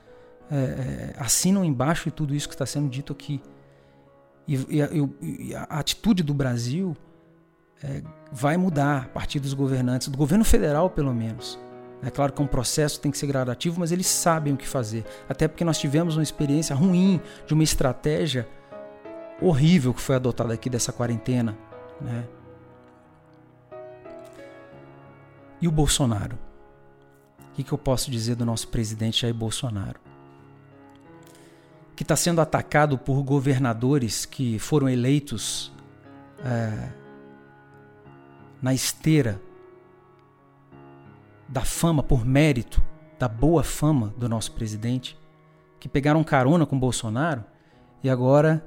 é, 0.49 0.55
é, 0.55 1.13
assinam 1.17 1.63
embaixo 1.63 2.05
de 2.05 2.11
tudo 2.11 2.33
isso 2.33 2.47
que 2.47 2.55
está 2.55 2.65
sendo 2.65 2.89
dito 2.89 3.13
aqui. 3.13 3.41
E, 4.47 4.55
e, 4.55 5.49
e 5.49 5.55
a, 5.55 5.63
a 5.63 5.79
atitude 5.79 6.23
do 6.23 6.33
Brasil 6.33 6.95
é, 7.83 8.01
vai 8.31 8.57
mudar 8.57 9.03
a 9.03 9.07
partir 9.09 9.39
dos 9.39 9.53
governantes, 9.53 10.07
do 10.07 10.17
governo 10.17 10.45
federal 10.45 10.89
pelo 10.89 11.13
menos. 11.13 11.59
É 12.01 12.11
claro 12.11 12.31
que 12.31 12.41
é 12.41 12.45
um 12.45 12.47
processo 12.47 12.99
tem 12.99 13.11
que 13.11 13.17
ser 13.17 13.27
gradativo, 13.27 13.79
mas 13.79 13.91
eles 13.91 14.07
sabem 14.07 14.53
o 14.53 14.57
que 14.57 14.67
fazer. 14.67 15.03
Até 15.27 15.47
porque 15.47 15.63
nós 15.63 15.79
tivemos 15.79 16.15
uma 16.15 16.23
experiência 16.23 16.75
ruim 16.75 17.19
de 17.45 17.53
uma 17.53 17.63
estratégia 17.63 18.47
horrível 19.41 19.93
que 19.93 20.01
foi 20.01 20.15
adotada 20.15 20.53
aqui 20.53 20.69
dessa 20.69 20.91
quarentena. 20.91 21.57
Né? 21.99 22.27
E 25.59 25.67
o 25.67 25.71
Bolsonaro? 25.71 26.37
O 27.51 27.55
que, 27.55 27.63
que 27.63 27.71
eu 27.71 27.77
posso 27.77 28.11
dizer 28.11 28.35
do 28.35 28.45
nosso 28.45 28.67
presidente 28.67 29.21
Jair 29.21 29.33
Bolsonaro? 29.33 29.99
Que 31.95 32.03
está 32.03 32.15
sendo 32.15 32.39
atacado 32.39 32.95
por 32.95 33.23
governadores 33.23 34.23
que 34.23 34.59
foram 34.59 34.87
eleitos 34.87 35.73
é, 36.45 36.89
na 38.61 38.71
esteira 38.71 39.41
da 41.47 41.61
fama, 41.61 42.03
por 42.03 42.25
mérito 42.25 42.81
da 43.17 43.27
boa 43.27 43.63
fama 43.63 44.13
do 44.17 44.27
nosso 44.27 44.51
presidente, 44.51 45.17
que 45.79 45.87
pegaram 45.87 46.23
carona 46.23 46.65
com 46.65 46.77
Bolsonaro 46.77 47.43
e 48.03 48.09
agora 48.09 48.65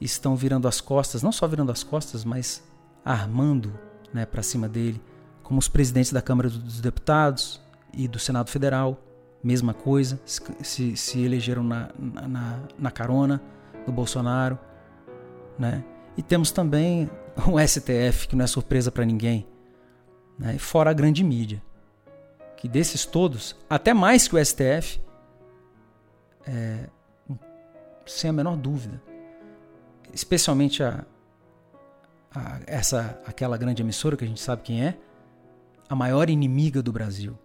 estão 0.00 0.36
virando 0.36 0.68
as 0.68 0.80
costas, 0.80 1.22
não 1.22 1.32
só 1.32 1.46
virando 1.46 1.72
as 1.72 1.82
costas, 1.82 2.24
mas 2.24 2.62
armando 3.04 3.78
né, 4.12 4.26
para 4.26 4.42
cima 4.42 4.68
dele, 4.68 5.00
como 5.42 5.58
os 5.58 5.68
presidentes 5.68 6.12
da 6.12 6.20
Câmara 6.20 6.48
dos 6.50 6.80
Deputados 6.80 7.60
e 7.92 8.06
do 8.06 8.18
Senado 8.18 8.50
Federal, 8.50 9.00
mesma 9.42 9.72
coisa, 9.72 10.20
se, 10.24 10.96
se 10.96 11.20
elegeram 11.20 11.62
na, 11.62 11.90
na, 11.98 12.60
na 12.78 12.90
carona 12.90 13.40
do 13.84 13.92
Bolsonaro. 13.92 14.58
Né? 15.58 15.84
E 16.16 16.22
temos 16.22 16.50
também 16.50 17.08
o 17.46 17.60
STF, 17.60 18.28
que 18.28 18.36
não 18.36 18.44
é 18.44 18.48
surpresa 18.48 18.90
para 18.90 19.04
ninguém, 19.04 19.46
né? 20.38 20.58
fora 20.58 20.90
a 20.90 20.94
grande 20.94 21.22
mídia. 21.22 21.62
Que 22.56 22.68
desses 22.68 23.04
todos, 23.04 23.54
até 23.68 23.92
mais 23.92 24.26
que 24.26 24.34
o 24.34 24.44
STF, 24.44 25.00
é, 26.46 26.88
sem 28.06 28.30
a 28.30 28.32
menor 28.32 28.56
dúvida, 28.56 29.02
especialmente 30.12 30.82
a, 30.82 31.04
a, 32.34 32.60
essa 32.66 33.20
aquela 33.26 33.56
grande 33.56 33.82
emissora 33.82 34.16
que 34.16 34.24
a 34.24 34.28
gente 34.28 34.40
sabe 34.40 34.62
quem 34.62 34.84
é, 34.84 34.96
a 35.88 35.94
maior 35.94 36.30
inimiga 36.30 36.82
do 36.82 36.92
Brasil. 36.92 37.38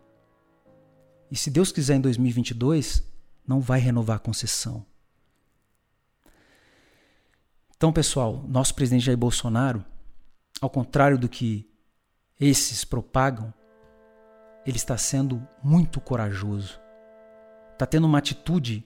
E 1.29 1.35
se 1.35 1.49
Deus 1.49 1.71
quiser 1.71 1.95
em 1.95 2.01
2022, 2.01 3.03
não 3.47 3.59
vai 3.59 3.79
renovar 3.79 4.17
a 4.17 4.19
concessão. 4.19 4.85
Então, 7.75 7.91
pessoal, 7.91 8.43
nosso 8.47 8.75
presidente 8.75 9.05
Jair 9.05 9.17
Bolsonaro, 9.17 9.83
ao 10.61 10.69
contrário 10.69 11.17
do 11.17 11.27
que 11.27 11.70
esses 12.41 12.83
propagam, 12.83 13.53
ele 14.65 14.77
está 14.77 14.97
sendo 14.97 15.47
muito 15.63 16.01
corajoso. 16.01 16.81
Está 17.73 17.85
tendo 17.85 18.05
uma 18.05 18.17
atitude 18.17 18.83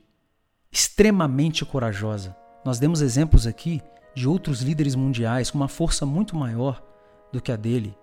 extremamente 0.70 1.64
corajosa. 1.64 2.36
Nós 2.66 2.80
demos 2.80 3.00
exemplos 3.02 3.48
aqui 3.48 3.82
de 4.14 4.28
outros 4.28 4.62
líderes 4.62 4.94
mundiais 4.94 5.50
com 5.50 5.58
uma 5.58 5.70
força 5.70 6.06
muito 6.06 6.36
maior 6.36 6.84
do 7.32 7.42
que 7.42 7.52
a 7.52 7.56
dele. 7.56 7.98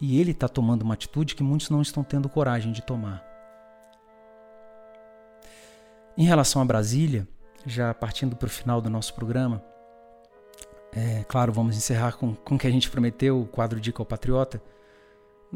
E 0.00 0.20
ele 0.20 0.32
está 0.32 0.46
tomando 0.46 0.82
uma 0.82 0.94
atitude 0.94 1.34
que 1.34 1.42
muitos 1.42 1.70
não 1.70 1.80
estão 1.80 2.04
tendo 2.04 2.28
coragem 2.28 2.72
de 2.72 2.82
tomar. 2.82 3.24
Em 6.16 6.24
relação 6.24 6.60
a 6.60 6.64
Brasília, 6.64 7.26
já 7.64 7.94
partindo 7.94 8.36
para 8.36 8.46
o 8.46 8.50
final 8.50 8.80
do 8.80 8.90
nosso 8.90 9.14
programa, 9.14 9.62
é, 10.92 11.24
claro, 11.24 11.52
vamos 11.52 11.76
encerrar 11.76 12.12
com, 12.12 12.34
com 12.34 12.54
o 12.54 12.58
que 12.58 12.66
a 12.66 12.70
gente 12.70 12.90
prometeu, 12.90 13.40
o 13.40 13.46
quadro 13.46 13.80
Dica 13.80 14.00
ao 14.00 14.06
Patriota. 14.06 14.62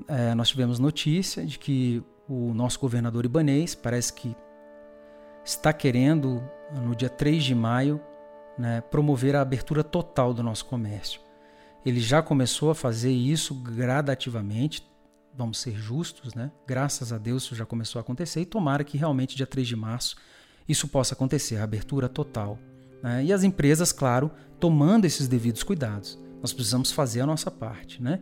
É, 0.08 0.34
nós 0.34 0.48
tivemos 0.48 0.78
notícia 0.78 1.44
de 1.44 1.58
que 1.58 2.02
o 2.28 2.54
nosso 2.54 2.78
governador 2.78 3.24
Ibanês 3.24 3.74
parece 3.74 4.12
que 4.12 4.36
está 5.44 5.72
querendo, 5.72 6.42
no 6.72 6.94
dia 6.94 7.08
3 7.08 7.42
de 7.42 7.54
maio, 7.54 8.00
né, 8.56 8.80
promover 8.80 9.34
a 9.34 9.40
abertura 9.40 9.82
total 9.82 10.32
do 10.32 10.42
nosso 10.42 10.64
comércio. 10.66 11.20
Ele 11.84 12.00
já 12.00 12.22
começou 12.22 12.70
a 12.70 12.74
fazer 12.74 13.10
isso 13.10 13.54
gradativamente, 13.54 14.86
vamos 15.34 15.58
ser 15.58 15.74
justos, 15.74 16.34
né? 16.34 16.52
Graças 16.66 17.12
a 17.12 17.18
Deus 17.18 17.44
isso 17.44 17.54
já 17.54 17.66
começou 17.66 17.98
a 17.98 18.02
acontecer 18.02 18.40
e 18.42 18.46
tomara 18.46 18.84
que 18.84 18.96
realmente 18.96 19.34
dia 19.34 19.46
3 19.46 19.66
de 19.66 19.74
março 19.74 20.16
isso 20.68 20.86
possa 20.86 21.14
acontecer, 21.14 21.56
a 21.56 21.64
abertura 21.64 22.08
total. 22.08 22.58
Né? 23.02 23.24
E 23.24 23.32
as 23.32 23.42
empresas, 23.42 23.92
claro, 23.92 24.30
tomando 24.60 25.04
esses 25.04 25.26
devidos 25.26 25.62
cuidados. 25.62 26.18
Nós 26.40 26.52
precisamos 26.52 26.92
fazer 26.92 27.20
a 27.20 27.26
nossa 27.26 27.50
parte, 27.50 28.02
né? 28.02 28.20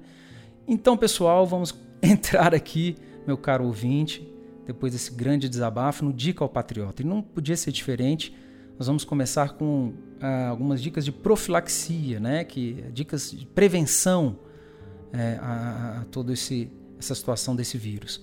Então, 0.66 0.96
pessoal, 0.96 1.46
vamos 1.46 1.74
entrar 2.02 2.54
aqui, 2.54 2.96
meu 3.26 3.36
caro 3.36 3.64
ouvinte, 3.64 4.26
depois 4.66 4.92
desse 4.92 5.12
grande 5.12 5.48
desabafo, 5.48 6.04
no 6.04 6.12
Dica 6.12 6.44
ao 6.44 6.48
Patriota. 6.48 7.02
E 7.02 7.04
não 7.04 7.22
podia 7.22 7.56
ser 7.56 7.72
diferente. 7.72 8.34
Nós 8.78 8.86
vamos 8.86 9.04
começar 9.04 9.54
com 9.54 9.92
ah, 10.20 10.48
algumas 10.48 10.80
dicas 10.80 11.04
de 11.04 11.12
profilaxia, 11.12 12.20
né? 12.20 12.44
Que 12.44 12.84
dicas 12.92 13.30
de 13.30 13.46
prevenção 13.46 14.38
é, 15.12 15.38
a, 15.40 16.00
a 16.00 16.04
toda 16.04 16.32
essa 16.32 17.14
situação 17.14 17.56
desse 17.56 17.76
vírus. 17.76 18.22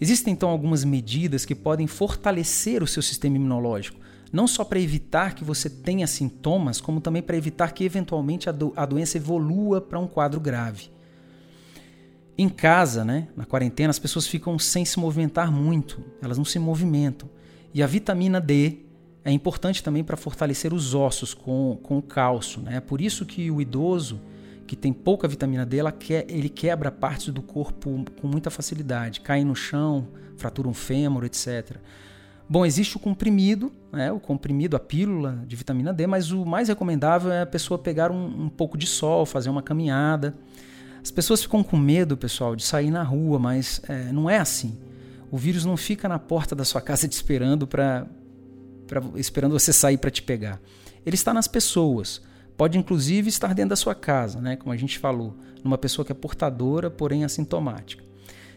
Existem 0.00 0.32
então 0.32 0.48
algumas 0.48 0.84
medidas 0.84 1.44
que 1.44 1.54
podem 1.54 1.86
fortalecer 1.86 2.82
o 2.82 2.86
seu 2.86 3.02
sistema 3.02 3.36
imunológico 3.36 4.03
não 4.34 4.48
só 4.48 4.64
para 4.64 4.80
evitar 4.80 5.36
que 5.36 5.44
você 5.44 5.70
tenha 5.70 6.08
sintomas, 6.08 6.80
como 6.80 7.00
também 7.00 7.22
para 7.22 7.36
evitar 7.36 7.72
que 7.72 7.84
eventualmente 7.84 8.48
a, 8.48 8.52
do, 8.52 8.72
a 8.74 8.84
doença 8.84 9.16
evolua 9.16 9.80
para 9.80 9.96
um 9.96 10.08
quadro 10.08 10.40
grave. 10.40 10.90
Em 12.36 12.48
casa, 12.48 13.04
né, 13.04 13.28
na 13.36 13.44
quarentena, 13.44 13.90
as 13.90 13.98
pessoas 14.00 14.26
ficam 14.26 14.58
sem 14.58 14.84
se 14.84 14.98
movimentar 14.98 15.52
muito, 15.52 16.02
elas 16.20 16.36
não 16.36 16.44
se 16.44 16.58
movimentam. 16.58 17.30
E 17.72 17.80
a 17.80 17.86
vitamina 17.86 18.40
D 18.40 18.80
é 19.24 19.30
importante 19.30 19.84
também 19.84 20.02
para 20.02 20.16
fortalecer 20.16 20.74
os 20.74 20.96
ossos 20.96 21.32
com, 21.32 21.78
com 21.80 21.98
o 21.98 22.02
cálcio. 22.02 22.60
Né? 22.60 22.78
É 22.78 22.80
por 22.80 23.00
isso 23.00 23.24
que 23.24 23.52
o 23.52 23.60
idoso 23.60 24.20
que 24.66 24.74
tem 24.74 24.92
pouca 24.92 25.28
vitamina 25.28 25.64
D, 25.64 25.76
que, 25.92 26.12
ele 26.12 26.48
quebra 26.48 26.90
partes 26.90 27.32
do 27.32 27.40
corpo 27.40 28.04
com 28.20 28.26
muita 28.26 28.50
facilidade, 28.50 29.20
cai 29.20 29.44
no 29.44 29.54
chão, 29.54 30.08
fratura 30.36 30.66
um 30.66 30.74
fêmur, 30.74 31.24
etc. 31.24 31.76
Bom, 32.48 32.66
existe 32.66 32.96
o 32.96 33.00
comprimido, 33.00 33.72
né, 33.90 34.12
o 34.12 34.20
comprimido, 34.20 34.76
a 34.76 34.78
pílula 34.78 35.42
de 35.46 35.56
vitamina 35.56 35.94
D, 35.94 36.06
mas 36.06 36.30
o 36.30 36.44
mais 36.44 36.68
recomendável 36.68 37.32
é 37.32 37.42
a 37.42 37.46
pessoa 37.46 37.78
pegar 37.78 38.10
um, 38.10 38.44
um 38.44 38.48
pouco 38.50 38.76
de 38.76 38.86
sol, 38.86 39.24
fazer 39.24 39.48
uma 39.48 39.62
caminhada. 39.62 40.34
As 41.02 41.10
pessoas 41.10 41.42
ficam 41.42 41.62
com 41.62 41.76
medo, 41.76 42.16
pessoal, 42.16 42.54
de 42.54 42.62
sair 42.62 42.90
na 42.90 43.02
rua, 43.02 43.38
mas 43.38 43.80
é, 43.88 44.12
não 44.12 44.28
é 44.28 44.38
assim. 44.38 44.78
O 45.30 45.38
vírus 45.38 45.64
não 45.64 45.76
fica 45.76 46.08
na 46.08 46.18
porta 46.18 46.54
da 46.54 46.64
sua 46.64 46.82
casa 46.82 47.08
te 47.08 47.12
esperando 47.12 47.66
para 47.66 48.06
esperando 49.16 49.58
você 49.58 49.72
sair 49.72 49.96
para 49.96 50.10
te 50.10 50.22
pegar. 50.22 50.60
Ele 51.04 51.14
está 51.14 51.32
nas 51.32 51.48
pessoas. 51.48 52.22
Pode 52.56 52.78
inclusive 52.78 53.28
estar 53.28 53.54
dentro 53.54 53.70
da 53.70 53.76
sua 53.76 53.94
casa, 53.94 54.40
né, 54.40 54.54
como 54.54 54.72
a 54.72 54.76
gente 54.76 54.98
falou, 54.98 55.36
numa 55.64 55.76
pessoa 55.76 56.04
que 56.04 56.12
é 56.12 56.14
portadora, 56.14 56.88
porém 56.88 57.24
assintomática. 57.24 58.04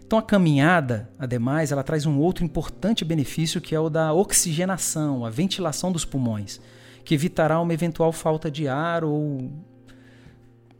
Então 0.08 0.18
a 0.18 0.24
caminhada, 0.24 1.10
ademais, 1.20 1.74
ela 1.74 1.84
traz 1.84 2.06
um 2.06 2.18
outro 2.18 2.46
importante 2.46 3.04
benefício 3.04 3.60
que 3.60 3.76
é 3.76 3.80
o 3.80 3.90
da 3.90 4.14
oxigenação, 4.14 5.26
a 5.26 5.30
ventilação 5.30 5.92
dos 5.92 6.06
pulmões, 6.06 6.62
que 7.04 7.14
evitará 7.14 7.60
uma 7.60 7.74
eventual 7.74 8.14
falta 8.14 8.50
de 8.50 8.70
ar 8.70 9.04
ou 9.04 9.52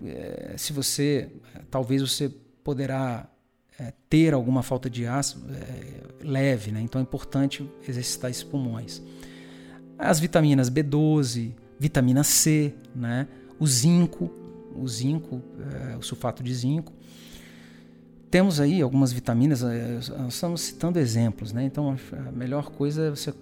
é, 0.02 0.54
se 0.56 0.72
você 0.72 1.30
talvez 1.70 2.02
você 2.02 2.30
poderá 2.64 3.30
é, 3.78 3.92
ter 4.10 4.34
alguma 4.34 4.64
falta 4.64 4.90
de 4.90 5.06
ar 5.06 5.22
é, 5.50 6.24
leve, 6.26 6.72
né? 6.72 6.80
então 6.80 7.00
é 7.00 7.02
importante 7.02 7.70
exercitar 7.86 8.32
esses 8.32 8.44
pulmões. 8.44 9.02
As 10.00 10.22
vitaminas 10.22 10.70
B12, 10.70 11.52
vitamina 11.78 12.24
C, 12.24 12.74
né? 12.96 13.28
o 13.60 13.68
zinco, 13.68 14.32
o 14.74 14.88
zinco, 14.88 15.42
o 16.00 16.02
sulfato 16.02 16.42
de 16.42 16.54
zinco, 16.54 16.94
temos 18.30 18.60
aí 18.60 18.82
algumas 18.82 19.12
vitaminas, 19.12 19.64
eh, 19.64 20.00
estamos 20.28 20.62
citando 20.62 21.00
exemplos, 21.00 21.54
né? 21.54 21.64
Então 21.64 21.96
a 22.12 22.32
melhor 22.32 22.70
coisa 22.72 23.04
é 23.04 23.10
você 23.10 23.34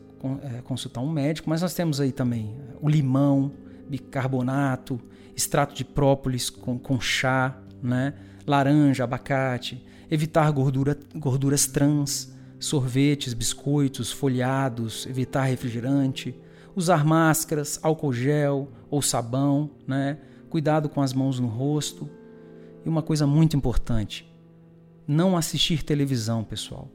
é, 0.44 0.62
consultar 0.62 1.02
um 1.02 1.12
médico, 1.12 1.50
mas 1.50 1.62
nós 1.62 1.74
temos 1.74 2.02
aí 2.02 2.12
também 2.12 2.56
o 2.82 2.90
limão, 2.90 3.52
bicarbonato, 3.88 5.00
extrato 5.36 5.76
de 5.76 5.84
própolis 5.84 6.50
com, 6.50 6.80
com 6.80 7.00
chá, 7.00 7.58
né? 7.82 8.14
laranja, 8.48 9.04
abacate, 9.04 9.84
evitar 10.10 10.50
gordura, 10.52 10.98
gorduras 11.16 11.68
trans, 11.68 12.34
sorvetes, 12.60 13.34
biscoitos, 13.34 14.12
folhados, 14.12 15.06
evitar 15.08 15.44
refrigerante, 15.44 16.36
usar 16.76 17.06
máscaras, 17.06 17.80
álcool 17.84 18.14
gel 18.14 18.72
ou 18.90 19.02
sabão, 19.02 19.70
né? 19.88 20.18
cuidado 20.50 20.90
com 20.90 21.02
as 21.02 21.14
mãos 21.14 21.40
no 21.40 21.48
rosto. 21.48 22.10
E 22.86 22.90
uma 22.90 23.02
coisa 23.02 23.26
muito 23.28 23.58
importante, 23.58 24.32
não 25.08 25.38
assistir 25.38 25.84
televisão, 25.84 26.44
pessoal. 26.44 26.90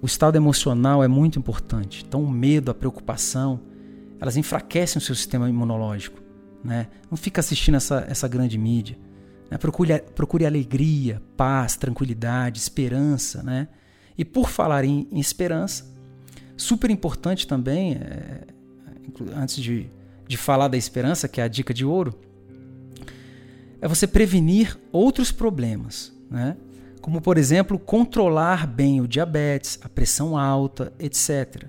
O 0.00 0.06
estado 0.06 0.36
emocional 0.36 1.02
é 1.02 1.08
muito 1.08 1.38
importante. 1.38 2.04
Então, 2.06 2.22
o 2.22 2.30
medo, 2.30 2.70
a 2.70 2.74
preocupação, 2.74 3.60
elas 4.20 4.36
enfraquecem 4.36 4.98
o 4.98 5.02
seu 5.02 5.14
sistema 5.14 5.48
imunológico. 5.48 6.22
Né? 6.62 6.88
Não 7.10 7.16
fica 7.16 7.40
assistindo 7.40 7.76
essa, 7.76 8.04
essa 8.08 8.28
grande 8.28 8.58
mídia. 8.58 8.98
Né? 9.50 9.58
Procure, 9.58 9.98
procure 10.14 10.46
alegria, 10.46 11.22
paz, 11.36 11.76
tranquilidade, 11.76 12.58
esperança. 12.58 13.42
Né? 13.42 13.68
E 14.16 14.24
por 14.24 14.50
falar 14.50 14.84
em, 14.84 15.08
em 15.10 15.18
esperança, 15.18 15.90
super 16.56 16.90
importante 16.90 17.46
também, 17.46 17.94
é, 17.94 18.42
antes 19.34 19.56
de, 19.56 19.88
de 20.26 20.36
falar 20.36 20.68
da 20.68 20.76
esperança, 20.76 21.28
que 21.28 21.40
é 21.40 21.44
a 21.44 21.48
dica 21.48 21.72
de 21.72 21.84
ouro, 21.84 22.18
é 23.80 23.88
você 23.88 24.06
prevenir 24.06 24.78
outros 24.92 25.30
problemas. 25.30 26.12
Né? 26.30 26.56
Como 27.04 27.20
por 27.20 27.36
exemplo 27.36 27.78
controlar 27.78 28.66
bem 28.66 29.02
o 29.02 29.06
diabetes, 29.06 29.78
a 29.82 29.90
pressão 29.90 30.38
alta, 30.38 30.90
etc. 30.98 31.66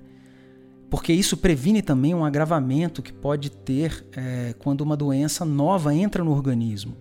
Porque 0.90 1.12
isso 1.12 1.36
previne 1.36 1.82
também 1.82 2.16
um 2.16 2.24
agravamento 2.24 3.02
que 3.02 3.12
pode 3.12 3.50
ter 3.50 4.08
é, 4.16 4.56
quando 4.60 4.80
uma 4.80 4.96
doença 4.96 5.44
nova 5.44 5.94
entra 5.94 6.24
no 6.24 6.32
organismo. 6.32 6.96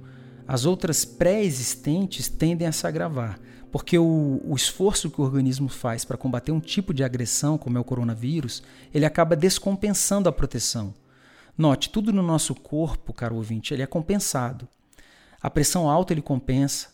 As 0.49 0.65
outras 0.65 1.05
pré-existentes 1.05 2.29
tendem 2.29 2.67
a 2.67 2.73
se 2.73 2.85
agravar, 2.89 3.39
porque 3.71 3.97
o, 3.97 4.41
o 4.45 4.57
esforço 4.57 5.13
que 5.13 5.21
o 5.21 5.25
organismo 5.25 5.69
faz 5.69 6.05
para 6.05 6.19
combater 6.19 6.51
um 6.51 6.59
tipo 6.59 6.93
de 6.93 7.05
agressão, 7.05 7.57
como 7.57 7.79
é 7.79 7.81
o 7.81 7.85
coronavírus, 7.85 8.65
ele 8.93 9.07
acaba 9.07 9.37
descompensando 9.37 10.29
a 10.29 10.33
proteção. 10.33 10.93
Note, 11.57 11.89
tudo 11.89 12.13
no 12.13 12.21
nosso 12.21 12.53
corpo, 12.53 13.13
caro 13.13 13.37
ouvinte, 13.37 13.73
ele 13.73 13.85
é 13.85 13.87
compensado. 13.87 14.67
A 15.41 15.49
pressão 15.49 15.89
alta 15.89 16.13
ele 16.13 16.21
compensa, 16.21 16.89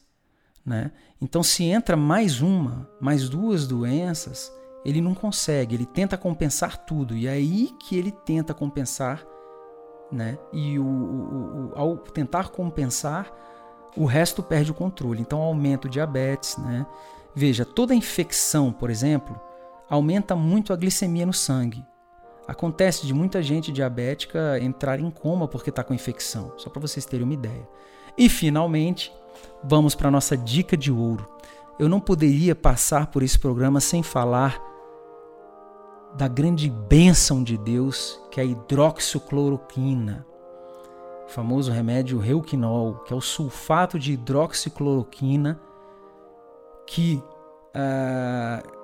né? 0.67 0.93
Então, 1.23 1.43
se 1.43 1.65
entra 1.65 1.97
mais 1.97 2.41
uma, 2.41 2.89
mais 2.99 3.29
duas 3.29 3.67
doenças, 3.67 4.53
ele 4.85 5.01
não 5.01 5.15
consegue, 5.15 5.75
ele 5.75 5.85
tenta 5.85 6.17
compensar 6.17 6.79
tudo. 6.79 7.15
E 7.15 7.27
é 7.27 7.31
aí 7.31 7.75
que 7.79 7.97
ele 7.97 8.11
tenta 8.11 8.55
compensar, 8.55 9.23
né? 10.11 10.39
e 10.53 10.79
o, 10.79 10.85
o, 10.85 10.87
o, 10.87 11.73
ao 11.75 11.97
tentar 11.99 12.49
compensar, 12.49 13.31
o 13.97 14.07
resto 14.07 14.43
perde 14.43 14.71
o 14.71 14.75
controle. 14.75 15.21
Então, 15.21 15.41
aumenta 15.41 15.87
o 15.87 15.91
diabetes. 15.91 16.57
Né? 16.57 16.87
Veja, 17.35 17.65
toda 17.65 17.95
infecção, 17.95 18.73
por 18.73 18.89
exemplo, 18.89 19.39
aumenta 19.89 20.35
muito 20.35 20.73
a 20.73 20.77
glicemia 20.77 21.27
no 21.27 21.33
sangue. 21.35 21.85
Acontece 22.49 23.07
de 23.07 23.15
muita 23.15 23.43
gente 23.43 23.71
diabética 23.71 24.59
entrar 24.61 24.99
em 24.99 25.11
coma 25.11 25.47
porque 25.47 25.71
está 25.71 25.85
com 25.85 25.95
infecção, 25.95 26.53
só 26.57 26.69
para 26.69 26.81
vocês 26.81 27.05
terem 27.07 27.25
uma 27.25 27.35
ideia. 27.35 27.69
E 28.19 28.29
finalmente, 28.29 29.13
vamos 29.63 29.95
para 29.95 30.09
a 30.09 30.11
nossa 30.11 30.37
dica 30.37 30.77
de 30.77 30.91
ouro. 30.91 31.27
Eu 31.79 31.89
não 31.89 32.01
poderia 32.01 32.55
passar 32.55 33.07
por 33.07 33.23
esse 33.23 33.39
programa 33.39 33.81
sem 33.81 34.03
falar 34.03 34.61
da 36.17 36.29
grande 36.29 36.69
bênção 36.69 37.43
de 37.43 37.57
Deus, 37.57 38.21
que 38.31 38.41
é 38.41 38.43
a 38.43 38.47
hidroxicloroquina, 38.47 40.27
o 41.27 41.31
famoso 41.31 41.71
remédio 41.71 42.19
Reuquinol, 42.19 42.97
que 43.05 43.13
é 43.13 43.17
o 43.17 43.21
sulfato 43.21 43.99
de 43.99 44.13
hidroxicloroquina, 44.13 45.61
que 46.87 47.23
uh, 47.77 48.81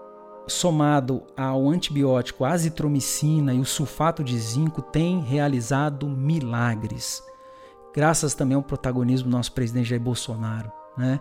somado 0.46 1.24
ao 1.36 1.68
antibiótico 1.68 2.44
azitromicina 2.44 3.52
e 3.52 3.60
o 3.60 3.64
sulfato 3.64 4.22
de 4.22 4.38
zinco 4.38 4.80
tem 4.80 5.20
realizado 5.20 6.08
milagres 6.08 7.22
graças 7.96 8.34
também 8.34 8.54
ao 8.54 8.62
protagonismo 8.62 9.30
do 9.30 9.36
nosso 9.36 9.52
presidente 9.52 9.88
Jair 9.88 10.02
Bolsonaro, 10.02 10.70
né? 10.98 11.18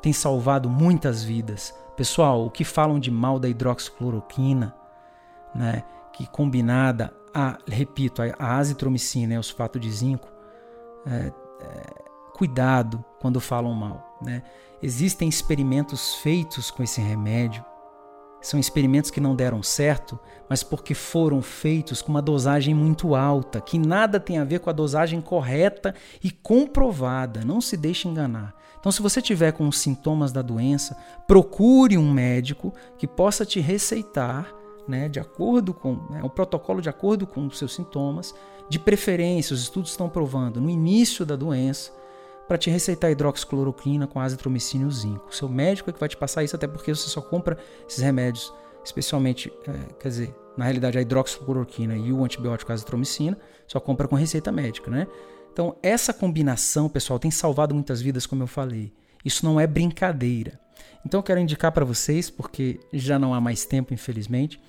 Tem 0.00 0.12
salvado 0.12 0.70
muitas 0.70 1.24
vidas. 1.24 1.74
Pessoal, 1.96 2.46
o 2.46 2.50
que 2.50 2.62
falam 2.62 3.00
de 3.00 3.10
mal 3.10 3.40
da 3.40 3.48
hidroxicloroquina, 3.48 4.72
né? 5.52 5.82
Que 6.12 6.26
combinada 6.28 7.12
a, 7.34 7.58
repito, 7.66 8.22
a 8.38 8.56
azitromicina 8.56 9.34
e 9.34 9.38
o 9.38 9.42
sulfato 9.42 9.80
de 9.80 9.90
zinco, 9.90 10.28
é, 11.04 11.32
é, 11.60 12.04
cuidado 12.32 13.04
quando 13.20 13.40
falam 13.40 13.74
mal, 13.74 14.16
né? 14.22 14.44
Existem 14.80 15.28
experimentos 15.28 16.14
feitos 16.16 16.70
com 16.70 16.82
esse 16.82 17.00
remédio 17.00 17.64
são 18.44 18.60
experimentos 18.60 19.10
que 19.10 19.22
não 19.22 19.34
deram 19.34 19.62
certo, 19.62 20.20
mas 20.50 20.62
porque 20.62 20.92
foram 20.92 21.40
feitos 21.40 22.02
com 22.02 22.10
uma 22.10 22.20
dosagem 22.20 22.74
muito 22.74 23.14
alta, 23.14 23.58
que 23.58 23.78
nada 23.78 24.20
tem 24.20 24.36
a 24.36 24.44
ver 24.44 24.60
com 24.60 24.68
a 24.68 24.72
dosagem 24.72 25.18
correta 25.22 25.94
e 26.22 26.30
comprovada. 26.30 27.42
Não 27.42 27.58
se 27.58 27.74
deixe 27.74 28.06
enganar. 28.06 28.54
Então, 28.78 28.92
se 28.92 29.00
você 29.00 29.22
tiver 29.22 29.52
com 29.52 29.66
os 29.66 29.78
sintomas 29.78 30.30
da 30.30 30.42
doença, 30.42 30.94
procure 31.26 31.96
um 31.96 32.12
médico 32.12 32.74
que 32.98 33.06
possa 33.06 33.46
te 33.46 33.60
receitar, 33.60 34.52
né, 34.86 35.08
de 35.08 35.18
acordo 35.18 35.72
com 35.72 35.94
né, 36.10 36.20
o 36.22 36.28
protocolo 36.28 36.82
de 36.82 36.90
acordo 36.90 37.26
com 37.26 37.46
os 37.46 37.58
seus 37.58 37.74
sintomas. 37.74 38.34
De 38.68 38.78
preferência, 38.78 39.54
os 39.54 39.62
estudos 39.62 39.92
estão 39.92 40.10
provando 40.10 40.60
no 40.60 40.68
início 40.68 41.24
da 41.24 41.34
doença 41.34 42.03
para 42.46 42.58
te 42.58 42.70
receitar 42.70 43.10
hidroxicloroquina 43.10 44.06
com 44.06 44.20
azitromicina 44.20 44.84
e 44.84 44.86
o 44.86 44.90
zinco. 44.90 45.34
Seu 45.34 45.48
médico 45.48 45.90
é 45.90 45.92
que 45.92 46.00
vai 46.00 46.08
te 46.08 46.16
passar 46.16 46.44
isso, 46.44 46.56
até 46.56 46.66
porque 46.66 46.94
você 46.94 47.08
só 47.08 47.20
compra 47.20 47.58
esses 47.88 48.02
remédios, 48.02 48.52
especialmente, 48.84 49.52
é, 49.66 49.94
quer 49.94 50.08
dizer, 50.08 50.34
na 50.56 50.64
realidade 50.64 50.98
a 50.98 51.00
hidroxicloroquina 51.00 51.96
e 51.96 52.12
o 52.12 52.24
antibiótico 52.24 52.72
azitromicina, 52.72 53.38
só 53.66 53.80
compra 53.80 54.06
com 54.06 54.14
receita 54.14 54.52
médica, 54.52 54.90
né? 54.90 55.06
Então, 55.52 55.76
essa 55.82 56.12
combinação, 56.12 56.88
pessoal, 56.88 57.18
tem 57.18 57.30
salvado 57.30 57.74
muitas 57.74 58.00
vidas, 58.00 58.26
como 58.26 58.42
eu 58.42 58.46
falei. 58.46 58.92
Isso 59.24 59.44
não 59.44 59.58
é 59.58 59.66
brincadeira. 59.66 60.58
Então, 61.06 61.20
eu 61.20 61.22
quero 61.22 61.40
indicar 61.40 61.70
para 61.70 61.84
vocês, 61.84 62.28
porque 62.28 62.80
já 62.92 63.18
não 63.18 63.32
há 63.32 63.40
mais 63.40 63.64
tempo, 63.64 63.94
infelizmente, 63.94 64.60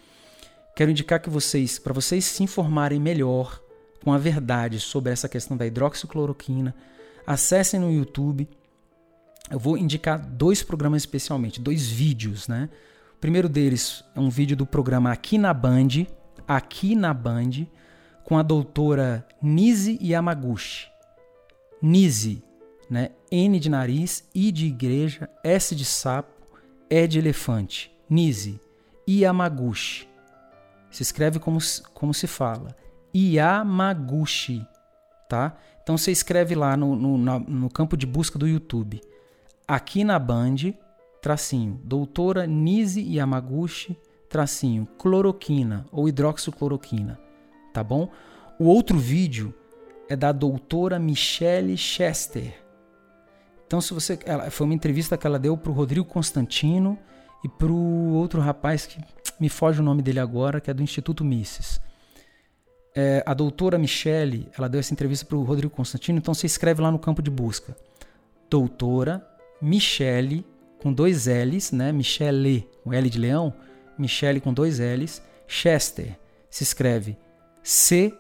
quero 0.76 0.92
indicar 0.92 1.20
que 1.20 1.30
vocês, 1.30 1.80
para 1.80 1.94
vocês 1.94 2.24
se 2.26 2.44
informarem 2.44 3.00
melhor 3.00 3.60
com 4.04 4.14
a 4.14 4.18
verdade 4.20 4.80
sobre 4.80 5.12
essa 5.12 5.28
questão 5.28 5.58
da 5.58 5.66
hidroxicloroquina, 5.66 6.76
Acessem 7.26 7.80
no 7.80 7.92
YouTube. 7.92 8.48
Eu 9.50 9.60
vou 9.60 9.78
indicar 9.78 10.20
dois 10.20 10.64
programas 10.64 11.02
especialmente, 11.04 11.62
dois 11.62 11.88
vídeos, 11.88 12.48
né? 12.48 12.70
O 13.16 13.20
primeiro 13.20 13.48
deles 13.48 14.04
é 14.16 14.20
um 14.20 14.30
vídeo 14.30 14.56
do 14.56 14.66
programa 14.66 15.12
Aqui 15.12 15.38
na 15.38 15.54
Band, 15.54 16.06
Aqui 16.48 16.96
na 16.96 17.14
Band, 17.14 17.68
com 18.24 18.38
a 18.38 18.44
doutora 18.44 19.26
Nise 19.42 19.98
Yamaguchi. 20.02 20.88
Nise, 21.82 22.44
né? 22.90 23.12
N 23.32 23.60
de 23.60 23.70
nariz, 23.70 24.28
I 24.34 24.52
de 24.52 24.68
igreja, 24.68 25.30
S 25.44 25.76
de 25.76 25.86
sapo, 25.86 26.34
E 26.90 27.08
de 27.08 27.20
elefante. 27.20 27.92
Nise 28.10 28.60
Yamaguchi. 29.08 30.08
Se 30.90 31.04
escreve 31.04 31.40
como, 31.40 31.60
como 31.94 32.14
se 32.14 32.28
fala. 32.28 32.76
Yamaguchi, 33.14 34.66
tá? 35.30 35.58
Então 35.86 36.00
você 36.00 36.12
escreve 36.12 36.56
lá 36.56 36.76
no, 36.76 36.96
no, 36.96 37.40
no 37.40 37.70
campo 37.70 37.96
de 37.96 38.08
busca 38.08 38.40
do 38.40 38.48
YouTube, 38.48 39.00
aqui 39.68 40.04
na 40.04 40.18
Band, 40.18 40.74
tracinho, 41.22 41.80
doutora 41.84 42.48
Nise 42.48 43.04
Yamaguchi, 43.04 43.96
tracinho, 44.28 44.88
cloroquina 44.98 45.86
ou 45.92 46.10
hidroxicloroquina, 46.10 47.20
tá 47.72 47.84
bom? 47.84 48.10
O 48.58 48.66
outro 48.66 48.98
vídeo 48.98 49.54
é 50.10 50.16
da 50.16 50.32
doutora 50.32 50.98
Michelle 50.98 51.78
Chester. 51.78 52.52
Então, 53.68 53.80
se 53.80 53.94
você. 53.94 54.18
Ela, 54.26 54.50
foi 54.50 54.66
uma 54.66 54.74
entrevista 54.74 55.16
que 55.16 55.28
ela 55.28 55.38
deu 55.38 55.56
para 55.56 55.72
o 55.72 55.76
Rodrigo 55.76 56.08
Constantino 56.08 56.98
e 57.44 57.48
para 57.48 57.72
o 57.72 58.14
outro 58.14 58.42
rapaz 58.42 58.88
que 58.88 59.00
me 59.40 59.50
foge 59.50 59.82
o 59.82 59.84
nome 59.84 60.02
dele 60.02 60.20
agora, 60.20 60.60
que 60.60 60.72
é 60.72 60.74
do 60.74 60.82
Instituto 60.82 61.24
Mises 61.24 61.80
é, 62.96 63.22
a 63.26 63.34
doutora 63.34 63.78
Michele, 63.78 64.48
ela 64.58 64.70
deu 64.70 64.80
essa 64.80 64.94
entrevista 64.94 65.26
para 65.26 65.38
o 65.38 65.44
Rodrigo 65.44 65.74
Constantino, 65.76 66.18
então 66.18 66.34
você 66.34 66.46
escreve 66.46 66.82
lá 66.82 66.90
no 66.90 66.98
campo 66.98 67.22
de 67.22 67.30
busca. 67.30 67.76
Doutora 68.50 69.28
Michele, 69.62 70.46
com 70.82 70.94
dois 70.94 71.28
L's, 71.28 71.74
né? 71.74 71.92
Michele, 71.92 72.70
o 72.86 72.94
L 72.94 73.10
de 73.10 73.20
leão, 73.20 73.54
Michele 73.98 74.40
com 74.40 74.54
dois 74.54 74.80
L's, 74.80 75.22
Chester, 75.46 76.18
se 76.50 76.64
escreve 76.64 77.18
C-H-E, 77.62 78.18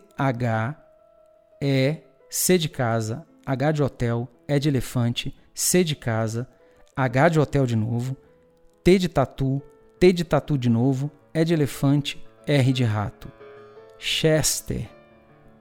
C 2.29 2.57
de 2.57 2.67
casa, 2.67 3.25
H 3.45 3.71
de 3.71 3.81
hotel, 3.83 4.27
E 4.47 4.59
de 4.59 4.67
elefante, 4.67 5.33
C 5.53 5.83
de 5.83 5.95
casa, 5.95 6.49
H 6.95 7.29
de 7.29 7.39
hotel 7.39 7.65
de 7.65 7.75
novo, 7.77 8.17
T 8.83 8.97
de 8.97 9.07
tatu, 9.07 9.61
T 9.99 10.11
de 10.11 10.25
tatu 10.25 10.57
de 10.57 10.69
novo, 10.69 11.09
E 11.33 11.45
de 11.45 11.53
elefante, 11.53 12.21
R 12.45 12.73
de 12.73 12.83
rato. 12.83 13.31
Chester, 13.97 14.89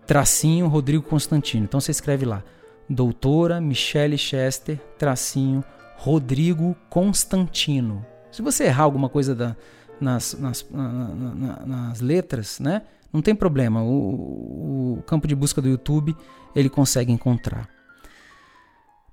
tracinho 0.06 0.66
Rodrigo 0.68 1.02
Constantino. 1.02 1.64
Então 1.64 1.80
você 1.80 1.90
escreve 1.90 2.24
lá, 2.24 2.42
doutora 2.88 3.60
Michelle 3.60 4.18
Chester, 4.18 4.78
tracinho 4.98 5.64
Rodrigo 5.96 6.76
Constantino. 6.90 8.04
Se 8.30 8.42
você 8.42 8.64
errar 8.64 8.84
alguma 8.84 9.08
coisa 9.08 9.34
da, 9.34 9.56
nas, 10.00 10.34
nas, 10.38 10.66
na, 10.70 10.88
na, 10.88 11.66
nas 11.66 12.00
letras, 12.00 12.58
né? 12.58 12.82
Não 13.12 13.22
tem 13.22 13.34
problema. 13.34 13.82
O, 13.82 14.98
o 14.98 15.02
campo 15.06 15.28
de 15.28 15.34
busca 15.36 15.62
do 15.62 15.68
YouTube 15.68 16.16
ele 16.54 16.68
consegue 16.68 17.12
encontrar. 17.12 17.68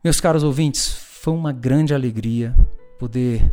Meus 0.04 0.20
caros 0.20 0.44
ouvintes, 0.44 0.88
foi 1.22 1.34
uma 1.34 1.52
grande 1.52 1.94
alegria 1.94 2.56
poder 2.98 3.52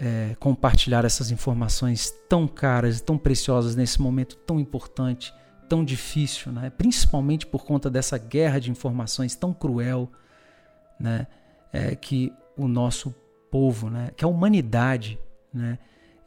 é, 0.00 0.34
compartilhar 0.40 1.04
essas 1.04 1.30
informações 1.30 2.10
tão 2.26 2.48
caras, 2.48 3.02
tão 3.02 3.18
preciosas 3.18 3.76
nesse 3.76 4.00
momento 4.00 4.34
tão 4.34 4.58
importante, 4.58 5.32
tão 5.68 5.84
difícil, 5.84 6.50
né? 6.50 6.70
principalmente 6.70 7.46
por 7.46 7.64
conta 7.64 7.90
dessa 7.90 8.16
guerra 8.16 8.58
de 8.58 8.70
informações 8.70 9.36
tão 9.36 9.52
cruel 9.52 10.10
né? 10.98 11.26
É, 11.72 11.94
que 11.94 12.32
o 12.56 12.66
nosso 12.66 13.14
povo, 13.50 13.88
né? 13.90 14.10
que 14.16 14.24
a 14.24 14.28
humanidade 14.28 15.18
né? 15.52 15.78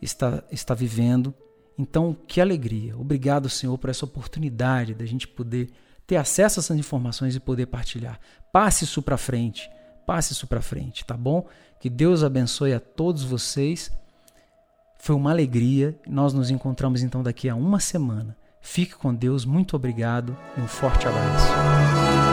está, 0.01 0.43
está 0.51 0.73
vivendo. 0.73 1.33
Então, 1.77 2.15
que 2.27 2.39
alegria. 2.39 2.97
Obrigado, 2.97 3.49
Senhor, 3.49 3.77
por 3.77 3.89
essa 3.89 4.05
oportunidade 4.05 4.93
da 4.93 5.05
gente 5.05 5.27
poder 5.27 5.71
ter 6.05 6.15
acesso 6.15 6.59
a 6.59 6.61
essas 6.61 6.77
informações 6.77 7.35
e 7.35 7.39
poder 7.39 7.65
partilhar. 7.65 8.19
Passe 8.51 8.83
isso 8.83 9.01
para 9.01 9.17
frente. 9.17 9.69
Passe 10.05 10.33
isso 10.33 10.47
para 10.47 10.61
frente, 10.61 11.03
tá 11.05 11.15
bom? 11.17 11.47
Que 11.83 11.89
Deus 11.89 12.23
abençoe 12.23 12.73
a 12.73 12.79
todos 12.79 13.25
vocês. 13.25 13.91
Foi 14.97 15.13
uma 15.13 15.31
alegria. 15.31 15.93
Nós 16.07 16.33
nos 16.33 16.49
encontramos 16.49 17.03
então 17.03 17.21
daqui 17.21 17.49
a 17.49 17.55
uma 17.55 17.77
semana. 17.77 18.37
Fique 18.61 18.95
com 18.95 19.13
Deus, 19.13 19.43
muito 19.43 19.75
obrigado 19.75 20.33
e 20.57 20.61
um 20.61 20.67
forte 20.69 21.05
abraço. 21.05 22.32